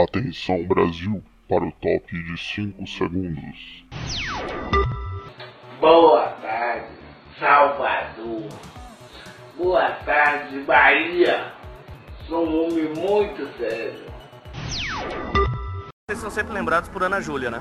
Atenção 0.00 0.64
Brasil 0.64 1.20
para 1.48 1.64
o 1.64 1.72
top 1.72 2.06
de 2.22 2.40
5 2.40 2.86
segundos. 2.86 3.84
Boa 5.80 6.28
tarde, 6.40 6.86
Salvador. 7.40 8.48
Boa 9.56 9.90
tarde, 10.04 10.60
Bahia. 10.60 11.52
Sou 12.28 12.46
um 12.46 12.66
homem 12.66 12.94
muito 12.94 13.48
sério. 13.58 14.04
Vocês 16.08 16.20
são 16.20 16.30
sempre 16.30 16.52
lembrados 16.52 16.88
por 16.88 17.02
Ana 17.02 17.20
Júlia, 17.20 17.50
né? 17.50 17.60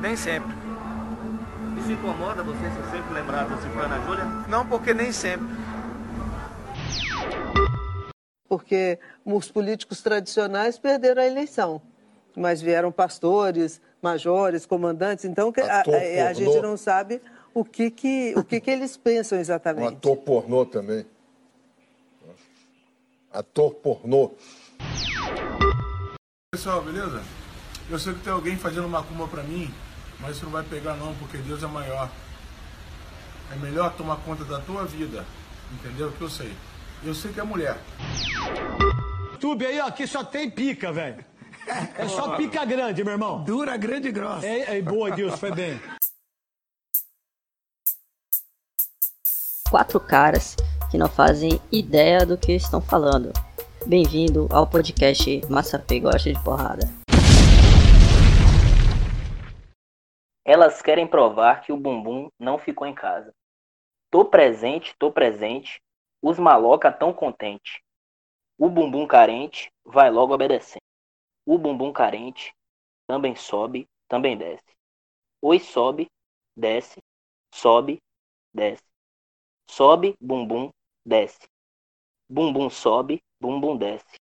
Nem 0.00 0.16
sempre. 0.16 0.56
Isso 1.76 1.92
incomoda 1.92 2.42
vocês 2.42 2.72
ser 2.72 2.84
sempre 2.84 3.12
lembrados 3.12 3.52
assim 3.52 3.68
por 3.68 3.84
Ana 3.84 4.00
Júlia? 4.06 4.24
Não, 4.48 4.66
porque 4.66 4.94
nem 4.94 5.12
sempre. 5.12 5.46
Porque 8.48 8.98
os 9.24 9.50
políticos 9.50 10.00
tradicionais 10.02 10.78
perderam 10.78 11.22
a 11.22 11.26
eleição, 11.26 11.82
mas 12.34 12.62
vieram 12.62 12.90
pastores, 12.90 13.80
majores, 14.00 14.64
comandantes, 14.64 15.24
então 15.24 15.52
a, 15.58 16.24
a, 16.24 16.28
a 16.28 16.32
gente 16.32 16.60
não 16.60 16.76
sabe 16.76 17.20
o 17.52 17.64
que, 17.64 17.90
que, 17.90 18.34
o 18.36 18.44
que, 18.44 18.60
que 18.60 18.70
eles 18.70 18.96
pensam 18.96 19.36
Um 19.36 19.40
exatamente. 19.40 19.96
ator 19.96 20.16
pornô 20.16 20.64
também. 20.64 21.04
Ator 23.32 23.74
pornô. 23.74 24.32
Pessoal, 26.50 26.80
beleza? 26.82 27.22
Eu 27.90 27.98
sei 27.98 28.14
que 28.14 28.20
tem 28.20 28.32
alguém 28.32 28.56
fazendo 28.56 28.88
macumba 28.88 29.26
pra 29.28 29.42
mim, 29.42 29.72
mas 30.20 30.36
isso 30.36 30.44
não 30.44 30.52
vai 30.52 30.62
pegar 30.62 30.94
não, 30.94 31.14
porque 31.16 31.36
Deus 31.38 31.62
é 31.62 31.66
maior. 31.66 32.10
É 33.52 33.56
melhor 33.56 33.94
tomar 33.96 34.16
conta 34.16 34.44
da 34.44 34.60
tua 34.60 34.84
vida, 34.84 35.24
entendeu? 35.72 36.12
Que 36.12 36.22
eu 36.22 36.28
sei. 36.28 36.52
Eu 37.04 37.14
sei 37.14 37.32
que 37.32 37.38
é 37.38 37.44
mulher. 37.44 37.76
YouTube 39.32 39.64
aí, 39.64 39.80
ó, 39.80 39.86
aqui 39.86 40.06
só 40.06 40.24
tem 40.24 40.50
pica, 40.50 40.92
velho. 40.92 41.24
É 41.96 42.08
só 42.08 42.36
pica 42.36 42.64
grande, 42.64 43.04
meu 43.04 43.12
irmão. 43.12 43.44
Dura, 43.44 43.76
grande 43.76 44.08
e 44.08 44.12
grossa. 44.12 44.46
É, 44.46 44.78
é 44.78 44.82
boa, 44.82 45.10
Deus, 45.10 45.38
foi 45.38 45.52
bem. 45.52 45.80
quatro 49.70 50.00
caras 50.00 50.56
que 50.90 50.96
não 50.96 51.08
fazem 51.08 51.60
ideia 51.70 52.24
do 52.24 52.38
que 52.38 52.52
estão 52.52 52.80
falando. 52.80 53.32
Bem-vindo 53.86 54.48
ao 54.50 54.66
podcast 54.66 55.42
Massa 55.48 55.78
P 55.78 56.00
Gosta 56.00 56.32
de 56.32 56.42
Porrada. 56.42 56.86
Elas 60.44 60.80
querem 60.80 61.06
provar 61.06 61.60
que 61.60 61.70
o 61.70 61.76
bumbum 61.76 62.28
não 62.40 62.58
ficou 62.58 62.86
em 62.86 62.94
casa. 62.94 63.32
Tô 64.10 64.24
presente, 64.24 64.94
tô 64.98 65.12
presente. 65.12 65.82
Os 66.20 66.38
maloca 66.38 66.90
tão 66.90 67.12
contente. 67.12 67.82
O 68.58 68.68
bumbum 68.68 69.06
carente 69.06 69.70
vai 69.84 70.10
logo 70.10 70.34
obedecendo. 70.34 70.82
O 71.46 71.56
bumbum 71.56 71.92
carente 71.92 72.52
também 73.06 73.36
sobe, 73.36 73.86
também 74.08 74.36
desce. 74.36 74.76
Oi 75.40 75.60
sobe, 75.60 76.08
desce, 76.56 77.00
sobe, 77.54 77.98
desce. 78.52 78.82
Sobe, 79.70 80.16
bumbum, 80.20 80.70
desce. 81.06 81.48
Bumbum 82.28 82.68
sobe, 82.68 83.22
bumbum 83.40 83.78
desce. 83.78 84.18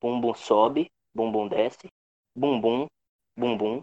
Bumbum 0.00 0.34
sobe, 0.34 0.90
bumbum 1.14 1.48
desce. 1.48 1.88
Bumbum, 2.34 2.86
bumbum. 3.36 3.82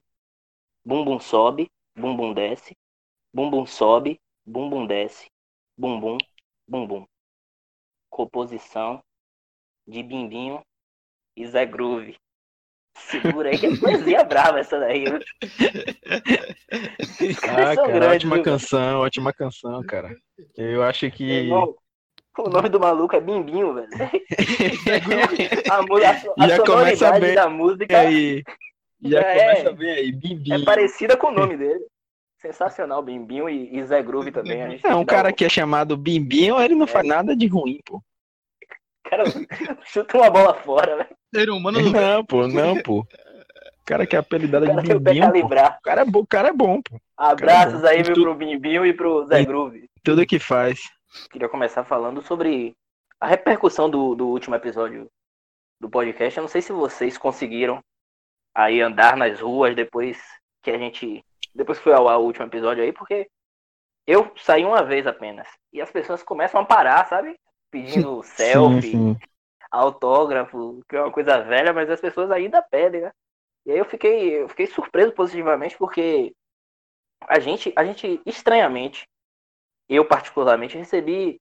Bumbum 0.83 1.19
sobe, 1.19 1.69
bumbum 1.95 2.33
desce. 2.33 2.75
Bumbum 3.33 3.65
sobe, 3.67 4.19
bumbum 4.45 4.87
desce. 4.87 5.27
Bumbum, 5.77 6.17
bumbum. 6.67 7.05
Composição 8.13 9.01
de 9.87 10.03
Bimbinho 10.03 10.61
e 11.35 11.47
Zé 11.47 11.65
Groove. 11.65 12.15
Segura 12.95 13.49
aí 13.49 13.57
que 13.57 13.65
é 13.65 13.75
poesia 13.75 14.23
brava 14.23 14.59
essa 14.59 14.79
daí. 14.79 15.03
viu? 15.05 15.19
Ah, 17.41 17.75
cara, 17.75 17.87
grandes, 17.87 18.07
ótima 18.17 18.35
viu? 18.35 18.43
canção, 18.43 18.99
ótima 18.99 19.33
canção, 19.33 19.83
cara. 19.83 20.15
Eu 20.55 20.83
acho 20.83 21.09
que. 21.09 21.23
Irmão, 21.23 21.75
o 22.37 22.49
nome 22.49 22.69
do 22.69 22.79
maluco 22.79 23.15
é 23.15 23.19
Bimbinho, 23.19 23.73
velho. 23.73 23.89
a, 25.71 25.75
a, 25.77 26.45
a 26.45 26.47
Já 26.47 26.55
sonoridade 26.57 27.19
bem 27.19 27.33
da 27.33 27.49
música 27.49 27.99
aí. 27.99 28.43
Já 29.01 29.19
É. 29.21 29.55
começa 29.55 29.71
bem 29.73 29.89
aí, 29.91 30.11
Bimbinho. 30.11 30.61
é 30.61 30.63
parecida 30.63 31.17
com 31.17 31.27
o 31.27 31.31
nome 31.33 31.57
dele. 31.57 31.83
Sensacional, 32.43 33.01
Bimbinho 33.01 33.49
e, 33.49 33.73
e 33.77 33.83
Zé 33.85 34.03
Groove 34.03 34.29
também. 34.31 34.61
A 34.61 34.69
gente 34.69 34.85
É, 34.85 34.93
um 34.93 35.05
cara 35.05 35.29
o- 35.29 35.33
que 35.33 35.45
é 35.45 35.49
chamado 35.49 35.95
Bimbinho, 35.95 36.59
ele 36.59 36.75
não 36.75 36.85
faz 36.85 37.07
nada 37.07 37.33
de 37.35 37.47
ruim, 37.47 37.79
pô. 37.85 38.01
Cara, 39.05 39.23
chuta 39.85 40.17
uma 40.17 40.29
bola 40.29 40.53
fora, 40.55 40.97
velho. 40.97 41.09
Ser 41.33 41.49
humano 41.49 41.79
Não, 41.89 42.25
pô, 42.25 42.45
não, 42.47 42.81
pô. 42.83 42.99
O 42.99 43.85
cara 43.85 44.05
que 44.05 44.15
é 44.15 44.19
apelidado 44.19 44.65
de 44.65 44.73
Bimbinho. 44.99 45.45
O 45.45 45.81
cara 45.81 46.01
é 46.01 46.05
bom, 46.05 46.19
o 46.19 46.27
cara 46.27 46.49
é 46.49 46.53
bom, 46.53 46.81
pô. 46.81 46.99
Abraços 47.17 47.81
bom. 47.81 47.87
aí, 47.87 48.03
viu, 48.03 48.13
tu- 48.13 48.21
pro 48.23 48.35
Bimbinho 48.35 48.85
e 48.85 48.93
pro 48.93 49.25
Zé 49.25 49.41
e- 49.41 49.45
Groove. 49.45 49.89
Tudo 50.03 50.25
que 50.25 50.37
faz. 50.37 50.81
Queria 51.31 51.47
começar 51.47 51.85
falando 51.85 52.21
sobre 52.21 52.73
a 53.21 53.27
repercussão 53.27 53.89
do, 53.89 54.15
do 54.15 54.27
último 54.27 54.55
episódio 54.55 55.07
do 55.79 55.89
podcast. 55.89 56.37
Eu 56.37 56.41
não 56.41 56.49
sei 56.49 56.61
se 56.61 56.73
vocês 56.73 57.17
conseguiram 57.17 57.79
aí 58.53 58.81
andar 58.81 59.15
nas 59.15 59.39
ruas 59.39 59.73
depois 59.75 60.21
que 60.61 60.71
a 60.71 60.77
gente. 60.77 61.23
Depois 61.55 61.77
que 61.77 61.83
foi 61.83 61.93
ao 61.93 62.07
ar 62.09 62.17
o 62.19 62.23
último 62.25 62.45
episódio 62.45 62.83
aí, 62.83 62.91
porque 62.93 63.29
eu 64.07 64.31
saí 64.37 64.65
uma 64.65 64.83
vez 64.83 65.07
apenas. 65.07 65.47
E 65.71 65.81
as 65.81 65.91
pessoas 65.91 66.23
começam 66.23 66.61
a 66.61 66.65
parar, 66.65 67.07
sabe? 67.07 67.37
Pedindo 67.71 68.21
selfie, 68.23 69.01
Sim, 69.01 69.15
sim. 69.15 69.17
autógrafo, 69.71 70.81
que 70.89 70.95
é 70.95 71.01
uma 71.01 71.11
coisa 71.11 71.41
velha, 71.43 71.73
mas 71.73 71.89
as 71.89 72.01
pessoas 72.01 72.31
ainda 72.31 72.61
pedem, 72.61 73.01
né? 73.01 73.11
E 73.65 73.71
aí 73.71 73.77
eu 73.77 73.85
fiquei, 73.85 74.41
eu 74.43 74.49
fiquei 74.49 74.67
surpreso 74.67 75.13
positivamente 75.13 75.77
porque 75.77 76.33
a 77.27 77.39
gente, 77.39 77.73
a 77.75 77.85
gente 77.85 78.21
estranhamente, 78.25 79.07
eu 79.89 80.05
particularmente 80.07 80.77
recebi 80.77 81.39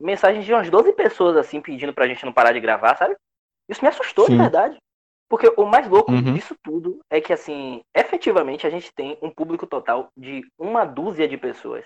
mensagens 0.00 0.44
de 0.44 0.52
umas 0.52 0.70
12 0.70 0.92
pessoas 0.94 1.36
assim 1.36 1.60
pedindo 1.60 1.94
pra 1.94 2.08
gente 2.08 2.24
não 2.24 2.32
parar 2.32 2.52
de 2.52 2.60
gravar, 2.60 2.96
sabe? 2.96 3.16
Isso 3.68 3.82
me 3.82 3.88
assustou 3.88 4.28
de 4.28 4.36
Sim. 4.36 4.38
verdade. 4.38 4.78
Porque 5.28 5.52
o 5.56 5.66
mais 5.66 5.86
louco 5.86 6.10
Uhum. 6.10 6.34
disso 6.34 6.56
tudo 6.62 7.00
é 7.10 7.20
que 7.20 7.32
assim, 7.32 7.82
efetivamente 7.94 8.66
a 8.66 8.70
gente 8.70 8.92
tem 8.94 9.18
um 9.20 9.30
público 9.30 9.66
total 9.66 10.10
de 10.16 10.42
uma 10.58 10.84
dúzia 10.84 11.28
de 11.28 11.36
pessoas. 11.36 11.84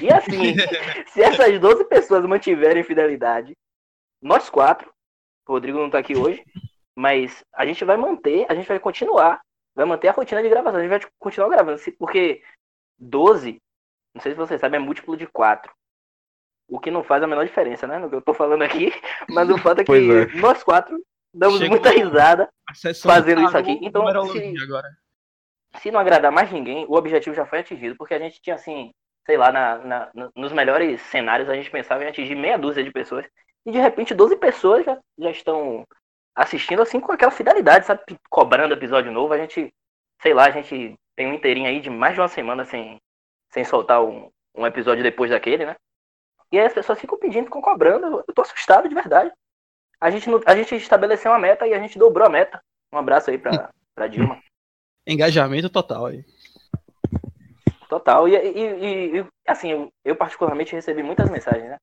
E 0.00 0.12
assim, 0.12 0.54
se 1.08 1.22
essas 1.22 1.58
12 1.58 1.84
pessoas 1.86 2.24
mantiverem 2.24 2.84
fidelidade, 2.84 3.52
nós 4.22 4.48
quatro, 4.48 4.88
o 5.48 5.52
Rodrigo 5.52 5.78
não 5.78 5.90
tá 5.90 5.98
aqui 5.98 6.16
hoje, 6.16 6.44
mas 6.96 7.44
a 7.52 7.66
gente 7.66 7.84
vai 7.84 7.96
manter, 7.96 8.46
a 8.48 8.54
gente 8.54 8.68
vai 8.68 8.78
continuar, 8.78 9.40
vai 9.74 9.84
manter 9.84 10.08
a 10.08 10.12
rotina 10.12 10.42
de 10.42 10.48
gravação, 10.48 10.78
a 10.78 10.82
gente 10.82 10.90
vai 10.90 11.10
continuar 11.18 11.48
gravando, 11.48 11.80
porque 11.98 12.42
12, 12.98 13.60
não 14.14 14.22
sei 14.22 14.32
se 14.32 14.38
vocês 14.38 14.60
sabem, 14.60 14.80
é 14.80 14.82
múltiplo 14.82 15.16
de 15.16 15.26
4. 15.26 15.72
O 16.68 16.80
que 16.80 16.90
não 16.90 17.04
faz 17.04 17.22
a 17.22 17.26
menor 17.26 17.44
diferença, 17.44 17.86
né? 17.86 17.98
No 17.98 18.08
que 18.08 18.16
eu 18.16 18.22
tô 18.22 18.34
falando 18.34 18.62
aqui, 18.62 18.90
mas 19.30 19.48
o 19.50 19.58
fato 19.58 19.82
é 19.82 19.84
que 19.84 19.92
é. 19.92 20.26
nós 20.40 20.62
quatro 20.64 21.00
damos 21.36 21.58
Chegou 21.58 21.70
muita 21.76 21.90
risada 21.90 22.48
fazendo 23.02 23.42
isso 23.42 23.56
aqui. 23.56 23.78
Então, 23.82 24.02
se- 24.28 24.54
agora. 24.62 24.88
se 25.78 25.90
não 25.90 26.00
agradar 26.00 26.32
mais 26.32 26.50
ninguém, 26.50 26.84
o 26.88 26.94
objetivo 26.96 27.34
já 27.36 27.46
foi 27.46 27.60
atingido, 27.60 27.96
porque 27.96 28.14
a 28.14 28.18
gente 28.18 28.40
tinha 28.40 28.56
assim, 28.56 28.90
sei 29.24 29.36
lá, 29.36 29.52
na, 29.52 29.78
na- 29.78 30.10
no- 30.14 30.30
nos 30.34 30.52
melhores 30.52 31.00
cenários 31.02 31.48
a 31.48 31.54
gente 31.54 31.70
pensava 31.70 32.04
em 32.04 32.08
atingir 32.08 32.34
meia 32.34 32.58
dúzia 32.58 32.82
de 32.82 32.90
pessoas, 32.90 33.26
e 33.64 33.72
de 33.72 33.78
repente 33.78 34.14
12 34.14 34.36
pessoas 34.36 34.84
já, 34.84 34.98
já 35.18 35.30
estão 35.30 35.84
assistindo 36.34 36.82
assim 36.82 37.00
com 37.00 37.12
aquela 37.12 37.30
fidelidade, 37.32 37.86
sabe, 37.86 38.00
cobrando 38.30 38.74
episódio 38.74 39.10
novo, 39.10 39.32
a 39.32 39.38
gente, 39.38 39.72
sei 40.22 40.34
lá, 40.34 40.46
a 40.46 40.50
gente 40.50 40.94
tem 41.16 41.26
um 41.26 41.34
inteirinho 41.34 41.68
aí 41.68 41.80
de 41.80 41.88
mais 41.90 42.14
de 42.14 42.20
uma 42.20 42.28
semana 42.28 42.64
sem, 42.64 42.98
sem 43.50 43.64
soltar 43.64 44.02
um, 44.04 44.30
um 44.54 44.66
episódio 44.66 45.02
depois 45.02 45.30
daquele, 45.30 45.64
né? 45.66 45.76
E 46.52 46.58
aí 46.58 46.66
as 46.66 46.72
pessoas 46.74 47.00
ficam 47.00 47.18
pedindo, 47.18 47.46
ficam 47.46 47.60
cobrando, 47.60 48.22
eu 48.26 48.34
tô 48.34 48.42
assustado 48.42 48.88
de 48.88 48.94
verdade. 48.94 49.32
A 50.00 50.10
gente, 50.10 50.28
a 50.46 50.56
gente 50.56 50.74
estabeleceu 50.76 51.30
uma 51.32 51.38
meta 51.38 51.66
e 51.66 51.72
a 51.74 51.78
gente 51.78 51.98
dobrou 51.98 52.26
a 52.26 52.30
meta. 52.30 52.60
Um 52.92 52.98
abraço 52.98 53.30
aí 53.30 53.38
pra, 53.38 53.70
pra 53.94 54.06
Dilma. 54.06 54.40
Engajamento 55.06 55.70
total 55.70 56.06
aí. 56.06 56.24
Total. 57.88 58.28
E, 58.28 58.34
e- 58.36 59.18
e- 59.20 59.26
assim, 59.46 59.70
eu, 59.70 59.92
eu 60.04 60.16
particularmente 60.16 60.74
recebi 60.74 61.02
muitas 61.02 61.30
mensagens, 61.30 61.68
né? 61.70 61.76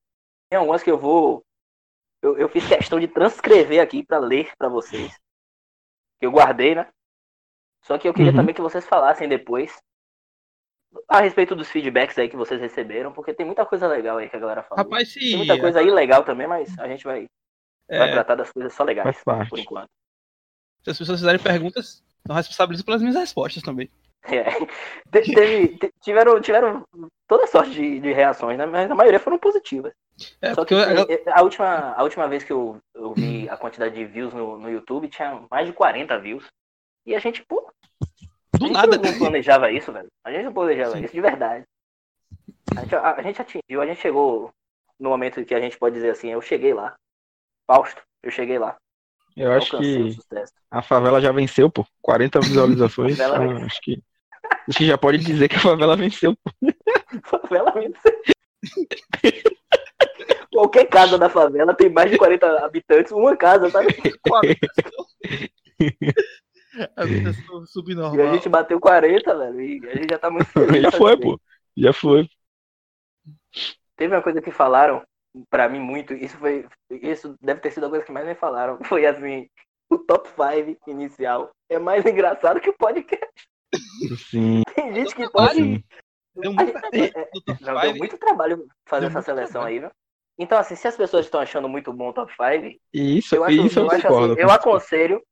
Tem 0.50 0.58
algumas 0.58 0.82
que 0.82 0.90
eu 0.90 0.98
vou. 0.98 1.42
Eu, 2.22 2.38
eu 2.38 2.48
fiz 2.48 2.66
questão 2.66 3.00
de 3.00 3.08
transcrever 3.08 3.80
aqui 3.82 4.04
pra 4.04 4.18
ler 4.18 4.50
pra 4.58 4.68
vocês. 4.68 5.12
Que 6.20 6.26
eu 6.26 6.30
guardei, 6.30 6.74
né? 6.74 6.88
Só 7.82 7.98
que 7.98 8.08
eu 8.08 8.14
queria 8.14 8.30
Uhum. 8.30 8.36
também 8.36 8.54
que 8.54 8.62
vocês 8.62 8.86
falassem 8.86 9.28
depois 9.28 9.76
a 11.08 11.20
respeito 11.20 11.54
dos 11.56 11.68
feedbacks 11.70 12.16
aí 12.18 12.28
que 12.28 12.36
vocês 12.36 12.60
receberam, 12.60 13.12
porque 13.12 13.34
tem 13.34 13.44
muita 13.44 13.66
coisa 13.66 13.86
legal 13.88 14.18
aí 14.18 14.28
que 14.30 14.36
a 14.36 14.38
galera 14.40 14.62
fala. 14.62 14.82
Rapaz, 14.82 15.12
se. 15.12 15.18
Tem 15.20 15.36
muita 15.36 15.58
coisa 15.60 15.82
ilegal 15.82 16.22
também, 16.24 16.46
mas 16.46 16.78
a 16.78 16.86
gente 16.86 17.04
vai, 17.04 17.26
vai 17.88 18.08
é, 18.08 18.12
tratar 18.12 18.34
das 18.34 18.50
coisas 18.50 18.72
só 18.72 18.84
legais, 18.84 19.04
Faz 19.04 19.24
parte. 19.24 19.50
por 19.50 19.58
enquanto. 19.58 19.90
se 20.82 20.90
as 20.90 20.98
pessoas 20.98 21.20
fizerem 21.20 21.42
perguntas, 21.42 22.02
não 22.26 22.34
responsabilizo 22.34 22.84
pelas 22.84 23.00
minhas 23.00 23.16
respostas 23.16 23.62
também. 23.62 23.90
É. 24.24 24.44
Teve, 25.10 25.78
tiveram, 26.00 26.40
tiveram 26.40 26.86
toda 27.28 27.46
sorte 27.46 27.72
de, 27.72 28.00
de, 28.00 28.12
reações, 28.12 28.56
né? 28.56 28.66
Mas 28.66 28.90
a 28.90 28.94
maioria 28.94 29.20
foram 29.20 29.38
positivas. 29.38 29.92
É, 30.40 30.54
Só 30.54 30.64
que 30.64 30.74
eu... 30.74 30.78
a, 31.32 31.42
última, 31.42 31.92
a 31.92 32.02
última 32.02 32.28
vez 32.28 32.42
que 32.42 32.52
eu, 32.52 32.80
eu 32.94 33.12
vi 33.12 33.48
a 33.48 33.56
quantidade 33.56 33.94
de 33.94 34.04
views 34.04 34.32
no, 34.32 34.58
no 34.58 34.70
YouTube 34.70 35.08
tinha 35.08 35.42
mais 35.50 35.66
de 35.66 35.72
40 35.72 36.18
views. 36.18 36.46
E 37.06 37.14
a 37.14 37.18
gente, 37.18 37.44
pô. 37.44 37.70
Do 38.58 38.64
a 38.64 38.66
gente 38.66 38.72
nada. 38.72 38.96
não 38.96 39.18
planejava 39.18 39.70
isso, 39.70 39.92
velho. 39.92 40.08
A 40.24 40.32
gente 40.32 40.44
não 40.44 40.52
planejava 40.54 40.92
Sim. 40.92 41.04
isso, 41.04 41.12
de 41.14 41.20
verdade. 41.20 41.64
A 42.76 42.80
gente, 42.80 42.94
a, 42.94 43.14
a 43.14 43.22
gente 43.22 43.42
atingiu, 43.42 43.82
a 43.82 43.86
gente 43.86 44.00
chegou 44.00 44.50
no 44.98 45.10
momento 45.10 45.44
que 45.44 45.54
a 45.54 45.60
gente 45.60 45.76
pode 45.76 45.96
dizer 45.96 46.10
assim, 46.10 46.28
eu 46.28 46.40
cheguei 46.40 46.72
lá. 46.72 46.94
Fausto, 47.66 48.02
eu 48.22 48.30
cheguei 48.30 48.58
lá. 48.58 48.76
Eu 49.36 49.52
acho 49.52 49.76
que 49.78 50.16
a 50.70 50.82
favela 50.82 51.20
já 51.20 51.32
venceu, 51.32 51.68
pô. 51.68 51.84
40 52.02 52.40
visualizações. 52.40 53.14
então, 53.18 53.56
acho 53.64 53.80
que 53.80 54.02
acho 54.68 54.78
que 54.78 54.86
já 54.86 54.96
pode 54.96 55.18
dizer 55.18 55.48
que 55.48 55.56
a 55.56 55.60
favela 55.60 55.96
venceu. 55.96 56.36
Pô. 56.36 56.50
favela 57.24 57.72
venceu. 57.72 58.12
Qualquer 60.52 60.86
casa 60.86 61.18
da 61.18 61.28
favela 61.28 61.74
tem 61.74 61.90
mais 61.90 62.10
de 62.10 62.16
40 62.16 62.64
habitantes, 62.64 63.10
uma 63.10 63.36
casa, 63.36 63.70
tá? 63.70 63.80
A 66.96 67.04
vida 67.04 67.32
subnormal. 67.66 68.16
E 68.16 68.28
a 68.28 68.32
gente 68.34 68.48
bateu 68.48 68.80
40, 68.80 69.36
velho. 69.36 69.60
E 69.60 69.88
a 69.88 69.96
gente 69.96 70.10
já 70.10 70.18
tá 70.18 70.30
muito 70.30 70.46
feliz. 70.50 70.82
Já 70.82 70.92
foi, 70.92 71.16
pô. 71.16 71.40
Já 71.76 71.92
foi. 71.92 72.28
Teve 73.96 74.14
uma 74.14 74.22
coisa 74.22 74.40
que 74.40 74.50
falaram 74.50 75.02
para 75.50 75.68
mim 75.68 75.80
muito, 75.80 76.14
isso 76.14 76.36
foi, 76.38 76.66
isso 76.90 77.36
deve 77.40 77.60
ter 77.60 77.70
sido 77.70 77.86
a 77.86 77.90
coisa 77.90 78.04
que 78.04 78.12
mais 78.12 78.26
me 78.26 78.34
falaram, 78.34 78.78
foi 78.84 79.06
assim, 79.06 79.48
o 79.90 79.98
top 79.98 80.28
5 80.28 80.90
inicial 80.90 81.50
é 81.68 81.78
mais 81.78 82.04
engraçado 82.06 82.60
que 82.60 82.70
o 82.70 82.76
podcast. 82.76 83.48
Sim. 84.30 84.62
Tem 84.74 84.94
gente 84.94 85.14
que 85.14 85.30
pode... 85.30 85.84
Deu 86.36 86.52
muito, 86.52 86.76
é, 86.92 87.04
é, 87.04 87.30
não, 87.60 87.80
deu 87.80 87.94
muito 87.94 88.18
trabalho 88.18 88.66
fazer 88.88 89.06
essa 89.06 89.22
seleção 89.22 89.62
trabalho. 89.62 89.74
aí, 89.74 89.80
viu? 89.80 89.90
Então, 90.36 90.58
assim, 90.58 90.74
se 90.74 90.88
as 90.88 90.96
pessoas 90.96 91.26
estão 91.26 91.40
achando 91.40 91.68
muito 91.68 91.92
bom 91.92 92.08
o 92.08 92.12
top 92.12 92.32
5, 92.32 92.76
isso, 92.92 93.36
eu, 93.36 93.44
acho, 93.44 93.54
isso 93.54 93.78
eu, 93.78 93.84
eu, 93.84 93.90
acho 93.92 94.06
assim, 94.08 94.40
eu 94.40 94.50
aconselho 94.50 95.22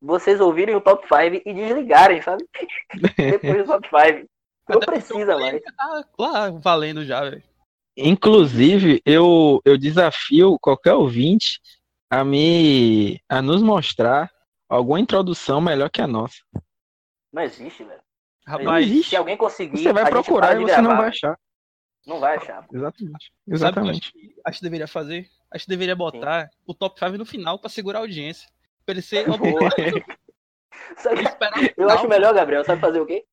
vocês 0.00 0.40
ouvirem 0.40 0.74
o 0.74 0.80
top 0.80 1.06
5 1.06 1.42
e 1.44 1.52
desligarem, 1.52 2.22
sabe? 2.22 2.44
Depois 3.18 3.58
do 3.58 3.64
top 3.66 3.88
5. 3.88 4.28
Não 4.68 4.80
precisa 4.80 5.36
mais. 5.36 5.60
Tá 5.62 6.04
lá 6.18 6.50
valendo 6.50 7.04
já, 7.04 7.22
velho. 7.22 7.42
Inclusive, 7.96 9.02
eu, 9.04 9.60
eu 9.64 9.76
desafio 9.76 10.58
qualquer 10.60 10.94
ouvinte 10.94 11.60
a 12.08 12.24
me 12.24 13.20
a 13.28 13.42
nos 13.42 13.62
mostrar 13.62 14.30
alguma 14.68 15.00
introdução 15.00 15.60
melhor 15.60 15.90
que 15.90 16.00
a 16.00 16.06
nossa. 16.06 16.38
Não 17.32 17.42
existe, 17.42 17.84
velho. 17.84 18.00
Rapaz, 18.46 19.06
se 19.06 19.16
alguém 19.16 19.36
conseguir, 19.36 19.82
você 19.82 19.92
vai 19.92 20.10
procurar 20.10 20.56
e 20.56 20.60
você 20.60 20.66
gravar. 20.66 20.82
não 20.82 20.96
vai 20.96 21.08
achar. 21.08 21.38
Não 22.06 22.18
vai 22.18 22.36
achar. 22.36 22.66
Exatamente. 22.72 23.32
Exatamente. 23.46 24.10
Sabe 24.10 24.34
acho 24.44 24.58
que 24.58 24.64
deveria 24.64 24.88
fazer? 24.88 25.28
Acho 25.52 25.64
que 25.64 25.70
deveria 25.70 25.94
botar 25.94 26.44
Sim. 26.44 26.50
o 26.66 26.74
top 26.74 26.98
5 26.98 27.18
no 27.18 27.26
final 27.26 27.58
para 27.58 27.68
segurar 27.68 27.98
a 27.98 28.02
audiência. 28.02 28.48
Pra 28.84 28.94
ele 28.94 29.02
ser 29.02 29.26
eu 31.76 31.90
acho 31.90 32.08
melhor, 32.08 32.34
Gabriel, 32.34 32.64
sabe 32.64 32.80
fazer 32.80 33.00
o 33.00 33.06
quê? 33.06 33.24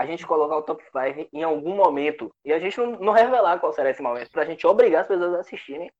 A 0.00 0.06
gente 0.06 0.26
colocar 0.26 0.56
o 0.56 0.62
top 0.62 0.82
5 0.82 1.28
em 1.30 1.42
algum 1.42 1.76
momento 1.76 2.34
e 2.42 2.54
a 2.54 2.58
gente 2.58 2.78
não, 2.78 2.92
não 2.92 3.12
revelar 3.12 3.60
qual 3.60 3.70
será 3.70 3.90
esse 3.90 4.00
momento, 4.00 4.30
pra 4.30 4.46
gente 4.46 4.66
obrigar 4.66 5.02
as 5.02 5.08
pessoas 5.08 5.34
a 5.34 5.40
assistirem 5.40 5.92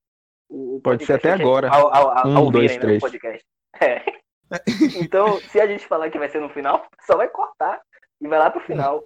o 0.49 0.81
Pode 0.83 1.05
ser 1.05 1.13
até 1.13 1.33
agora. 1.33 1.69
Ao, 1.69 1.95
ao, 1.95 2.19
ao, 2.19 2.27
um, 2.27 2.37
ao 2.39 2.51
dois, 2.51 2.75
três. 2.79 2.95
Né, 2.95 3.09
podcast. 3.09 3.45
É. 3.81 4.03
então, 5.01 5.39
se 5.43 5.61
a 5.61 5.67
gente 5.67 5.87
falar 5.87 6.11
que 6.11 6.19
vai 6.19 6.29
ser 6.29 6.41
no 6.41 6.49
final, 6.49 6.89
só 7.07 7.17
vai 7.17 7.29
cortar 7.29 7.81
e 8.21 8.27
vai 8.27 8.39
lá 8.39 8.51
pro 8.51 8.61
final. 8.61 9.05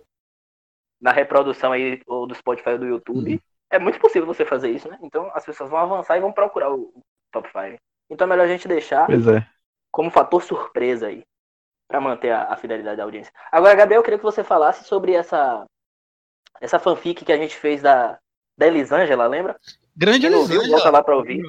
Na 1.00 1.10
reprodução 1.10 1.72
aí 1.72 2.00
ou 2.06 2.26
do 2.26 2.34
Spotify 2.34 2.70
ou 2.70 2.78
do 2.78 2.86
YouTube, 2.86 3.34
uhum. 3.34 3.40
é 3.70 3.78
muito 3.78 3.98
possível 3.98 4.26
você 4.26 4.44
fazer 4.44 4.70
isso, 4.70 4.88
né? 4.88 4.98
Então 5.02 5.28
as 5.34 5.44
pessoas 5.44 5.68
vão 5.68 5.80
avançar 5.80 6.16
e 6.16 6.20
vão 6.20 6.32
procurar 6.32 6.72
o 6.72 6.94
top 7.32 7.48
5. 7.50 7.78
Então 8.08 8.26
é 8.26 8.30
melhor 8.30 8.44
a 8.44 8.48
gente 8.48 8.68
deixar 8.68 9.10
é. 9.10 9.46
como 9.90 10.10
fator 10.10 10.42
surpresa 10.42 11.08
aí 11.08 11.24
para 11.94 12.00
manter 12.00 12.30
a, 12.30 12.52
a, 12.52 12.56
fidelidade 12.56 12.96
da 12.96 13.04
audiência. 13.04 13.32
Agora, 13.52 13.76
Gabriel, 13.76 14.00
eu 14.00 14.02
queria 14.02 14.18
que 14.18 14.24
você 14.24 14.42
falasse 14.42 14.84
sobre 14.84 15.12
essa 15.12 15.64
essa 16.60 16.78
fanfic 16.78 17.24
que 17.24 17.32
a 17.32 17.36
gente 17.36 17.54
fez 17.54 17.82
da, 17.82 18.18
da 18.58 18.66
Elisângela, 18.66 19.28
lembra? 19.28 19.56
Grande 19.96 20.26
Elisângela. 20.26 20.76
Volta 20.76 20.90
lá 20.90 21.04
para 21.04 21.16
ouvir. 21.16 21.40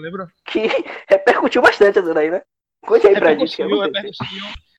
Que 0.46 0.68
repercutiu 1.10 1.64
bastante 1.64 1.98
essa 1.98 2.14
daí, 2.14 2.30
né? 2.30 2.44
Conte 2.86 3.08
aí 3.08 3.16
pra 3.16 3.34
gente. 3.34 3.58
Repercutiu, 3.58 4.24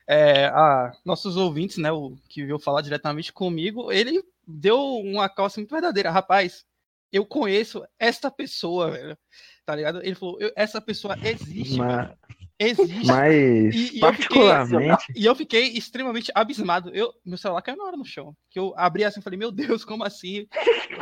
é, 0.07 0.47
a, 0.47 0.93
nossos 1.05 1.37
ouvintes, 1.37 1.79
né, 1.79 1.91
o 1.91 2.17
que 2.29 2.45
veio 2.45 2.61
falar 2.61 2.81
diretamente 2.81 3.33
comigo, 3.33 3.91
ele 3.91 4.23
deu 4.47 4.79
uma 4.79 5.29
calça 5.29 5.59
muito 5.59 5.73
verdadeira. 5.73 6.13
Rapaz, 6.13 6.65
eu 7.13 7.27
conheço 7.27 7.85
essa 7.99 8.31
pessoa, 8.31 8.93
velho. 8.93 9.19
Tá 9.65 9.75
ligado? 9.75 10.01
Ele 10.01 10.15
falou, 10.15 10.39
essa 10.55 10.81
pessoa 10.81 11.17
existe. 11.25 11.79
Mas, 11.79 12.11
Existe. 12.59 13.07
Mas, 13.07 13.75
e, 13.75 13.97
e 13.97 14.01
particularmente. 14.01 14.89
Eu 14.89 14.99
fiquei, 14.99 15.23
e 15.23 15.27
eu 15.27 15.35
fiquei 15.35 15.69
extremamente 15.69 16.33
abismado. 16.35 16.91
Eu, 16.95 17.13
meu 17.25 17.37
celular 17.37 17.61
caiu 17.61 17.77
na 17.77 17.85
hora 17.85 17.97
no 17.97 18.05
chão. 18.05 18.35
Que 18.51 18.59
eu 18.59 18.73
abri 18.77 19.05
assim 19.05 19.21
e 19.21 19.23
falei, 19.23 19.39
meu 19.39 19.53
Deus, 19.53 19.85
como 19.85 20.05
assim? 20.05 20.47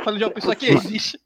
Falando 0.02 0.18
de 0.18 0.24
uma 0.24 0.30
pessoa 0.32 0.56
que 0.56 0.66
existe. 0.66 1.18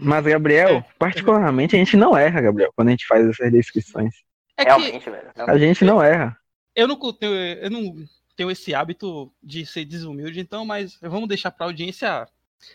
Mas, 0.00 0.24
Gabriel, 0.24 0.76
é. 0.76 0.86
particularmente, 0.98 1.76
a 1.76 1.78
gente 1.78 1.96
não 1.96 2.16
erra, 2.16 2.40
Gabriel, 2.40 2.72
quando 2.74 2.88
a 2.88 2.90
gente 2.92 3.06
faz 3.06 3.26
essas 3.28 3.52
descrições. 3.52 4.14
É 4.56 4.64
Realmente, 4.64 5.10
velho. 5.10 5.32
A 5.36 5.58
gente 5.58 5.84
não 5.84 6.02
erra. 6.02 6.36
Eu 6.74 6.88
não 6.88 6.96
tenho, 7.12 7.34
eu 7.34 7.70
não 7.70 7.94
tenho 8.36 8.50
esse 8.50 8.74
hábito 8.74 9.32
de 9.42 9.64
ser 9.66 9.84
desumilde, 9.84 10.40
então, 10.40 10.64
mas 10.64 10.98
vamos 11.00 11.28
deixar 11.28 11.50
pra 11.50 11.66
audiência 11.66 12.26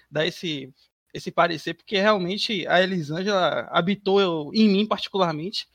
dar 0.09 0.25
esse, 0.25 0.71
esse 1.13 1.31
parecer, 1.31 1.73
porque 1.73 1.99
realmente 1.99 2.67
a 2.67 2.81
Elisângela 2.81 3.67
habitou 3.71 4.53
em 4.53 4.69
mim 4.69 4.85
particularmente. 4.85 5.67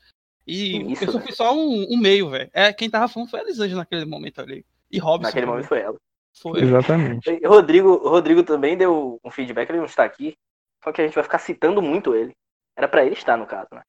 E 0.47 0.91
Isso, 0.91 1.05
eu 1.05 1.11
só 1.11 1.19
fui 1.19 1.31
só 1.31 1.55
um, 1.55 1.87
um 1.89 1.97
meio, 1.97 2.29
velho. 2.29 2.49
É, 2.53 2.71
quem 2.71 2.89
tava 2.89 3.07
falando 3.07 3.29
foi 3.29 3.39
a 3.39 3.43
Elisângela 3.43 3.81
naquele 3.81 4.05
momento 4.05 4.41
ali. 4.41 4.65
E 4.91 4.99
Robson. 4.99 5.27
Naquele 5.27 5.45
momento 5.45 5.67
foi 5.67 5.79
ela. 5.79 5.97
Foi. 6.39 6.61
Exatamente. 6.61 7.29
E 7.29 7.47
Rodrigo, 7.47 7.97
Rodrigo 8.07 8.43
também 8.43 8.77
deu 8.77 9.19
um 9.23 9.31
feedback, 9.31 9.69
ele 9.69 9.79
não 9.79 9.85
está 9.85 10.03
aqui. 10.03 10.35
Só 10.83 10.91
que 10.91 11.01
a 11.01 11.05
gente 11.05 11.15
vai 11.15 11.23
ficar 11.23 11.39
citando 11.39 11.81
muito 11.81 12.13
ele. 12.13 12.35
Era 12.77 12.87
para 12.87 13.05
ele 13.05 13.13
estar, 13.13 13.37
no 13.37 13.47
caso, 13.47 13.69
né? 13.71 13.81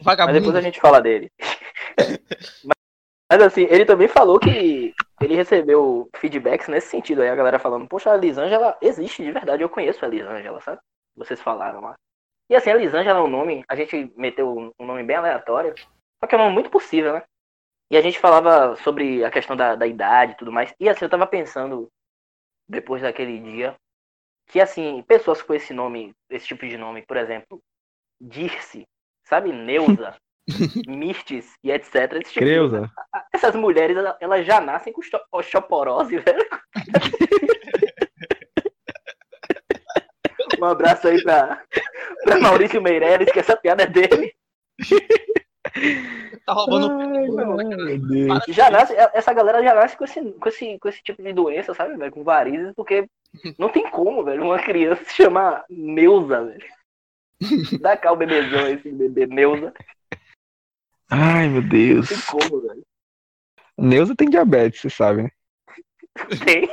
Vagabundo. 0.00 0.34
Mas 0.34 0.42
depois 0.42 0.56
a 0.56 0.60
gente 0.60 0.80
fala 0.80 1.00
dele. 1.00 1.30
mas, 2.64 2.76
mas, 3.30 3.42
assim, 3.42 3.66
ele 3.70 3.84
também 3.84 4.08
falou 4.08 4.40
que 4.40 4.94
ele 5.20 5.36
recebeu 5.36 6.08
feedbacks 6.16 6.68
nesse 6.68 6.88
sentido 6.88 7.22
aí, 7.22 7.28
a 7.28 7.36
galera 7.36 7.58
falando, 7.58 7.86
poxa, 7.86 8.10
a 8.10 8.16
Lisângela 8.16 8.76
existe 8.80 9.22
de 9.22 9.30
verdade, 9.30 9.62
eu 9.62 9.68
conheço 9.68 10.04
a 10.04 10.08
Lisângela, 10.08 10.60
sabe? 10.60 10.80
Vocês 11.14 11.40
falaram 11.40 11.80
lá. 11.80 11.94
E 12.52 12.54
assim, 12.54 12.68
a 12.68 12.74
Lisângela 12.74 13.18
é 13.18 13.22
um 13.22 13.28
nome, 13.28 13.64
a 13.66 13.74
gente 13.74 14.12
meteu 14.14 14.74
um 14.78 14.84
nome 14.84 15.02
bem 15.02 15.16
aleatório, 15.16 15.74
só 16.20 16.26
que 16.26 16.34
é 16.34 16.38
um 16.38 16.42
nome 16.42 16.52
muito 16.52 16.68
possível, 16.68 17.14
né? 17.14 17.22
E 17.90 17.96
a 17.96 18.02
gente 18.02 18.18
falava 18.18 18.76
sobre 18.76 19.24
a 19.24 19.30
questão 19.30 19.56
da, 19.56 19.74
da 19.74 19.86
idade 19.86 20.32
e 20.32 20.36
tudo 20.36 20.52
mais. 20.52 20.74
E 20.78 20.86
assim, 20.86 21.06
eu 21.06 21.08
tava 21.08 21.26
pensando, 21.26 21.88
depois 22.68 23.00
daquele 23.00 23.40
dia, 23.40 23.74
que 24.48 24.60
assim, 24.60 25.02
pessoas 25.08 25.40
com 25.40 25.54
esse 25.54 25.72
nome, 25.72 26.12
esse 26.28 26.46
tipo 26.46 26.68
de 26.68 26.76
nome, 26.76 27.00
por 27.00 27.16
exemplo, 27.16 27.58
Dirce, 28.20 28.86
sabe? 29.24 29.50
Neuza, 29.50 30.14
Mirtes 30.86 31.54
e 31.64 31.70
etc. 31.70 32.20
Esse 32.20 32.34
tipo 32.34 32.44
de, 32.44 32.58
essas 33.32 33.54
mulheres, 33.54 33.96
elas 34.20 34.44
já 34.44 34.60
nascem 34.60 34.92
com 34.92 35.00
osteoporose, 35.32 36.18
velho. 36.20 36.46
um 40.60 40.66
abraço 40.66 41.08
aí 41.08 41.22
pra, 41.22 41.64
pra 42.24 42.38
Maurício 42.40 42.80
Meirelles, 42.82 43.30
que 43.32 43.38
essa 43.38 43.56
piada 43.56 43.84
é 43.84 43.86
dele. 43.86 44.34
tá 46.44 46.52
roubando 46.52 46.90
Ai, 48.32 48.40
já 48.48 48.70
nasce, 48.70 48.94
essa 49.14 49.32
galera 49.32 49.62
já 49.62 49.74
nasce 49.74 49.96
com 49.96 50.04
esse, 50.04 50.20
com 50.32 50.48
esse, 50.48 50.78
com 50.78 50.88
esse 50.88 51.02
tipo 51.02 51.22
de 51.22 51.32
doença, 51.32 51.74
sabe, 51.74 51.96
velho? 51.96 52.12
Com 52.12 52.24
varizes, 52.24 52.72
porque 52.74 53.08
não 53.58 53.68
tem 53.68 53.88
como, 53.90 54.24
velho, 54.24 54.42
uma 54.42 54.62
criança 54.62 55.04
se 55.04 55.14
chamar 55.14 55.64
Neuza, 55.70 56.44
velho. 56.44 56.64
Dá 57.80 57.96
cá 57.96 58.12
o 58.12 58.16
bebezão 58.16 58.68
esse 58.68 58.90
bebê 58.90 59.26
Neuza. 59.26 59.72
Ai, 61.10 61.48
meu 61.48 61.62
Deus. 61.62 62.10
Não 62.10 62.18
tem 62.18 62.26
como, 62.48 62.60
velho. 62.62 62.86
Neuza 63.78 64.14
tem 64.14 64.28
diabetes, 64.28 64.80
você 64.80 64.90
sabe, 64.90 65.22
né? 65.24 65.30
Tem. 66.44 66.68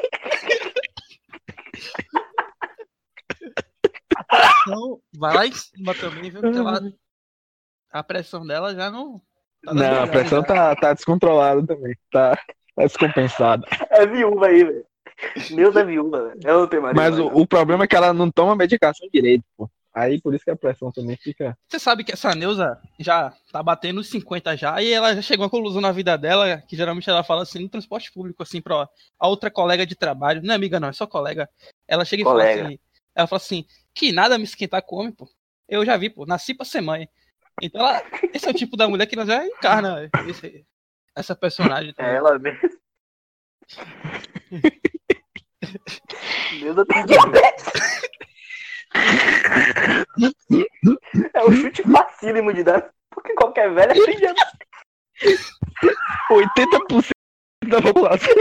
Pressão 4.64 5.00
vai 5.18 5.36
lá 5.36 5.48
em 5.48 5.52
cima 5.52 5.96
também, 5.96 6.30
viu? 6.30 6.42
Porque 6.42 6.58
ela 6.58 6.82
a 7.92 8.04
pressão 8.04 8.46
dela 8.46 8.74
já 8.74 8.90
não. 8.92 9.22
Tá 9.64 9.74
não, 9.74 10.04
a 10.04 10.08
pressão 10.08 10.44
tá, 10.44 10.76
tá 10.76 10.94
descontrolada 10.94 11.66
também. 11.66 11.96
Tá, 12.12 12.36
tá 12.76 12.84
descompensada. 12.84 13.66
É 13.90 14.06
viúva 14.06 14.48
aí, 14.48 14.64
velho. 14.64 14.86
Deus 15.54 15.76
é 15.76 15.84
viúva, 15.84 16.28
velho. 16.30 16.40
Ela 16.44 16.60
não 16.62 16.68
tem 16.68 16.80
mais. 16.80 16.96
Mas 16.96 17.20
o, 17.20 17.28
o, 17.28 17.48
problema 17.48 17.84
é 17.84 17.88
que 17.88 17.96
ela 17.96 18.14
não 18.14 18.32
toma 18.32 18.56
medicação 18.56 19.08
direito, 19.12 19.44
pô. 19.58 19.70
Aí 19.94 20.22
por 20.22 20.36
isso 20.36 20.46
que 20.46 20.52
a 20.52 20.56
pressão 20.56 20.92
também 20.92 21.18
fica. 21.18 21.58
Você 21.68 21.80
sabe 21.80 22.04
que 22.04 22.14
essa 22.14 22.36
Neuza 22.36 22.80
já 23.00 23.34
tá 23.52 23.62
batendo 23.62 24.00
os 24.00 24.10
50 24.10 24.56
já, 24.56 24.82
e 24.82 24.94
ela 24.94 25.16
já 25.16 25.22
chegou 25.22 25.48
a 25.48 25.50
conclusão 25.50 25.82
na 25.82 25.92
vida 25.92 26.16
dela, 26.16 26.62
que 26.68 26.78
geralmente 26.78 27.10
ela 27.10 27.24
fala 27.24 27.42
assim 27.42 27.60
no 27.60 27.68
transporte 27.68 28.14
público, 28.14 28.44
assim, 28.44 28.62
pra 28.62 28.88
a 29.20 29.28
outra 29.28 29.50
colega 29.50 29.86
de 29.86 29.96
trabalho, 29.96 30.42
não 30.44 30.54
é 30.54 30.56
amiga, 30.56 30.80
não, 30.80 30.90
é 30.90 30.94
só 30.94 31.08
colega. 31.08 31.50
Ela 31.88 32.06
chega 32.06 32.24
colega. 32.24 32.52
e 32.52 32.56
fala 32.56 32.68
assim. 32.68 32.80
Ela 33.16 33.28
fala 33.28 33.38
assim, 33.38 33.66
que 34.00 34.14
nada 34.14 34.38
me 34.38 34.46
esquentar 34.46 34.82
come, 34.82 35.12
pô. 35.12 35.30
Eu 35.68 35.86
já 35.86 35.98
vi, 35.98 36.10
pô, 36.10 36.26
nasci 36.26 36.54
pra 36.54 36.66
ser 36.66 36.80
mãe. 36.80 37.10
Então 37.62 37.86
ela, 37.86 38.02
esse 38.34 38.48
é 38.48 38.52
o 38.52 38.54
tipo 38.54 38.78
da 38.78 38.88
mulher 38.88 39.06
que 39.06 39.18
nós 39.18 39.28
já 39.28 39.46
encarna 39.46 40.10
esse, 40.26 40.66
essa 41.14 41.36
personagem. 41.36 41.94
Também. 41.94 42.14
É 42.14 42.16
ela 42.16 42.40
mesmo. 42.40 42.70
Neuza 46.62 46.86
tem 46.86 47.06
diabetes. 47.06 47.66
É 51.34 51.44
o 51.44 51.52
chute 51.52 51.84
facílimo 51.84 52.54
de 52.54 52.64
dar, 52.64 52.90
porque 53.10 53.34
qualquer 53.34 53.74
velha 53.74 53.94
tem 53.94 54.16
diabetes. 54.16 55.50
80% 56.32 57.10
da 57.68 57.82
população. 57.82 58.34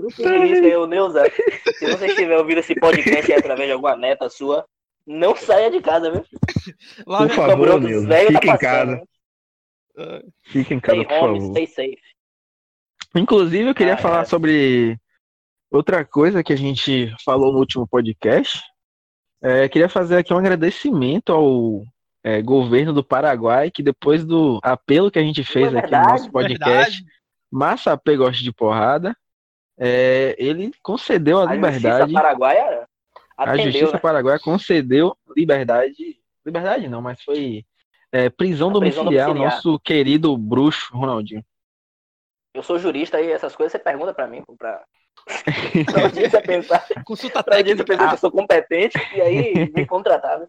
Grupo 0.00 0.22
de 0.22 0.38
risco 0.38 0.86
Neuza. 0.86 1.24
Se 1.78 1.90
você 1.90 2.06
estiver 2.06 2.36
ouvindo 2.38 2.58
esse 2.58 2.74
podcast 2.74 3.32
através 3.32 3.68
de 3.68 3.72
alguma 3.72 3.96
neta 3.96 4.28
sua, 4.28 4.64
não 5.06 5.36
saia 5.36 5.70
de 5.70 5.80
casa, 5.80 6.10
viu? 6.10 6.24
Lá 7.06 7.18
por 7.18 7.30
favor, 7.30 7.80
Neuza, 7.80 8.08
fique 8.08 8.46
tá 8.46 8.54
em 8.54 8.58
casa. 8.58 9.02
Fique 10.42 10.74
em 10.74 10.80
casa, 10.80 11.02
stay 11.02 11.18
por 11.18 11.28
home, 11.28 11.40
favor. 11.40 11.50
Stay 11.52 11.66
safe. 11.66 12.02
Inclusive, 13.14 13.68
eu 13.68 13.74
queria 13.74 13.94
ah, 13.94 13.98
falar 13.98 14.22
é. 14.22 14.24
sobre 14.24 14.96
outra 15.70 16.04
coisa 16.04 16.42
que 16.42 16.52
a 16.52 16.56
gente 16.56 17.12
falou 17.24 17.52
no 17.52 17.58
último 17.58 17.86
podcast. 17.86 18.62
É, 19.42 19.68
queria 19.68 19.88
fazer 19.88 20.18
aqui 20.18 20.32
um 20.32 20.38
agradecimento 20.38 21.32
ao 21.32 21.82
é, 22.22 22.42
governo 22.42 22.92
do 22.92 23.02
Paraguai, 23.02 23.70
que 23.70 23.82
depois 23.82 24.24
do 24.24 24.60
apelo 24.62 25.10
que 25.10 25.18
a 25.18 25.22
gente 25.22 25.42
fez 25.42 25.74
aqui 25.74 25.90
no 25.90 26.02
nosso 26.02 26.30
podcast, 26.30 27.04
Massa 27.50 27.96
P 27.96 28.16
gosta 28.16 28.42
de 28.42 28.52
porrada, 28.52 29.16
é, 29.82 30.36
ele 30.38 30.70
concedeu 30.82 31.38
a, 31.38 31.48
a 31.48 31.54
liberdade. 31.54 32.00
Justiça 32.00 32.22
Paraguaia 32.22 32.86
atendeu, 33.34 33.62
a 33.62 33.70
Justiça 33.70 33.92
né? 33.92 33.98
Paraguaia 33.98 34.38
concedeu 34.38 35.16
liberdade. 35.34 36.20
Liberdade 36.44 36.88
não, 36.88 37.00
mas 37.00 37.22
foi 37.22 37.64
é, 38.12 38.28
prisão, 38.28 38.70
domiciliar, 38.70 39.28
ao 39.28 39.34
nosso 39.34 39.78
querido 39.80 40.36
bruxo 40.36 40.94
Ronaldinho. 40.94 41.42
Eu 42.52 42.62
sou 42.62 42.78
jurista 42.78 43.20
e 43.22 43.30
essas 43.30 43.56
coisas 43.56 43.72
você 43.72 43.78
pergunta 43.78 44.12
para 44.12 44.26
mim, 44.26 44.42
pra, 44.58 44.84
pra 45.90 46.02
audiência 46.02 46.42
pensar. 46.42 46.86
Consulta 47.04 47.42
pra 47.42 47.56
audiência 47.56 47.84
pensar 47.84 48.08
que 48.08 48.14
eu 48.14 48.18
sou 48.18 48.30
competente 48.30 48.98
e 49.14 49.20
aí 49.20 49.72
me 49.74 49.86
contratar. 49.86 50.40
Né? 50.40 50.46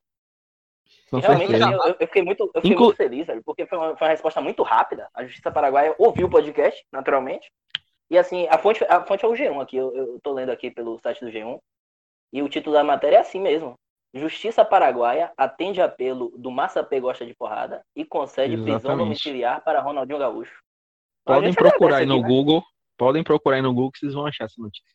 Realmente, 1.14 1.56
assim, 1.56 1.74
eu, 1.74 1.96
eu, 2.00 2.08
fiquei, 2.08 2.22
muito, 2.22 2.44
eu 2.44 2.62
fiquei 2.62 2.72
Inclu... 2.72 2.86
muito 2.86 2.98
feliz, 2.98 3.28
sabe? 3.28 3.42
porque 3.46 3.66
foi 3.66 3.78
uma, 3.78 3.96
foi 3.96 4.08
uma 4.08 4.12
resposta 4.12 4.42
muito 4.42 4.64
rápida. 4.64 5.08
A 5.14 5.24
Justiça 5.24 5.52
Paraguaia 5.52 5.96
ouviu 5.98 6.28
o 6.28 6.30
podcast, 6.30 6.84
naturalmente. 6.92 7.50
E 8.12 8.18
assim, 8.18 8.46
a 8.50 8.58
fonte, 8.58 8.84
a 8.90 9.02
fonte 9.06 9.24
é 9.24 9.28
o 9.28 9.32
G1 9.32 9.62
aqui, 9.62 9.78
eu, 9.78 9.96
eu 9.96 10.20
tô 10.22 10.34
lendo 10.34 10.50
aqui 10.50 10.70
pelo 10.70 11.00
site 11.00 11.24
do 11.24 11.32
G1. 11.32 11.58
E 12.34 12.44
o 12.44 12.50
título 12.50 12.76
da 12.76 12.84
matéria 12.84 13.16
é 13.16 13.20
assim 13.22 13.40
mesmo. 13.40 13.76
Justiça 14.14 14.66
Paraguaia 14.66 15.32
atende 15.38 15.82
apelo 15.82 16.34
do 16.38 16.52
Massa 16.52 16.84
P 16.84 17.00
Gosta 17.00 17.26
de 17.26 17.34
Porrada 17.34 17.82
e 17.96 18.04
concede 18.04 18.56
Exatamente. 18.56 18.82
prisão 18.82 18.98
domiciliar 18.98 19.64
para 19.64 19.80
Ronaldinho 19.80 20.20
Gaúcho. 20.20 20.62
Podem 21.26 21.54
procurar 21.54 21.98
aí 21.98 22.06
no 22.06 22.16
aqui, 22.16 22.24
né? 22.24 22.28
Google, 22.28 22.58
né? 22.58 22.66
podem 22.98 23.24
procurar 23.24 23.56
aí 23.56 23.62
no 23.62 23.74
Google 23.74 23.92
que 23.92 24.00
vocês 24.00 24.14
vão 24.14 24.26
achar 24.26 24.44
essa 24.44 24.62
notícia. 24.62 24.94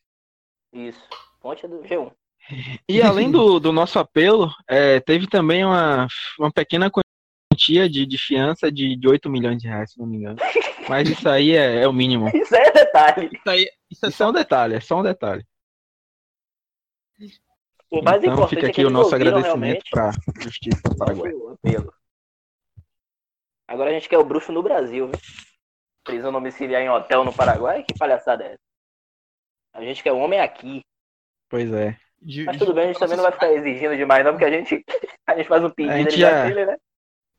Isso, 0.71 1.03
fonte 1.41 1.65
é 1.65 1.67
do 1.67 1.79
G1. 1.81 2.11
E 2.87 3.01
além 3.01 3.31
do, 3.31 3.59
do 3.59 3.73
nosso 3.73 3.97
apelo, 3.97 4.49
é, 4.69 4.99
teve 4.99 5.27
também 5.27 5.65
uma, 5.65 6.07
uma 6.39 6.51
pequena 6.51 6.89
quantia 7.57 7.89
de, 7.89 8.05
de 8.05 8.17
fiança 8.17 8.71
de, 8.71 8.95
de 8.95 9.07
8 9.07 9.29
milhões 9.29 9.57
de 9.57 9.67
reais, 9.67 9.91
se 9.91 9.99
não 9.99 10.05
me 10.05 10.17
engano. 10.17 10.37
Mas 10.87 11.09
isso 11.09 11.27
aí 11.27 11.55
é, 11.55 11.81
é 11.81 11.87
o 11.87 11.93
mínimo. 11.93 12.29
Isso 12.33 12.55
aí 12.55 12.61
é 12.61 12.71
detalhe. 12.71 13.29
Isso, 13.33 13.49
aí, 13.49 13.69
isso, 13.89 14.05
é, 14.05 14.09
isso 14.09 14.23
é 14.23 14.27
um 14.27 14.31
detalhe, 14.31 14.75
é 14.75 14.79
só 14.79 14.99
um 14.99 15.03
detalhe. 15.03 15.43
O 17.89 18.01
mais 18.01 18.21
então 18.21 18.33
importante 18.33 18.55
fica 18.55 18.67
é 18.67 18.69
aqui 18.69 18.85
o 18.85 18.89
nosso 18.89 19.15
agradecimento 19.15 19.83
para 19.89 20.09
a 20.09 20.41
Justiça 20.41 20.81
Paraguai. 20.97 21.33
Agora 23.67 23.89
a 23.89 23.93
gente 23.93 24.07
quer 24.07 24.17
o 24.17 24.25
bruxo 24.25 24.51
no 24.51 24.61
Brasil, 24.61 25.07
viu? 25.07 25.19
Prisão 26.03 26.31
domiciliar 26.31 26.81
em 26.81 26.89
hotel 26.89 27.25
no 27.25 27.33
Paraguai? 27.33 27.83
Que 27.83 27.97
palhaçada 27.97 28.43
é 28.43 28.47
essa? 28.53 28.59
A 29.73 29.81
gente 29.81 30.03
quer 30.03 30.11
o 30.11 30.17
homem 30.17 30.39
aqui. 30.39 30.81
Pois 31.49 31.71
é. 31.73 31.97
Mas 32.45 32.57
tudo 32.57 32.73
bem, 32.73 32.85
a 32.85 32.87
gente 32.87 32.99
também 32.99 33.15
não 33.15 33.23
vai 33.23 33.31
ficar 33.31 33.51
exigindo 33.51 33.95
demais, 33.95 34.23
não, 34.23 34.31
porque 34.31 34.45
a 34.45 34.49
gente, 34.49 34.83
a 35.27 35.35
gente 35.35 35.47
faz 35.47 35.63
um 35.63 35.69
pedido 35.69 35.93
a 35.93 35.97
gente 35.97 36.17
já... 36.17 36.45
dele, 36.45 36.65
né? 36.65 36.77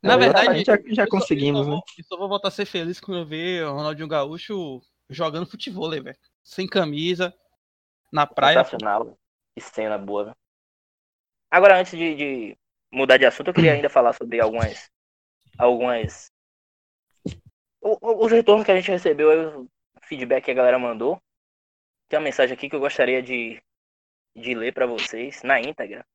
Na 0.02 0.16
verdade, 0.16 0.48
a 0.48 0.54
gente 0.54 0.66
já, 0.66 0.78
já 0.86 1.06
conseguimos, 1.08 1.66
eu 1.66 1.74
né? 1.74 1.80
Eu 1.98 2.04
só 2.04 2.16
vou 2.16 2.28
voltar 2.28 2.48
a 2.48 2.52
ser 2.52 2.66
feliz 2.66 3.00
quando 3.00 3.18
eu 3.18 3.26
ver 3.26 3.64
o 3.64 3.74
Ronaldinho 3.74 4.08
Gaúcho 4.08 4.80
jogando 5.10 5.50
futebol, 5.50 5.90
velho. 5.90 6.16
Sem 6.44 6.66
camisa, 6.66 7.34
na 8.12 8.26
praia. 8.26 8.64
Sensacional. 8.64 9.18
Que 9.54 9.60
cena 9.60 9.98
boa, 9.98 10.26
velho. 10.26 10.36
Agora, 11.50 11.80
antes 11.80 11.98
de, 11.98 12.14
de, 12.14 12.58
mudar 12.92 13.16
de 13.16 13.26
assunto, 13.26 13.48
eu 13.48 13.54
queria 13.54 13.72
ainda 13.72 13.88
falar 13.88 14.12
sobre 14.12 14.40
algumas. 14.40 14.90
Algumas. 15.58 16.30
Os 17.80 18.30
retornos 18.30 18.64
que 18.64 18.72
a 18.72 18.76
gente 18.76 18.90
recebeu, 18.90 19.62
o 19.62 19.68
feedback 20.02 20.44
que 20.44 20.50
a 20.50 20.54
galera 20.54 20.78
mandou. 20.78 21.20
Tem 22.08 22.18
uma 22.18 22.24
mensagem 22.24 22.54
aqui 22.54 22.68
que 22.68 22.76
eu 22.76 22.80
gostaria 22.80 23.22
de, 23.22 23.60
de 24.34 24.54
ler 24.54 24.72
para 24.72 24.86
vocês, 24.86 25.42
na 25.42 25.60
íntegra, 25.60 26.06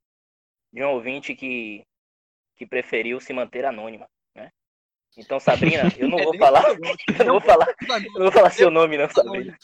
de 0.71 0.83
um 0.83 0.89
ouvinte 0.89 1.35
que, 1.35 1.85
que 2.55 2.65
preferiu 2.65 3.19
se 3.19 3.33
manter 3.33 3.65
anônima. 3.65 4.07
Né? 4.35 4.51
Então, 5.17 5.39
Sabrina, 5.41 5.83
eu 5.97 6.07
não 6.07 6.17
vou 6.17 6.37
falar. 6.37 6.63
Eu 6.69 7.25
não 7.25 7.33
vou 7.33 7.41
falar. 7.41 7.67
Eu 7.89 8.13
não 8.13 8.21
vou 8.21 8.31
falar 8.31 8.49
seu 8.51 8.69
nome, 8.69 8.97
não, 8.97 9.09
Sabrina. 9.09 9.57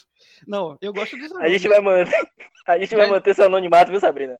Não, 0.46 0.76
eu 0.80 0.92
gosto 0.92 1.16
dos 1.16 1.32
A 1.36 1.48
gente 1.48 1.68
vai 1.68 1.80
manter, 1.80 2.30
a 2.66 2.78
gente 2.78 2.96
vai 2.96 3.06
manter 3.06 3.34
seu 3.34 3.46
anonimato, 3.46 3.90
viu, 3.90 4.00
Sabrina? 4.00 4.38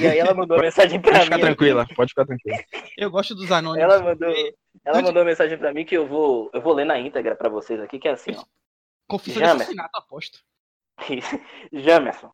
E 0.00 0.06
aí 0.06 0.18
ela 0.18 0.32
mandou 0.32 0.56
uma 0.56 0.62
mensagem 0.62 0.98
pra 0.98 1.12
pode 1.12 1.24
mim. 1.24 1.36
Ficar 1.36 1.46
tranquila, 1.46 1.86
pode 1.94 2.10
ficar 2.10 2.24
tranquila. 2.24 2.56
Eu 2.96 3.10
gosto 3.10 3.34
dos 3.34 3.52
anônimos. 3.52 3.92
Ela 3.92 4.02
mandou, 4.02 4.34
ela 4.82 5.02
mandou 5.02 5.20
uma 5.20 5.28
mensagem 5.28 5.58
pra 5.58 5.74
mim 5.74 5.84
que 5.84 5.94
eu 5.94 6.06
vou, 6.06 6.50
eu 6.54 6.62
vou 6.62 6.72
ler 6.72 6.86
na 6.86 6.98
íntegra 6.98 7.36
pra 7.36 7.50
vocês 7.50 7.78
aqui, 7.80 7.98
que 7.98 8.08
é 8.08 8.12
assim, 8.12 8.34
ó. 8.34 8.44
Confissão 9.06 9.42
de 9.42 9.48
assassinato, 9.48 9.98
aposto. 9.98 10.38
Jamerson, 11.70 12.32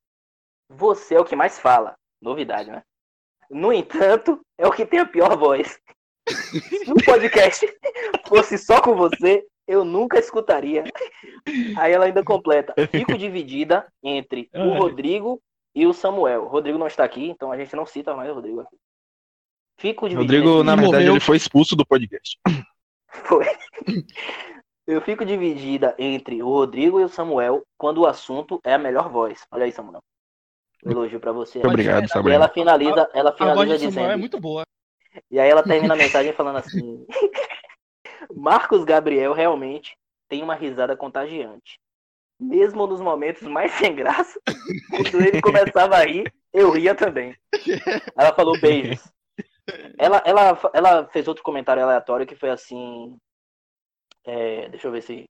você 0.69 1.17
é 1.17 1.21
o 1.21 1.25
que 1.25 1.35
mais 1.35 1.59
fala. 1.59 1.97
Novidade, 2.23 2.71
né? 2.71 2.85
No 3.51 3.73
entanto, 3.73 4.41
é 4.57 4.67
o 4.67 4.73
que 4.73 4.87
tem 4.87 5.01
a 5.01 5.07
pior 5.07 5.37
voz. 5.37 5.79
Se 6.29 6.91
o 6.91 7.05
podcast 7.05 7.67
fosse 8.29 8.57
só 8.57 8.81
com 8.81 8.95
você, 8.95 9.45
eu 9.67 9.85
nunca 9.85 10.19
escutaria. 10.19 10.85
Aí 11.77 11.93
ela 11.93 12.05
ainda 12.05 12.23
completa. 12.23 12.75
Fico 12.91 13.19
dividida 13.19 13.87
entre 14.03 14.49
o 14.55 14.79
Rodrigo 14.79 15.43
e 15.75 15.87
o 15.87 15.93
Samuel. 15.93 16.45
O 16.45 16.49
Rodrigo 16.49 16.79
não 16.79 16.87
está 16.87 17.05
aqui, 17.05 17.29
então 17.29 17.51
a 17.51 17.57
gente 17.57 17.75
não 17.75 17.87
cita 17.87 18.15
mais 18.15 18.31
o 18.31 18.35
Rodrigo 18.35 18.61
aqui. 18.61 18.77
Fico 19.79 20.09
dividida. 20.09 20.39
Rodrigo, 20.39 20.63
na 20.63 20.77
verdade, 20.77 21.05
morreu. 21.05 21.13
ele 21.15 21.21
foi 21.21 21.37
expulso 21.37 21.75
do 21.75 21.87
podcast. 21.87 22.39
Foi. 23.25 23.45
Eu 24.87 25.01
fico 25.01 25.25
dividida 25.25 25.95
entre 25.99 26.43
o 26.43 26.49
Rodrigo 26.49 27.01
e 27.01 27.05
o 27.05 27.09
Samuel 27.09 27.63
quando 27.79 27.99
o 27.99 28.07
assunto 28.07 28.61
é 28.65 28.75
a 28.75 28.79
melhor 28.79 29.09
voz. 29.09 29.47
Olha 29.51 29.65
aí, 29.65 29.73
Samuel. 29.73 30.03
Um 30.85 30.91
elogio 30.91 31.21
para 31.21 31.33
você. 31.33 31.59
Muito 31.59 31.69
obrigado, 31.69 32.09
Samuel. 32.09 32.33
E 32.33 32.37
ela 32.37 32.49
finaliza, 32.49 33.11
ela 33.13 33.33
finaliza 33.33 33.63
a 33.63 33.67
voz 33.67 33.81
dizendo. 33.81 34.11
é 34.11 34.17
muito 34.17 34.41
boa. 34.41 34.65
E 35.31 35.39
aí 35.39 35.49
ela 35.49 35.63
termina 35.63 35.95
a 35.95 35.97
mensagem 35.99 36.33
falando 36.33 36.57
assim: 36.57 37.07
Marcos 38.35 38.85
Gabriel 38.85 39.33
realmente 39.33 39.97
tem 40.29 40.43
uma 40.43 40.55
risada 40.55 40.97
contagiante. 40.97 41.79
Mesmo 42.39 42.87
nos 42.87 43.01
momentos 43.01 43.43
mais 43.43 43.73
sem 43.73 43.95
graça, 43.95 44.41
quando 44.91 45.27
ele 45.27 45.41
começava 45.43 45.97
a 45.97 46.05
rir, 46.05 46.33
eu 46.53 46.71
ria 46.71 46.95
também. 46.95 47.37
Ela 48.17 48.33
falou 48.35 48.59
beijos. 48.59 49.13
Ela, 49.99 50.23
ela, 50.25 50.59
ela 50.73 51.09
fez 51.09 51.29
outro 51.29 51.43
comentário 51.45 51.83
aleatório 51.83 52.27
que 52.27 52.35
foi 52.35 52.49
assim: 52.49 53.17
é, 54.25 54.69
deixa 54.71 54.89
eu 54.89 54.93
ver 54.93 55.03
se, 55.03 55.25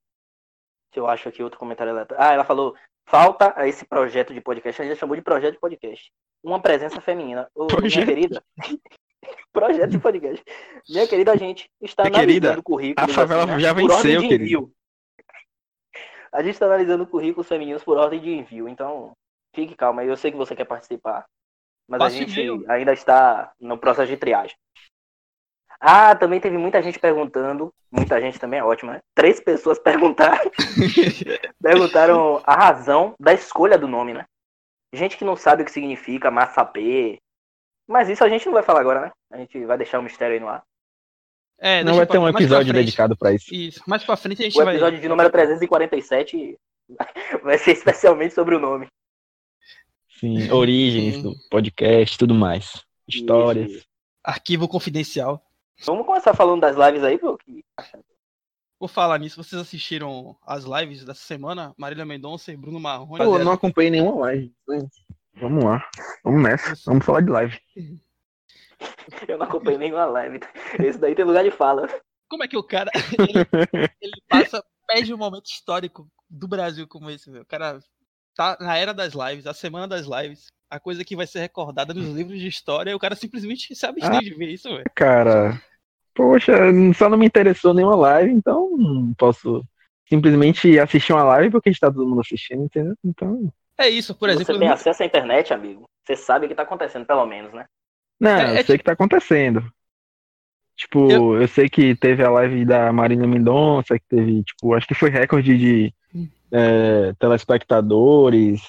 se 0.92 1.00
eu 1.00 1.08
acho 1.08 1.28
aqui 1.28 1.42
outro 1.42 1.58
comentário. 1.58 1.92
Ah, 2.16 2.32
ela 2.32 2.44
falou: 2.44 2.76
falta 3.06 3.52
a 3.56 3.66
esse 3.66 3.84
projeto 3.84 4.32
de 4.32 4.40
podcast. 4.40 4.80
A 4.80 4.84
gente 4.84 4.98
chamou 4.98 5.16
de 5.16 5.22
projeto 5.22 5.54
de 5.54 5.60
podcast. 5.60 6.10
Uma 6.42 6.60
presença 6.60 7.00
feminina. 7.00 7.48
Ô, 7.54 7.66
minha 7.80 8.06
querida. 8.06 8.42
projeto 9.52 9.90
de 9.90 9.98
podcast. 9.98 10.44
Minha 10.88 11.06
querida, 11.06 11.32
a 11.32 11.36
gente 11.36 11.68
está 11.80 12.04
minha 12.04 12.14
analisando 12.14 12.42
querida, 12.42 12.60
o 12.60 12.62
currículo. 12.62 13.04
A 13.04 13.08
favela 13.08 13.44
assim, 13.44 13.60
já 13.60 13.72
venceu, 13.72 14.20
querido. 14.22 14.72
A 16.32 16.42
gente 16.42 16.52
está 16.52 16.66
analisando 16.66 17.06
currículos 17.06 17.48
femininos 17.48 17.82
por 17.82 17.98
ordem 17.98 18.20
de 18.20 18.30
envio. 18.30 18.68
Então, 18.68 19.12
fique 19.54 19.74
calma. 19.74 20.04
Eu 20.04 20.16
sei 20.16 20.30
que 20.30 20.36
você 20.36 20.54
quer 20.54 20.64
participar. 20.64 21.26
Mas 21.88 21.98
Passe 21.98 22.16
a 22.16 22.18
gente 22.20 22.70
ainda 22.70 22.92
está 22.92 23.52
no 23.58 23.76
processo 23.76 24.10
de 24.10 24.16
triagem. 24.16 24.56
Ah, 25.80 26.14
também 26.14 26.38
teve 26.38 26.58
muita 26.58 26.82
gente 26.82 26.98
perguntando. 26.98 27.72
Muita 27.90 28.20
gente 28.20 28.38
também 28.38 28.60
é 28.60 28.64
ótimo, 28.64 28.92
né? 28.92 29.00
Três 29.14 29.40
pessoas 29.40 29.78
perguntaram. 29.82 30.50
perguntaram 31.62 32.42
a 32.44 32.54
razão 32.54 33.14
da 33.18 33.32
escolha 33.32 33.78
do 33.78 33.88
nome, 33.88 34.12
né? 34.12 34.24
gente 34.92 35.16
que 35.16 35.24
não 35.24 35.36
sabe 35.36 35.62
o 35.62 35.64
que 35.64 35.70
significa 35.70 36.30
massapê. 36.30 37.18
Mas 37.88 38.08
isso 38.08 38.24
a 38.24 38.28
gente 38.28 38.46
não 38.46 38.52
vai 38.52 38.62
falar 38.62 38.80
agora, 38.80 39.00
né? 39.02 39.10
A 39.32 39.38
gente 39.38 39.64
vai 39.64 39.78
deixar 39.78 39.98
o 39.98 40.02
mistério 40.02 40.34
aí 40.34 40.40
no 40.40 40.48
ar. 40.48 40.62
É, 41.58 41.84
não 41.84 41.94
vai 41.94 42.06
ter 42.06 42.18
um 42.18 42.28
episódio 42.28 42.72
dedicado 42.72 43.16
para 43.16 43.32
isso. 43.32 43.54
Isso, 43.54 43.82
mais 43.86 44.02
pra 44.02 44.16
frente 44.16 44.40
a 44.40 44.44
gente 44.44 44.58
o 44.60 44.64
vai. 44.64 44.74
O 44.74 44.76
episódio 44.76 45.00
de 45.00 45.08
número 45.08 45.30
347 45.30 46.56
vai 47.42 47.58
ser 47.58 47.72
especialmente 47.72 48.34
sobre 48.34 48.54
o 48.54 48.60
nome. 48.60 48.86
Sim, 50.18 50.50
origens 50.50 51.16
Sim. 51.16 51.22
do 51.22 51.34
podcast, 51.50 52.18
tudo 52.18 52.34
mais. 52.34 52.84
Histórias. 53.06 53.70
Isso. 53.70 53.86
Arquivo 54.24 54.68
confidencial. 54.68 55.42
Vamos 55.84 56.04
começar 56.04 56.34
falando 56.34 56.60
das 56.60 56.76
lives 56.76 57.02
aí, 57.02 57.18
pô. 57.18 57.38
Vou 58.78 58.88
falar 58.88 59.18
nisso, 59.18 59.42
vocês 59.42 59.60
assistiram 59.60 60.36
as 60.46 60.64
lives 60.64 61.04
dessa 61.04 61.22
semana? 61.22 61.74
Marília 61.76 62.04
Mendonça 62.04 62.52
e 62.52 62.56
Bruno 62.56 62.78
Marrone? 62.78 63.18
Pô, 63.24 63.38
eu 63.38 63.44
não 63.44 63.52
acompanhei 63.52 63.90
nenhuma 63.90 64.16
live. 64.26 64.52
Vamos 65.34 65.64
lá, 65.64 65.88
vamos 66.22 66.42
nessa, 66.42 66.74
vamos 66.86 67.04
falar 67.04 67.22
de 67.22 67.30
live. 67.30 67.60
Eu 69.28 69.38
não 69.38 69.46
acompanhei 69.46 69.78
nenhuma 69.78 70.06
live. 70.06 70.40
Esse 70.78 70.98
daí 70.98 71.14
tem 71.14 71.24
lugar 71.24 71.44
de 71.44 71.50
fala. 71.50 71.86
Como 72.28 72.44
é 72.44 72.48
que 72.48 72.56
o 72.56 72.62
cara 72.62 72.90
ele, 73.18 73.94
ele 74.00 74.22
passa, 74.28 74.64
perde 74.86 75.12
um 75.12 75.18
momento 75.18 75.46
histórico 75.46 76.10
do 76.28 76.46
Brasil 76.46 76.86
como 76.86 77.10
esse, 77.10 77.30
meu? 77.30 77.42
O 77.42 77.46
cara 77.46 77.80
tá 78.34 78.56
na 78.60 78.76
era 78.76 78.94
das 78.94 79.12
lives, 79.14 79.46
a 79.46 79.52
semana 79.52 79.88
das 79.88 80.06
lives, 80.06 80.46
a 80.70 80.78
coisa 80.78 81.04
que 81.04 81.16
vai 81.16 81.26
ser 81.26 81.40
recordada 81.40 81.92
nos 81.92 82.14
livros 82.14 82.38
de 82.38 82.46
história, 82.46 82.90
e 82.90 82.94
o 82.94 82.98
cara 82.98 83.14
simplesmente 83.14 83.74
se 83.74 83.84
abstém 83.84 84.16
ah, 84.16 84.20
de 84.20 84.34
ver 84.34 84.48
isso, 84.48 84.68
velho. 84.68 84.84
Cara, 84.94 85.60
poxa, 86.20 86.52
só 86.94 87.08
não 87.08 87.16
me 87.16 87.24
interessou 87.24 87.72
nenhuma 87.72 87.96
live, 87.96 88.30
então 88.30 88.76
não 88.76 89.14
posso 89.14 89.64
simplesmente 90.06 90.78
assistir 90.78 91.14
uma 91.14 91.24
live 91.24 91.50
porque 91.50 91.70
está 91.70 91.90
todo 91.90 92.06
mundo 92.06 92.20
assistindo, 92.20 92.64
entendeu? 92.64 92.94
Então. 93.02 93.50
É 93.78 93.88
isso, 93.88 94.14
por 94.14 94.28
exemplo. 94.28 94.52
Você 94.52 94.58
tem 94.58 94.68
acesso 94.68 95.02
à 95.02 95.06
internet, 95.06 95.54
amigo. 95.54 95.84
Você 96.04 96.14
sabe 96.14 96.44
o 96.44 96.48
que 96.48 96.52
está 96.52 96.62
acontecendo, 96.62 97.06
pelo 97.06 97.24
menos, 97.24 97.54
né? 97.54 97.64
Não, 98.20 98.30
é, 98.32 98.42
eu 98.42 98.46
é 98.48 98.48
sei 98.48 98.60
o 98.60 98.64
tipo... 98.64 98.78
que 98.78 98.84
tá 98.84 98.92
acontecendo. 98.92 99.72
Tipo, 100.76 101.10
eu... 101.10 101.40
eu... 101.40 101.48
sei 101.48 101.70
que 101.70 101.94
teve 101.94 102.22
a 102.22 102.30
live 102.30 102.66
da 102.66 102.92
Marina 102.92 103.26
Mendonça, 103.26 103.98
que 103.98 104.04
teve, 104.06 104.44
tipo, 104.44 104.74
acho 104.74 104.86
que 104.86 104.94
foi 104.94 105.08
recorde 105.08 105.56
de 105.56 105.94
é, 106.52 107.14
telespectadores. 107.18 108.60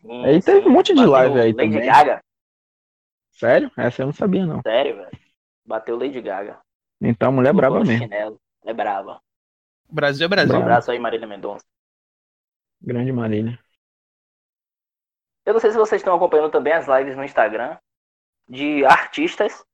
Sim, 0.00 0.24
aí 0.24 0.40
sim. 0.40 0.52
teve 0.52 0.66
um 0.66 0.72
monte 0.72 0.94
de 0.94 1.00
Bateu 1.00 1.10
live 1.10 1.40
aí 1.40 1.52
Lady 1.52 1.72
também. 1.72 1.86
Gaga. 1.86 2.20
Sério? 3.32 3.70
Essa 3.76 4.02
eu 4.02 4.06
não 4.06 4.14
sabia, 4.14 4.46
não. 4.46 4.62
Sério, 4.62 4.96
velho. 4.96 5.18
Bateu 5.66 5.98
Lady 5.98 6.22
Gaga. 6.22 6.58
Então, 7.00 7.32
mulher 7.32 7.52
brava 7.52 7.80
mesmo. 7.80 8.04
Chinelo. 8.04 8.40
É 8.64 8.74
brava. 8.74 9.20
Brasil 9.90 10.26
é 10.26 10.28
Brasil. 10.28 10.54
Um 10.54 10.62
abraço 10.62 10.90
aí, 10.90 10.98
Marília 10.98 11.26
Mendonça. 11.26 11.64
Grande 12.80 13.12
Marília. 13.12 13.58
Eu 15.46 15.54
não 15.54 15.60
sei 15.60 15.70
se 15.70 15.78
vocês 15.78 16.00
estão 16.00 16.14
acompanhando 16.14 16.50
também 16.50 16.72
as 16.72 16.86
lives 16.86 17.16
no 17.16 17.24
Instagram 17.24 17.78
de 18.46 18.84
artistas, 18.84 19.64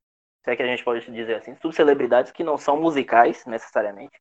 se 0.44 0.50
é 0.50 0.56
que 0.56 0.62
a 0.62 0.66
gente 0.66 0.84
pode 0.84 1.10
dizer 1.10 1.34
assim, 1.34 1.56
subcelebridades 1.56 2.32
que 2.32 2.44
não 2.44 2.56
são 2.56 2.80
musicais 2.80 3.44
necessariamente, 3.46 4.20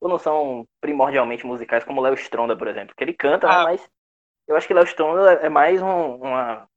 ou 0.00 0.08
não 0.08 0.18
são 0.18 0.66
primordialmente 0.80 1.46
musicais, 1.46 1.84
como 1.84 2.00
Léo 2.00 2.14
Stronda, 2.14 2.56
por 2.56 2.68
exemplo, 2.68 2.94
que 2.96 3.02
ele 3.02 3.14
canta, 3.14 3.48
né, 3.48 3.54
ah. 3.54 3.64
mas 3.64 3.90
eu 4.46 4.56
acho 4.56 4.66
que 4.66 4.74
Léo 4.74 4.84
Stronda 4.84 5.32
é 5.34 5.48
mais 5.48 5.80
um, 5.82 6.16
uma, 6.16 6.68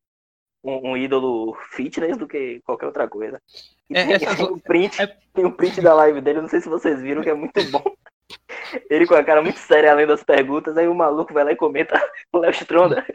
um, 0.65 0.91
um, 0.91 0.97
ídolo 0.97 1.55
fitness 1.71 2.17
do 2.17 2.27
que 2.27 2.59
qualquer 2.65 2.87
outra 2.87 3.07
coisa. 3.07 3.41
E 3.89 3.95
é, 3.95 4.17
tem, 4.17 4.35
tem, 4.35 4.45
um 4.45 4.59
print, 4.59 5.01
é... 5.01 5.07
tem 5.33 5.45
um 5.45 5.51
print 5.51 5.79
da 5.81 5.93
live 5.93 6.19
dele, 6.21 6.41
não 6.41 6.49
sei 6.49 6.59
se 6.59 6.67
vocês 6.67 7.01
viram, 7.01 7.21
que 7.21 7.29
é 7.29 7.33
muito 7.33 7.63
bom. 7.71 7.83
Ele 8.89 9.05
com 9.05 9.13
a 9.13 9.23
cara 9.23 9.41
muito 9.41 9.59
séria 9.59 9.91
além 9.91 10.07
das 10.07 10.23
perguntas, 10.23 10.75
aí 10.77 10.87
o 10.87 10.95
maluco 10.95 11.33
vai 11.33 11.43
lá 11.43 11.51
e 11.51 11.55
comenta 11.55 12.01
o 12.33 12.39
Léo 12.39 12.51
Stronda. 12.51 13.05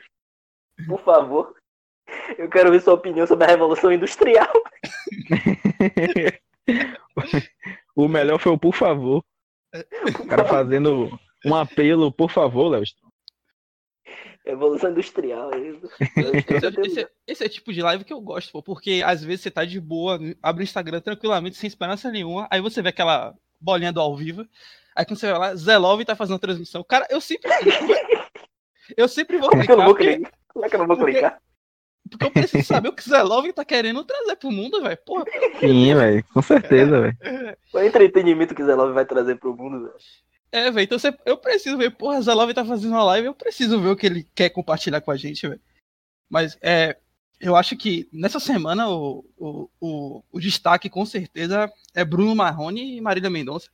Por 0.87 1.01
favor. 1.01 1.55
Eu 2.39 2.49
quero 2.49 2.71
ver 2.71 2.81
sua 2.81 2.95
opinião 2.95 3.27
sobre 3.27 3.45
a 3.45 3.49
Revolução 3.49 3.93
Industrial. 3.93 4.49
o 7.95 8.09
melhor 8.09 8.39
foi 8.39 8.53
o 8.53 8.59
por 8.59 8.75
favor. 8.75 9.23
O 10.19 10.27
cara 10.27 10.45
fazendo 10.45 11.11
um 11.45 11.55
apelo, 11.55 12.11
por 12.11 12.31
favor, 12.31 12.69
Léo. 12.69 12.83
Revolução 14.45 14.91
Industrial, 14.91 15.53
é 15.53 15.59
isso. 15.59 15.89
Esse, 16.01 16.81
esse, 16.81 17.09
esse, 17.27 17.45
é 17.45 17.47
o 17.47 17.51
tipo 17.51 17.73
de 17.73 17.83
live 17.83 18.05
que 18.05 18.13
eu 18.13 18.21
gosto, 18.21 18.51
pô, 18.53 18.63
porque 18.63 19.03
às 19.05 19.23
vezes 19.23 19.43
você 19.43 19.51
tá 19.51 19.65
de 19.65 19.79
boa, 19.81 20.19
abre 20.43 20.63
o 20.63 20.65
Instagram 20.65 21.01
tranquilamente, 21.01 21.57
sem 21.57 21.69
esperança 21.69 22.11
nenhuma, 22.11 22.49
aí 22.51 22.61
você 22.61 22.81
vê 22.81 22.89
aquela 22.89 23.35
bolinha 23.61 23.93
do 23.93 24.01
ao 24.01 24.17
vivo, 24.17 24.47
aí 24.97 25.05
quando 25.05 25.19
você 25.19 25.31
vai 25.31 25.39
lá, 25.39 25.55
Zé 25.55 25.77
Love 25.77 26.05
tá 26.05 26.17
fazendo 26.17 26.39
transmissão. 26.39 26.83
Cara, 26.83 27.07
eu 27.11 27.21
sempre. 27.21 27.51
eu 28.97 29.09
sempre 29.09 29.39
vou 29.39 29.51
clicar. 29.51 29.67
Como 29.67 29.67
é 29.67 29.67
que 29.67 29.73
eu 29.73 29.77
não 29.77 29.85
vou 29.85 29.95
clicar? 29.95 30.33
Como 30.49 30.65
é 30.65 30.69
que 30.69 30.75
eu 30.75 30.79
não 30.79 30.87
vou 30.87 30.97
clicar? 30.97 31.43
Porque 32.11 32.25
eu 32.25 32.31
preciso 32.31 32.67
saber 32.67 32.89
o 32.89 32.93
que 32.93 33.03
o 33.03 33.09
Zé 33.09 33.23
Love 33.23 33.53
tá 33.53 33.65
querendo 33.65 34.05
trazer 34.05 34.37
pro 34.37 34.51
mundo, 34.51 34.83
velho. 34.83 34.99
Porra. 35.05 35.25
Sim, 35.61 35.95
velho. 35.95 36.25
Com 36.33 36.43
certeza, 36.43 37.01
velho. 37.01 37.17
É. 37.21 37.57
O 37.73 37.79
entretenimento 37.81 38.55
que 38.55 38.63
o 38.63 38.67
Zé 38.67 38.75
Love 38.75 38.93
vai 38.93 39.05
trazer 39.05 39.37
pro 39.37 39.55
mundo, 39.55 39.85
velho. 39.85 39.95
É, 40.53 40.71
velho. 40.71 40.85
Então 40.85 40.99
você, 40.99 41.17
eu 41.25 41.37
preciso 41.37 41.77
ver. 41.77 41.91
Porra, 41.91 42.19
Love 42.35 42.55
tá 42.55 42.65
fazendo 42.65 42.93
uma 42.93 43.05
live. 43.05 43.27
Eu 43.27 43.35
preciso 43.35 43.81
ver 43.81 43.89
o 43.89 43.97
que 43.97 44.07
ele 44.07 44.27
quer 44.35 44.51
compartilhar 44.51 45.01
com 45.01 45.11
a 45.11 45.17
gente, 45.17 45.47
velho. 45.47 45.61
Mas 46.29 46.59
é. 46.61 46.97
Eu 47.39 47.57
acho 47.57 47.75
que 47.75 48.07
nessa 48.13 48.39
semana 48.39 48.91
o, 48.91 49.25
o, 49.39 49.71
o, 49.81 50.23
o 50.31 50.39
destaque 50.39 50.91
com 50.91 51.07
certeza 51.07 51.73
é 51.95 52.05
Bruno 52.05 52.35
Marrone 52.35 52.97
e 52.97 53.01
Marília 53.01 53.31
Mendonça. 53.31 53.71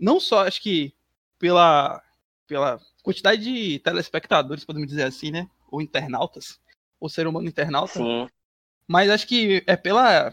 Não 0.00 0.18
só, 0.18 0.46
acho 0.46 0.62
que 0.62 0.94
pela, 1.38 2.02
pela 2.46 2.80
quantidade 3.02 3.44
de 3.44 3.78
telespectadores, 3.80 4.64
podemos 4.64 4.88
dizer 4.88 5.02
assim, 5.02 5.30
né? 5.30 5.46
Ou 5.70 5.82
internautas 5.82 6.58
o 7.04 7.08
ser 7.08 7.26
humano 7.26 7.46
internauta. 7.46 7.92
Sim. 7.92 8.28
Mas 8.86 9.10
acho 9.10 9.26
que 9.26 9.62
é 9.66 9.76
pela. 9.76 10.32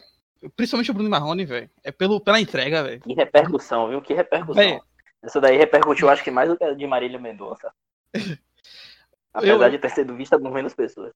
Principalmente 0.55 0.89
o 0.89 0.93
Bruno 0.93 1.09
Marrone, 1.09 1.45
velho. 1.45 1.69
É 1.83 1.91
pelo, 1.91 2.19
pela 2.19 2.39
entrega, 2.39 2.83
velho. 2.83 3.01
Que 3.01 3.13
repercussão, 3.13 3.89
viu? 3.89 4.01
Que 4.01 4.13
repercussão. 4.13 4.55
Véio. 4.55 4.81
Essa 5.23 5.39
daí 5.39 5.57
repercutiu, 5.57 6.09
acho 6.09 6.23
que 6.23 6.31
mais 6.31 6.49
do 6.49 6.57
que 6.57 6.63
a 6.63 6.73
de 6.73 6.87
Marília 6.87 7.19
Mendonça. 7.19 7.71
Apesar 9.33 9.67
eu... 9.67 9.69
de 9.69 9.79
ter 9.79 9.89
sido 9.89 10.15
vista 10.15 10.39
por 10.39 10.51
menos 10.51 10.73
pessoas. 10.73 11.13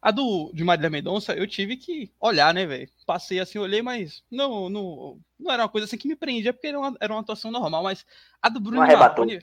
A 0.00 0.10
do 0.10 0.50
de 0.52 0.64
Marília 0.64 0.90
Mendonça, 0.90 1.34
eu 1.34 1.46
tive 1.46 1.76
que 1.76 2.12
olhar, 2.20 2.52
né, 2.52 2.66
velho? 2.66 2.88
Passei 3.06 3.40
assim, 3.40 3.58
olhei, 3.58 3.82
mas 3.82 4.22
não, 4.30 4.68
não, 4.68 5.20
não 5.38 5.52
era 5.52 5.62
uma 5.62 5.68
coisa 5.68 5.86
assim 5.86 5.96
que 5.96 6.08
me 6.08 6.16
prendia, 6.16 6.52
porque 6.52 6.66
era 6.66 6.78
uma, 6.78 6.96
era 7.00 7.12
uma 7.12 7.20
atuação 7.20 7.50
normal, 7.50 7.82
mas 7.82 8.04
a 8.42 8.48
do 8.48 8.60
Bruno 8.60 8.78
Marrone. 8.78 9.40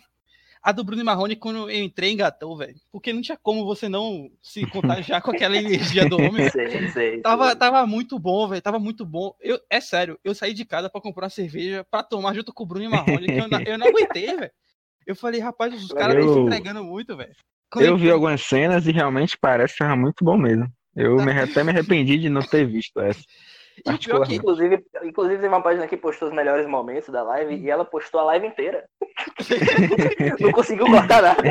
A 0.64 0.72
do 0.72 0.84
Bruno 0.84 1.04
Marrone, 1.04 1.36
quando 1.36 1.70
eu 1.70 1.84
entrei, 1.84 2.12
engatou, 2.12 2.56
velho. 2.56 2.76
Porque 2.92 3.12
não 3.12 3.22
tinha 3.22 3.38
como 3.42 3.66
você 3.66 3.90
não 3.90 4.30
se 4.42 4.66
contagiar 4.68 5.22
com 5.22 5.32
aquela 5.32 5.58
energia 5.58 6.08
do 6.08 6.18
homem. 6.18 6.50
Sei, 6.50 6.92
sei, 6.92 7.22
tava, 7.22 7.48
sei. 7.48 7.56
tava 7.56 7.88
muito 7.88 8.20
bom, 8.20 8.48
velho. 8.48 8.62
Tava 8.62 8.78
muito 8.78 9.04
bom. 9.04 9.36
Eu, 9.40 9.60
é 9.70 9.82
sério, 9.82 10.20
eu 10.24 10.36
saí 10.36 10.54
de 10.54 10.64
casa 10.64 10.90
para 10.90 11.02
comprar 11.02 11.26
uma 11.26 11.30
cerveja 11.32 11.84
para 11.90 12.04
tomar 12.04 12.36
junto 12.36 12.54
com 12.54 12.64
o 12.64 12.68
Bruno 12.68 12.90
Marrone, 12.92 13.26
que 13.26 13.40
eu, 13.40 13.48
não, 13.48 13.62
eu 13.62 13.78
não 13.78 13.88
aguentei, 13.88 14.28
velho. 14.38 14.52
Eu 15.08 15.16
falei, 15.16 15.42
rapaz, 15.42 15.74
os 15.74 15.92
caras 15.92 16.18
estão 16.18 16.34
se 16.34 16.40
entregando 16.42 16.84
muito, 16.84 17.18
velho. 17.18 17.36
Eu 17.78 17.98
vi 17.98 18.12
algumas 18.12 18.42
cenas 18.42 18.86
e 18.86 18.92
realmente 18.92 19.38
parece 19.40 19.74
que 19.74 19.80
tava 19.80 19.96
muito 19.96 20.24
bom 20.24 20.38
mesmo. 20.38 20.72
Eu 20.96 21.16
me, 21.24 21.32
até 21.32 21.64
me 21.64 21.72
arrependi 21.72 22.18
de 22.18 22.30
não 22.30 22.42
ter 22.42 22.68
visto 22.68 23.00
essa. 23.00 23.22
Que, 23.76 24.36
inclusive, 24.36 24.84
inclusive, 25.04 25.40
tem 25.40 25.48
uma 25.48 25.62
página 25.62 25.88
que 25.88 25.98
postou 25.98 26.28
os 26.28 26.34
melhores 26.34 26.68
momentos 26.68 27.10
da 27.10 27.24
live 27.24 27.56
e 27.56 27.70
ela 27.70 27.86
postou 27.86 28.20
a 28.20 28.26
live 28.26 28.48
inteira. 28.48 28.86
não 30.40 30.52
conseguiu 30.52 30.86
cortar 30.86 31.22
nada. 31.22 31.42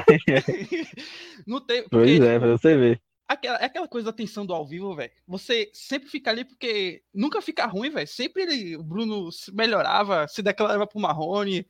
Não 1.46 1.60
tem, 1.60 1.82
porque, 1.82 1.96
pois 1.96 2.20
é, 2.20 2.38
pra 2.38 2.48
você 2.48 2.76
ver. 2.76 3.00
Aquela, 3.26 3.58
é 3.58 3.64
aquela 3.64 3.86
coisa 3.86 4.06
da 4.10 4.16
tensão 4.16 4.44
do 4.44 4.52
ao 4.52 4.66
vivo, 4.66 4.94
velho. 4.94 5.10
Você 5.26 5.70
sempre 5.72 6.08
fica 6.08 6.30
ali 6.30 6.44
porque 6.44 7.00
nunca 7.14 7.40
fica 7.40 7.64
ruim, 7.66 7.88
velho. 7.88 8.06
Sempre 8.06 8.42
ele, 8.42 8.76
o 8.76 8.82
Bruno 8.82 9.28
melhorava, 9.52 10.26
se 10.28 10.42
declarava 10.42 10.86
pro 10.86 11.00
Marrone. 11.00 11.66